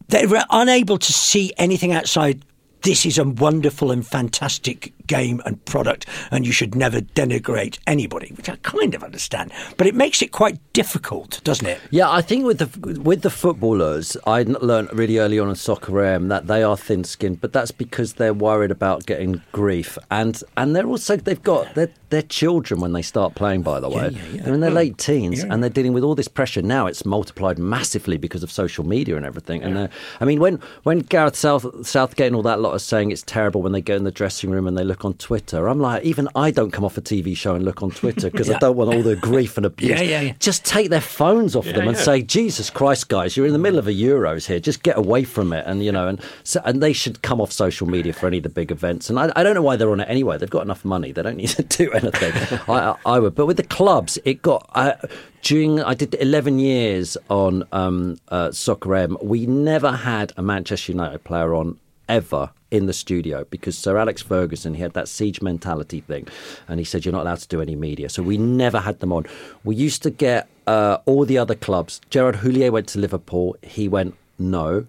they're 0.09 0.45
unable 0.51 0.99
to 0.99 1.13
see 1.13 1.53
anything 1.57 1.93
outside. 1.93 2.45
This 2.83 3.07
is 3.07 3.19
a 3.19 3.25
wonderful 3.25 3.93
and 3.93 4.05
fantastic 4.05 4.93
game 5.11 5.43
and 5.45 5.63
product, 5.65 6.07
and 6.31 6.47
you 6.47 6.53
should 6.53 6.77
never 6.77 7.01
denigrate 7.01 7.81
anybody, 7.85 8.33
which 8.37 8.49
I 8.49 8.55
kind 8.63 8.95
of 8.95 9.03
understand. 9.03 9.51
But 9.77 9.89
it 9.89 9.95
makes 9.97 10.23
it 10.23 10.31
quite 10.31 10.61
difficult, 10.73 11.41
doesn't 11.43 11.67
it? 11.67 11.81
Yeah, 11.91 12.09
I 12.09 12.23
think 12.23 12.45
with 12.45 12.59
the 12.59 13.01
with 13.01 13.23
the 13.23 13.31
footballers, 13.31 14.17
I 14.25 14.45
learned 14.45 14.93
really 14.93 15.19
early 15.19 15.41
on 15.41 15.49
in 15.49 15.57
Soccer 15.57 16.01
AM 16.01 16.29
that 16.29 16.47
they 16.47 16.63
are 16.63 16.77
thin-skinned, 16.77 17.41
but 17.41 17.53
that's 17.53 17.73
because 17.73 18.15
they're 18.15 18.33
worried 18.33 18.71
about 18.71 19.05
getting 19.05 19.43
grief, 19.51 19.99
and 20.13 20.41
and 20.57 20.77
they're 20.77 20.87
also 20.87 21.17
they've 21.17 21.43
got 21.43 21.75
they're, 21.75 21.93
they're 22.11 22.23
children 22.23 22.81
when 22.81 22.93
they 22.93 23.03
start 23.03 23.35
playing. 23.35 23.63
By 23.63 23.81
the 23.81 23.89
way, 23.89 24.11
yeah, 24.11 24.23
yeah. 24.33 24.43
they're 24.43 24.55
in 24.55 24.61
their 24.61 24.71
hmm. 24.71 24.77
late 24.77 24.99
teens, 24.99 25.43
Yeah. 25.43 25.53
and 25.53 25.61
they're 25.61 25.71
dealing 25.71 25.93
with 25.93 26.05
all 26.05 26.15
this 26.15 26.29
pressure 26.29 26.63
now. 26.63 26.87
It's 26.87 27.05
multiplied 27.05 27.59
massively 27.59 28.17
because 28.17 28.45
of 28.45 28.53
social 28.53 28.87
media 28.87 29.17
and 29.17 29.27
everything. 29.27 29.65
And 29.65 29.89
I 30.21 30.25
mean, 30.25 30.39
when 30.39 30.61
when 30.85 31.01
Gareth 31.01 31.35
South 31.35 31.85
Southgate 31.85 32.29
and 32.29 32.37
all 32.37 32.43
that 32.43 32.61
lot 32.61 32.75
are 32.75 32.87
saying 32.93 33.11
it's 33.11 33.23
terrible 33.23 33.61
when 33.61 33.73
they 33.73 33.83
go 33.83 33.97
in 33.97 34.05
the 34.05 34.13
dressing 34.13 34.51
room 34.51 34.69
and 34.69 34.79
they 34.79 34.85
look 34.85 35.00
on 35.05 35.15
Twitter, 35.15 35.69
I'm 35.69 35.81
like, 35.81 36.05
even 36.05 36.29
I 36.35 36.51
don't 36.51 36.71
come 36.71 36.85
off 36.85 36.97
a 36.97 37.01
TV 37.01 37.37
show 37.37 37.55
and 37.55 37.65
look 37.65 37.83
on 37.83 37.91
Twitter 37.91 38.31
because 38.31 38.51
I 38.51 38.59
don't 38.59 38.77
want 38.77 38.95
all 38.95 39.03
the 39.03 39.17
grief 39.17 39.57
and 39.57 39.67
abuse. 39.71 39.91
Yeah, 39.91 40.03
yeah, 40.03 40.21
yeah. 40.21 40.33
Just 40.39 40.65
take 40.65 40.91
their 40.91 41.01
phones 41.01 41.57
off 41.57 41.65
them 41.65 41.89
and 41.89 41.97
yeah. 41.97 42.03
say, 42.03 42.23
Jesus 42.23 42.71
Christ, 42.71 43.09
guys, 43.09 43.37
you're 43.37 43.47
in 43.47 43.53
the 43.53 43.59
middle 43.59 43.79
of 43.79 43.87
a 43.87 43.93
Euros 43.93 44.47
here. 44.47 44.61
Just 44.61 44.83
get 44.83 44.97
away 44.97 45.25
from 45.25 45.53
it. 45.53 45.65
And, 45.67 45.85
you 45.85 45.93
know, 45.93 46.09
and 46.09 46.21
so, 46.45 46.61
and 46.65 46.83
they 46.83 46.93
should 46.93 47.23
come 47.23 47.41
off 47.41 47.53
social 47.53 47.87
media 47.87 48.13
for 48.13 48.27
any 48.27 48.39
of 48.39 48.43
the 48.43 48.49
big 48.49 48.71
events. 48.71 49.11
And 49.11 49.19
I, 49.19 49.33
I 49.37 49.43
don't 49.43 49.55
know 49.55 49.63
why 49.63 49.77
they're 49.77 49.91
on 49.91 50.01
it 50.01 50.09
anyway. 50.09 50.39
They've 50.39 50.49
got 50.51 50.63
enough 50.63 50.85
money. 50.85 51.13
They 51.13 51.23
don't 51.23 51.37
need 51.37 51.49
to 51.49 51.63
do 51.79 51.91
anything. 51.93 52.33
I, 52.69 52.73
I, 52.73 52.97
I 53.07 53.19
would. 53.19 53.35
But 53.35 53.47
with 53.47 53.57
the 53.57 53.65
clubs, 53.65 54.19
it 54.25 54.43
got. 54.43 54.69
Uh, 54.75 54.95
during 55.43 55.81
I 55.83 55.95
did 55.95 56.15
11 56.21 56.59
years 56.59 57.17
on 57.29 57.65
um, 57.73 58.19
uh, 58.29 58.53
Soccer 58.53 58.95
AM, 58.95 59.17
we 59.23 59.47
never 59.47 59.93
had 59.93 60.33
a 60.37 60.43
Manchester 60.43 60.93
United 60.93 61.25
player 61.25 61.55
on 61.55 61.79
ever 62.09 62.51
in 62.71 62.87
the 62.87 62.93
studio 62.93 63.45
because 63.51 63.77
Sir 63.77 63.97
Alex 63.97 64.23
Ferguson 64.23 64.75
he 64.75 64.83
had 64.83 64.93
that 64.95 65.09
siege 65.09 65.43
mentality 65.43 66.01
thing, 66.01 66.29
and 66.69 66.79
he 66.79 66.85
said 66.85 67.05
you're 67.05 67.13
not 67.13 67.23
allowed 67.23 67.39
to 67.39 67.49
do 67.49 67.61
any 67.61 67.77
media. 67.77 68.09
So 68.09 68.23
we 68.23 68.39
never 68.39 68.81
had 68.81 69.01
them 69.01 69.13
on. 69.13 69.27
We 69.65 69.75
used 69.75 70.03
to 70.05 70.11
get 70.11 70.49
uh, 70.67 70.99
all 71.07 71.25
the 71.25 71.39
other 71.39 71.55
clubs. 71.55 72.01
Gerard 72.11 72.37
Houllier 72.37 72.71
went 72.71 72.89
to 72.89 72.99
Liverpool. 72.99 73.57
He 73.63 73.89
went 73.89 74.15
no, 74.39 74.87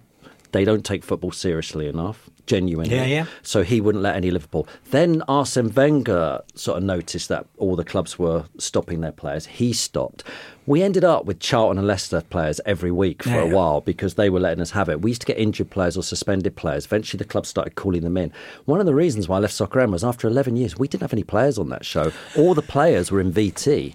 they 0.52 0.64
don't 0.64 0.84
take 0.84 1.02
football 1.04 1.32
seriously 1.32 1.88
enough. 1.88 2.30
Genuinely, 2.46 2.94
Yeah, 2.94 3.04
yeah. 3.04 3.26
So 3.42 3.62
he 3.62 3.80
wouldn't 3.80 4.02
let 4.02 4.16
any 4.16 4.30
Liverpool. 4.30 4.66
Then 4.90 5.22
Arsene 5.28 5.72
Wenger 5.72 6.40
sort 6.54 6.78
of 6.78 6.82
noticed 6.84 7.28
that 7.28 7.46
all 7.56 7.76
the 7.76 7.84
clubs 7.84 8.18
were 8.18 8.44
stopping 8.58 9.00
their 9.00 9.12
players. 9.12 9.46
He 9.46 9.72
stopped. 9.72 10.24
We 10.66 10.82
ended 10.82 11.04
up 11.04 11.24
with 11.24 11.38
Charlton 11.38 11.78
and 11.78 11.86
Leicester 11.86 12.20
players 12.20 12.60
every 12.66 12.90
week 12.90 13.22
for 13.22 13.30
Yeah, 13.30 13.42
a 13.42 13.46
yeah. 13.46 13.52
while 13.54 13.80
because 13.80 14.14
they 14.14 14.28
were 14.28 14.40
letting 14.40 14.60
us 14.60 14.72
have 14.72 14.88
it. 14.88 15.02
We 15.02 15.10
used 15.12 15.20
to 15.22 15.26
get 15.26 15.38
injured 15.38 15.70
players 15.70 15.96
or 15.96 16.02
suspended 16.02 16.56
players. 16.56 16.84
Eventually, 16.84 17.18
the 17.18 17.24
club 17.24 17.46
started 17.46 17.74
calling 17.76 18.02
them 18.02 18.16
in. 18.16 18.32
One 18.64 18.80
of 18.80 18.86
the 18.86 18.94
reasons 18.94 19.28
why 19.28 19.36
I 19.36 19.40
left 19.40 19.54
Soccer 19.54 19.80
AM 19.80 19.92
was 19.92 20.02
after 20.04 20.26
11 20.26 20.56
years, 20.56 20.76
we 20.76 20.88
didn't 20.88 21.02
have 21.02 21.12
any 21.12 21.24
players 21.24 21.58
on 21.58 21.68
that 21.70 21.84
show. 21.84 22.12
All 22.36 22.54
the 22.54 22.62
players 22.62 23.10
were 23.12 23.20
in 23.20 23.32
VT 23.32 23.94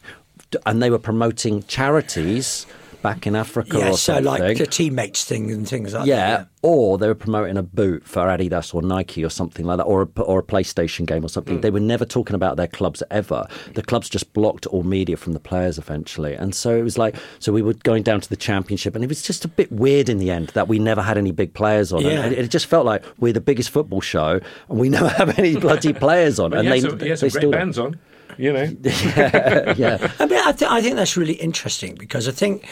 and 0.66 0.82
they 0.82 0.90
were 0.90 1.00
promoting 1.00 1.64
charities 1.64 2.66
back 3.02 3.28
in 3.28 3.36
Africa 3.36 3.78
Yeah, 3.78 3.90
or 3.90 3.92
so 3.92 4.14
something. 4.14 4.26
like 4.26 4.58
the 4.58 4.66
teammates 4.68 5.24
thing 5.24 5.52
and 5.52 5.68
things 5.68 5.94
like 5.94 6.06
Yeah, 6.08 6.16
that. 6.16 6.40
Yeah, 6.40 6.46
or 6.70 6.98
they 6.98 7.08
were 7.08 7.16
promoting 7.16 7.56
a 7.58 7.64
boot 7.64 8.04
for 8.06 8.24
Adidas 8.24 8.74
or 8.74 8.82
Nike 8.82 9.24
or 9.24 9.30
something 9.30 9.66
like 9.66 9.78
that, 9.78 9.84
or 9.84 10.02
a, 10.16 10.22
or 10.22 10.40
a 10.40 10.44
PlayStation 10.44 11.06
game 11.06 11.24
or 11.24 11.30
something. 11.30 11.60
Mm. 11.60 11.62
They 11.62 11.70
were 11.70 11.80
never 11.80 12.06
talking 12.06 12.36
about 12.36 12.58
their 12.58 12.68
clubs 12.68 13.04
ever. 13.12 13.48
The 13.74 13.84
clubs 13.84 14.10
just 14.10 14.34
blocked 14.34 14.66
all 14.68 14.84
media 14.84 15.16
from 15.18 15.34
the 15.34 15.40
players 15.40 15.78
eventually, 15.78 16.34
and 16.34 16.54
so 16.56 16.76
it 16.76 16.84
was 16.84 16.98
like 16.98 17.16
so 17.40 17.52
we 17.54 17.62
were 17.62 17.74
going 17.74 18.04
down 18.04 18.22
to 18.22 18.30
the 18.30 18.36
championship, 18.36 18.96
and 18.96 19.04
it 19.04 19.08
was 19.08 19.22
just 19.22 19.46
a 19.46 19.48
bit 19.48 19.72
weird 19.72 20.10
in 20.10 20.18
the 20.18 20.32
end 20.32 20.48
that 20.50 20.68
we 20.68 20.80
never 20.80 21.02
had 21.02 21.18
any 21.18 21.32
big 21.32 21.54
players 21.54 21.94
on. 21.94 22.02
Yeah. 22.02 22.22
And 22.24 22.34
it, 22.34 22.40
it 22.40 22.48
just 22.52 22.66
felt 22.66 22.86
like 22.86 23.04
we're 23.20 23.34
the 23.34 23.42
biggest 23.42 23.70
football 23.70 24.02
show, 24.02 24.40
and 24.70 24.80
we 24.80 24.90
never 24.98 25.10
have 25.10 25.38
any 25.40 25.56
bloody 25.56 25.94
players 25.94 26.40
on. 26.40 26.50
But 26.52 26.66
and 26.66 26.68
he 26.68 26.74
had 26.74 26.84
they, 26.84 26.90
some, 26.90 27.00
he 27.00 27.10
had 27.10 27.18
they 27.20 27.30
some 27.30 27.30
still 27.30 27.52
great 27.52 27.52
don't. 27.52 27.60
bands 27.60 27.80
on. 27.80 28.00
You 28.38 28.54
know, 28.54 28.64
yeah. 28.84 30.12
I 30.20 30.26
mean, 30.26 30.40
I, 30.44 30.52
th- 30.52 30.70
I 30.70 30.82
think 30.82 30.96
that's 30.96 31.18
really 31.18 31.34
interesting 31.34 31.96
because 31.96 32.28
I 32.28 32.32
think, 32.32 32.66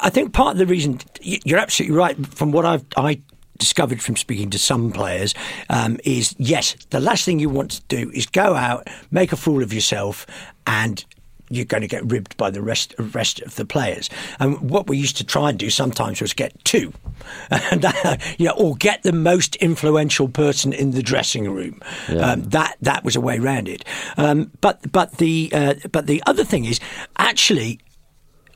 I 0.00 0.10
think 0.10 0.32
part 0.32 0.52
of 0.52 0.58
the 0.58 0.66
reason 0.66 0.98
you're 1.20 1.58
absolutely 1.58 1.96
right. 1.96 2.26
From 2.34 2.52
what 2.52 2.64
I've 2.64 2.84
I 2.96 3.20
discovered 3.58 4.02
from 4.02 4.16
speaking 4.16 4.50
to 4.50 4.58
some 4.58 4.90
players, 4.90 5.34
um, 5.70 5.98
is 6.04 6.34
yes, 6.38 6.74
the 6.90 7.00
last 7.00 7.24
thing 7.24 7.38
you 7.38 7.48
want 7.50 7.70
to 7.72 7.82
do 7.88 8.10
is 8.12 8.26
go 8.26 8.54
out, 8.54 8.88
make 9.10 9.32
a 9.32 9.36
fool 9.36 9.62
of 9.62 9.72
yourself, 9.72 10.26
and 10.66 11.04
you're 11.52 11.64
going 11.64 11.82
to 11.82 11.88
get 11.88 12.10
ribbed 12.10 12.36
by 12.36 12.50
the 12.50 12.62
rest 12.62 12.94
rest 12.98 13.40
of 13.42 13.56
the 13.56 13.64
players. 13.64 14.08
And 14.38 14.70
what 14.70 14.88
we 14.88 14.96
used 14.96 15.16
to 15.18 15.24
try 15.24 15.50
and 15.50 15.58
do 15.58 15.70
sometimes 15.70 16.20
was 16.20 16.32
get 16.32 16.52
two, 16.64 16.92
and 17.50 17.82
that, 17.82 18.20
you 18.38 18.46
know, 18.46 18.54
or 18.56 18.76
get 18.76 19.02
the 19.02 19.12
most 19.12 19.56
influential 19.56 20.28
person 20.28 20.72
in 20.72 20.92
the 20.92 21.02
dressing 21.02 21.50
room. 21.50 21.80
Um, 22.08 22.42
that 22.50 22.76
that 22.80 23.04
was 23.04 23.16
a 23.16 23.20
way 23.20 23.38
around 23.38 23.68
it. 23.68 23.84
Um, 24.16 24.50
but 24.60 24.90
but 24.92 25.18
the 25.18 25.50
uh, 25.52 25.74
but 25.90 26.06
the 26.06 26.22
other 26.26 26.44
thing 26.44 26.64
is 26.64 26.80
actually 27.18 27.80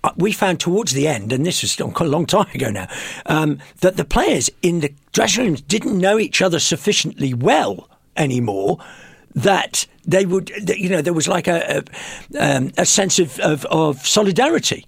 uh, 0.05 0.13
we 0.17 0.33
found 0.33 0.61
towards 0.61 0.93
the 0.93 1.09
end, 1.09 1.33
and 1.33 1.45
this 1.45 1.63
was 1.63 1.79
a 1.79 2.05
long 2.05 2.27
time 2.27 2.51
ago 2.55 2.71
now, 2.71 2.89
um, 3.27 3.59
that 3.81 3.97
the 3.97 4.05
players 4.05 4.49
in 4.63 4.81
the 4.81 4.95
dressing 5.13 5.45
rooms 5.45 5.61
didn't 5.63 5.99
know 5.99 6.19
each 6.19 6.41
other 6.41 6.61
sufficiently 6.61 7.35
well 7.35 7.89
anymore. 8.17 8.79
That 9.37 9.87
they 10.07 10.25
would, 10.25 10.51
you 10.69 10.89
know, 10.89 11.03
there 11.03 11.13
was 11.13 11.29
like 11.29 11.47
a 11.47 11.85
a, 12.35 12.57
um, 12.57 12.73
a 12.79 12.87
sense 12.87 13.19
of, 13.19 13.39
of, 13.41 13.65
of 13.67 14.07
solidarity. 14.07 14.87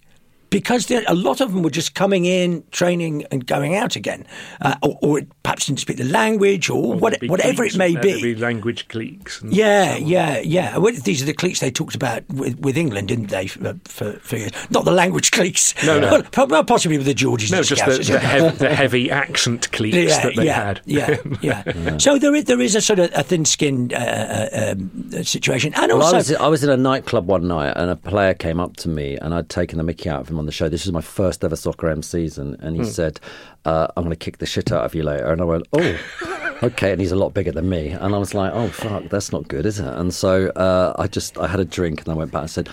Because 0.50 0.86
there, 0.86 1.04
a 1.06 1.14
lot 1.14 1.40
of 1.40 1.52
them 1.52 1.62
were 1.62 1.70
just 1.70 1.94
coming 1.94 2.24
in, 2.24 2.64
training, 2.70 3.24
and 3.30 3.46
going 3.46 3.76
out 3.76 3.96
again, 3.96 4.26
uh, 4.60 4.76
or, 4.82 4.98
or 5.02 5.20
perhaps 5.42 5.66
didn't 5.66 5.80
speak 5.80 5.96
the 5.98 6.04
language, 6.04 6.70
or 6.70 6.94
what, 6.94 7.22
whatever 7.24 7.62
cliques, 7.62 7.74
it 7.74 7.78
may 7.78 7.96
be. 7.96 8.22
be 8.22 8.34
language 8.34 8.88
cliques. 8.88 9.42
And 9.42 9.52
Yeah, 9.54 9.96
yeah, 9.96 10.38
yeah. 10.38 10.76
Well, 10.78 10.94
these 10.94 11.22
are 11.22 11.26
the 11.26 11.34
cliques 11.34 11.60
they 11.60 11.70
talked 11.70 11.94
about 11.94 12.26
with, 12.28 12.58
with 12.60 12.76
England, 12.76 13.08
didn't 13.08 13.26
they? 13.26 13.46
For, 13.46 13.78
for, 13.84 14.12
for 14.14 14.36
years. 14.36 14.52
Not 14.70 14.84
the 14.84 14.92
language 14.92 15.30
cliques. 15.30 15.74
No, 15.84 16.00
no. 16.00 16.22
Well, 16.36 16.46
well, 16.46 16.64
possibly 16.64 16.98
with 16.98 17.06
the 17.06 17.14
Georges. 17.14 17.50
No, 17.50 17.58
and 17.58 17.66
just 17.66 17.84
the, 17.84 18.12
the, 18.12 18.18
hev- 18.18 18.58
the 18.58 18.74
heavy 18.74 19.10
accent 19.10 19.70
cliques 19.72 19.96
yeah, 19.96 20.22
that 20.22 20.36
they 20.36 20.46
yeah, 20.46 20.64
had. 20.64 20.80
Yeah, 20.84 21.16
yeah. 21.40 21.98
So 21.98 22.18
there 22.18 22.34
is 22.34 22.44
there 22.44 22.60
is 22.60 22.74
a 22.74 22.80
sort 22.80 22.98
of 22.98 23.10
a 23.14 23.22
thin-skinned 23.22 23.92
uh, 23.92 23.96
uh, 23.96 24.72
um, 24.72 25.24
situation, 25.24 25.74
and 25.74 25.92
Well, 25.92 26.02
also 26.02 26.16
I 26.16 26.18
was, 26.18 26.32
I 26.34 26.48
was 26.48 26.64
in 26.64 26.70
a 26.70 26.76
nightclub 26.76 27.26
one 27.26 27.48
night 27.48 27.72
and 27.76 27.90
a 27.90 27.96
player 27.96 28.34
came 28.34 28.60
up 28.60 28.76
to 28.76 28.88
me 28.88 29.16
and 29.16 29.34
I'd 29.34 29.48
taken 29.48 29.78
the 29.78 29.84
mickey 29.84 30.08
out 30.08 30.20
of 30.20 30.28
him 30.28 30.37
on 30.38 30.46
the 30.46 30.52
show. 30.52 30.68
This 30.68 30.84
was 30.86 30.92
my 30.92 31.00
first 31.00 31.44
ever 31.44 31.56
Soccer 31.56 31.88
AM 31.88 32.02
season. 32.02 32.56
And 32.60 32.76
he 32.76 32.82
Hmm. 32.82 32.88
said, 32.88 33.20
uh, 33.64 33.88
I'm 33.96 34.04
going 34.04 34.10
to 34.10 34.16
kick 34.16 34.38
the 34.38 34.46
shit 34.46 34.70
out 34.72 34.84
of 34.84 34.94
you 34.94 35.02
later. 35.02 35.30
And 35.32 35.40
I 35.40 35.44
went, 35.44 35.66
oh, 35.72 35.98
okay. 36.62 36.92
And 36.92 37.00
he's 37.00 37.12
a 37.12 37.16
lot 37.16 37.34
bigger 37.34 37.52
than 37.52 37.68
me. 37.68 37.88
And 37.90 38.14
I 38.14 38.18
was 38.18 38.34
like, 38.34 38.52
oh, 38.54 38.68
fuck, 38.68 39.04
that's 39.10 39.32
not 39.32 39.48
good, 39.48 39.66
is 39.66 39.78
it? 39.80 39.86
And 39.86 40.12
so 40.14 40.48
uh, 40.50 40.94
I 40.98 41.06
just, 41.06 41.38
I 41.38 41.46
had 41.46 41.60
a 41.60 41.64
drink 41.64 42.00
and 42.00 42.08
I 42.08 42.14
went 42.14 42.30
back 42.32 42.42
and 42.42 42.50
said, 42.50 42.68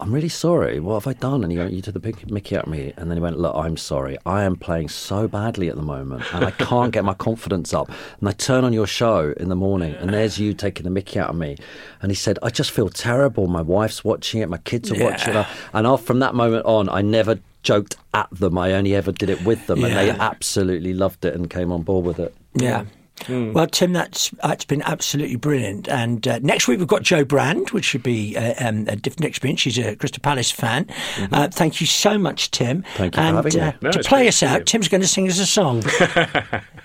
I'm 0.00 0.12
really 0.12 0.28
sorry. 0.28 0.80
What 0.80 0.94
have 0.94 1.06
I 1.06 1.12
done? 1.12 1.42
And 1.42 1.52
he 1.52 1.58
went, 1.58 1.72
You 1.72 1.82
took 1.82 1.94
the 1.94 2.00
big 2.00 2.30
mickey 2.30 2.56
out 2.56 2.64
of 2.64 2.70
me. 2.70 2.92
And 2.96 3.10
then 3.10 3.16
he 3.16 3.22
went, 3.22 3.38
Look, 3.38 3.54
I'm 3.54 3.76
sorry. 3.76 4.16
I 4.24 4.44
am 4.44 4.56
playing 4.56 4.88
so 4.88 5.28
badly 5.28 5.68
at 5.68 5.76
the 5.76 5.82
moment 5.82 6.22
and 6.32 6.44
I 6.44 6.50
can't 6.52 6.92
get 6.92 7.04
my 7.04 7.14
confidence 7.14 7.74
up. 7.74 7.90
And 8.18 8.28
I 8.28 8.32
turn 8.32 8.64
on 8.64 8.72
your 8.72 8.86
show 8.86 9.34
in 9.36 9.48
the 9.48 9.56
morning 9.56 9.94
and 9.94 10.12
there's 10.12 10.38
you 10.38 10.54
taking 10.54 10.84
the 10.84 10.90
mickey 10.90 11.18
out 11.18 11.30
of 11.30 11.36
me. 11.36 11.56
And 12.00 12.10
he 12.10 12.16
said, 12.16 12.38
I 12.42 12.50
just 12.50 12.70
feel 12.70 12.88
terrible. 12.88 13.46
My 13.46 13.62
wife's 13.62 14.02
watching 14.02 14.40
it, 14.40 14.48
my 14.48 14.58
kids 14.58 14.90
are 14.90 15.04
watching 15.04 15.34
it. 15.34 15.46
And 15.74 15.86
off 15.86 16.04
from 16.04 16.20
that 16.20 16.34
moment 16.34 16.64
on, 16.66 16.88
I 16.88 17.02
never 17.02 17.38
joked 17.62 17.96
at 18.14 18.28
them. 18.30 18.56
I 18.56 18.72
only 18.72 18.94
ever 18.94 19.12
did 19.12 19.28
it 19.28 19.44
with 19.44 19.66
them. 19.66 19.84
And 19.84 19.94
they 19.94 20.10
absolutely 20.10 20.94
loved 20.94 21.24
it 21.24 21.34
and 21.34 21.50
came 21.50 21.70
on 21.70 21.82
board 21.82 22.06
with 22.06 22.18
it. 22.18 22.34
Yeah. 22.54 22.84
Well, 23.28 23.66
Tim, 23.66 23.92
that's 23.92 24.30
that's 24.42 24.64
been 24.64 24.82
absolutely 24.82 25.36
brilliant. 25.36 25.88
And 25.88 26.26
uh, 26.26 26.38
next 26.42 26.68
week 26.68 26.78
we've 26.78 26.88
got 26.88 27.02
Jo 27.02 27.24
Brand, 27.24 27.70
which 27.70 27.84
should 27.84 28.02
be 28.02 28.36
uh, 28.36 28.54
um, 28.68 28.86
a 28.88 28.96
different 28.96 29.26
experience. 29.26 29.60
She's 29.60 29.78
a 29.78 29.94
Crystal 29.96 30.20
Palace 30.20 30.50
fan. 30.50 30.86
Uh, 31.32 31.48
thank 31.48 31.80
you 31.80 31.86
so 31.86 32.18
much, 32.18 32.50
Tim. 32.50 32.82
Thank 32.96 33.14
you 33.16 33.22
for 33.22 33.26
and, 33.26 33.36
having 33.36 33.54
me. 33.54 33.60
uh, 33.60 33.72
No, 33.82 33.90
to 33.92 33.98
play 34.00 34.28
us 34.28 34.42
out. 34.42 34.66
Tim's 34.66 34.88
going 34.88 35.00
to 35.02 35.06
sing 35.08 35.28
us 35.28 35.38
a 35.38 35.46
song. 35.46 35.82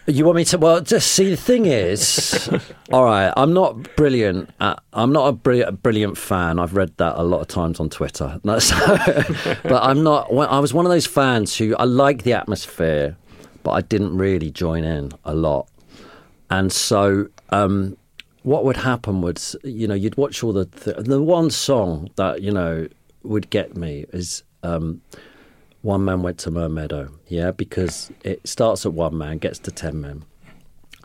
You 0.08 0.24
want 0.24 0.36
me 0.36 0.46
to? 0.46 0.60
Well, 0.60 0.82
just 0.82 1.14
see. 1.14 1.32
The 1.32 1.36
thing 1.36 1.66
is, 1.66 2.48
all 2.94 3.04
right. 3.06 3.34
I'm 3.36 3.54
not 3.54 3.96
brilliant. 3.96 4.52
At, 4.60 4.80
I'm 4.94 5.12
not 5.12 5.28
a 5.30 5.32
brilliant, 5.32 5.82
brilliant 5.82 6.16
fan. 6.16 6.60
I've 6.60 6.76
read 6.76 6.96
that 6.98 7.16
a 7.20 7.24
lot 7.24 7.42
of 7.42 7.48
times 7.48 7.80
on 7.80 7.90
Twitter. 7.90 8.40
No, 8.44 8.60
so- 8.60 8.76
but 9.64 9.82
I'm 9.84 10.04
not. 10.04 10.32
well, 10.32 10.48
I 10.48 10.60
was 10.60 10.76
one 10.76 10.86
of 10.86 10.92
those 10.92 11.08
fans 11.08 11.58
who 11.58 11.76
I 11.78 11.86
like 11.86 12.22
the 12.22 12.34
atmosphere, 12.34 13.18
but 13.64 13.72
I 13.72 13.82
didn't 13.82 14.16
really 14.16 14.52
join 14.52 14.84
in 14.84 15.12
a 15.24 15.34
lot. 15.34 15.68
And 16.50 16.72
so, 16.72 17.28
um, 17.50 17.98
what 18.44 18.64
would 18.64 18.78
happen 18.78 19.22
was, 19.22 19.56
you 19.64 19.88
know, 19.88 19.96
you'd 19.96 20.18
watch 20.18 20.44
all 20.44 20.54
the 20.54 20.66
th- 20.66 20.98
the 20.98 21.22
one 21.22 21.50
song 21.50 22.10
that 22.16 22.42
you 22.42 22.52
know 22.52 22.88
would 23.24 23.50
get 23.50 23.76
me 23.76 24.06
is. 24.14 24.44
Um, 24.64 25.02
one 25.82 26.04
man 26.04 26.24
went 26.24 26.40
to 26.40 26.50
Mermeadow, 26.50 27.12
yeah, 27.28 27.52
because 27.52 28.12
it 28.24 28.48
starts 28.48 28.88
at 28.88 28.94
one 28.94 29.16
man, 29.16 29.38
gets 29.38 29.60
to 29.60 29.72
ten 29.72 30.02
men. 30.02 30.26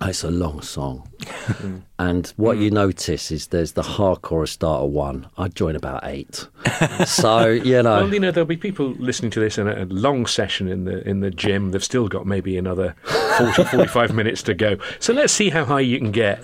It's 0.03 0.25
a 0.25 0.31
long 0.31 0.63
song, 0.63 1.11
mm. 1.21 1.83
and 1.99 2.27
what 2.37 2.57
you 2.57 2.71
mm. 2.71 2.75
notice 2.75 3.31
is 3.31 3.49
there's 3.49 3.73
the 3.73 3.83
hardcore 3.83 4.49
start 4.49 4.85
at 4.85 4.89
one. 4.89 5.29
I'd 5.37 5.55
join 5.55 5.77
about 5.77 6.01
eight, 6.05 6.49
so 7.05 7.49
you 7.49 7.83
know. 7.83 8.03
Well, 8.03 8.15
you 8.15 8.21
know, 8.21 8.31
there'll 8.31 8.47
be 8.47 8.57
people 8.57 8.93
listening 8.99 9.31
to 9.33 9.41
this 9.41 9.59
in 9.59 9.69
a, 9.69 9.83
a 9.83 9.87
long 9.87 10.25
session 10.25 10.69
in 10.69 10.85
the 10.85 11.07
in 11.07 11.21
the 11.21 11.31
gym. 11.31 11.73
They've 11.73 11.85
still 11.85 12.09
got 12.09 12.27
maybe 12.27 12.57
another 12.57 12.95
40, 13.39 13.65
45 13.71 14.15
minutes 14.15 14.43
to 14.45 14.55
go. 14.55 14.79
So 15.01 15.13
let's 15.13 15.33
see 15.33 15.51
how 15.51 15.67
high 15.67 15.81
you 15.81 15.99
can 15.99 16.13
get. 16.13 16.41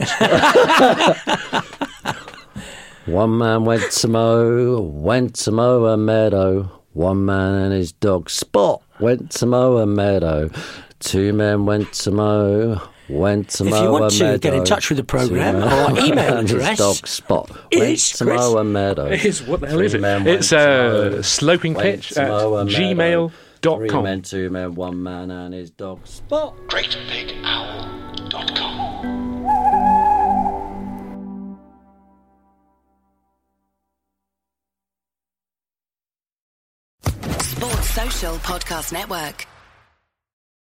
One 3.07 3.39
man 3.39 3.65
went 3.65 3.93
to 3.93 4.09
mow, 4.09 4.81
went 4.81 5.37
to 5.37 5.53
mow 5.53 5.87
a 5.87 5.97
meadow. 5.97 6.65
One 6.93 7.25
man 7.25 7.55
and 7.55 7.73
his 7.73 7.93
dog 7.93 8.29
Spot 8.29 8.83
went 8.99 9.31
to 9.33 9.47
mow 9.47 9.77
a 9.77 9.87
meadow. 9.87 10.51
Two 10.99 11.33
men 11.33 11.67
went 11.67 11.93
to 11.93 12.11
mow, 12.11 12.83
went 13.09 13.49
to 13.51 13.67
If 13.67 13.75
you 13.75 13.91
want 13.91 14.13
a 14.13 14.17
to 14.19 14.25
meadow. 14.25 14.39
get 14.39 14.55
in 14.55 14.65
touch 14.65 14.89
with 14.91 14.99
the 14.99 15.05
programme, 15.05 15.57
our 15.63 15.91
email 15.99 16.39
address 16.39 16.79
dog 16.79 17.07
Spot 17.07 17.49
went 17.51 17.73
is 17.73 18.11
to 18.11 18.25
Chris- 18.25 18.41
mow 18.41 18.63
meadow. 18.65 19.07
It's 19.07 19.43
what 19.43 19.61
the 19.61 19.69
hell 19.69 19.81
is 19.81 19.95
it? 19.95 20.03
It's 20.05 20.49
to 20.51 21.19
uh, 21.19 21.23
sloping 21.23 21.75
pitch 21.75 22.17
at 22.17 22.29
mow 22.29 22.55
a 22.57 22.65
meadow. 22.65 22.79
gmail.com. 22.79 23.33
Three 23.79 24.03
men, 24.03 24.23
two 24.23 24.51
men, 24.51 24.75
one 24.75 25.03
man 25.03 25.31
and 25.31 25.55
his 25.55 25.71
dog 25.71 26.07
Spot. 26.07 26.55
GreatBigOwl.com. 26.69 29.17
Sports 37.41 37.91
Social 37.91 38.35
Podcast 38.37 38.93
Network. 38.93 39.47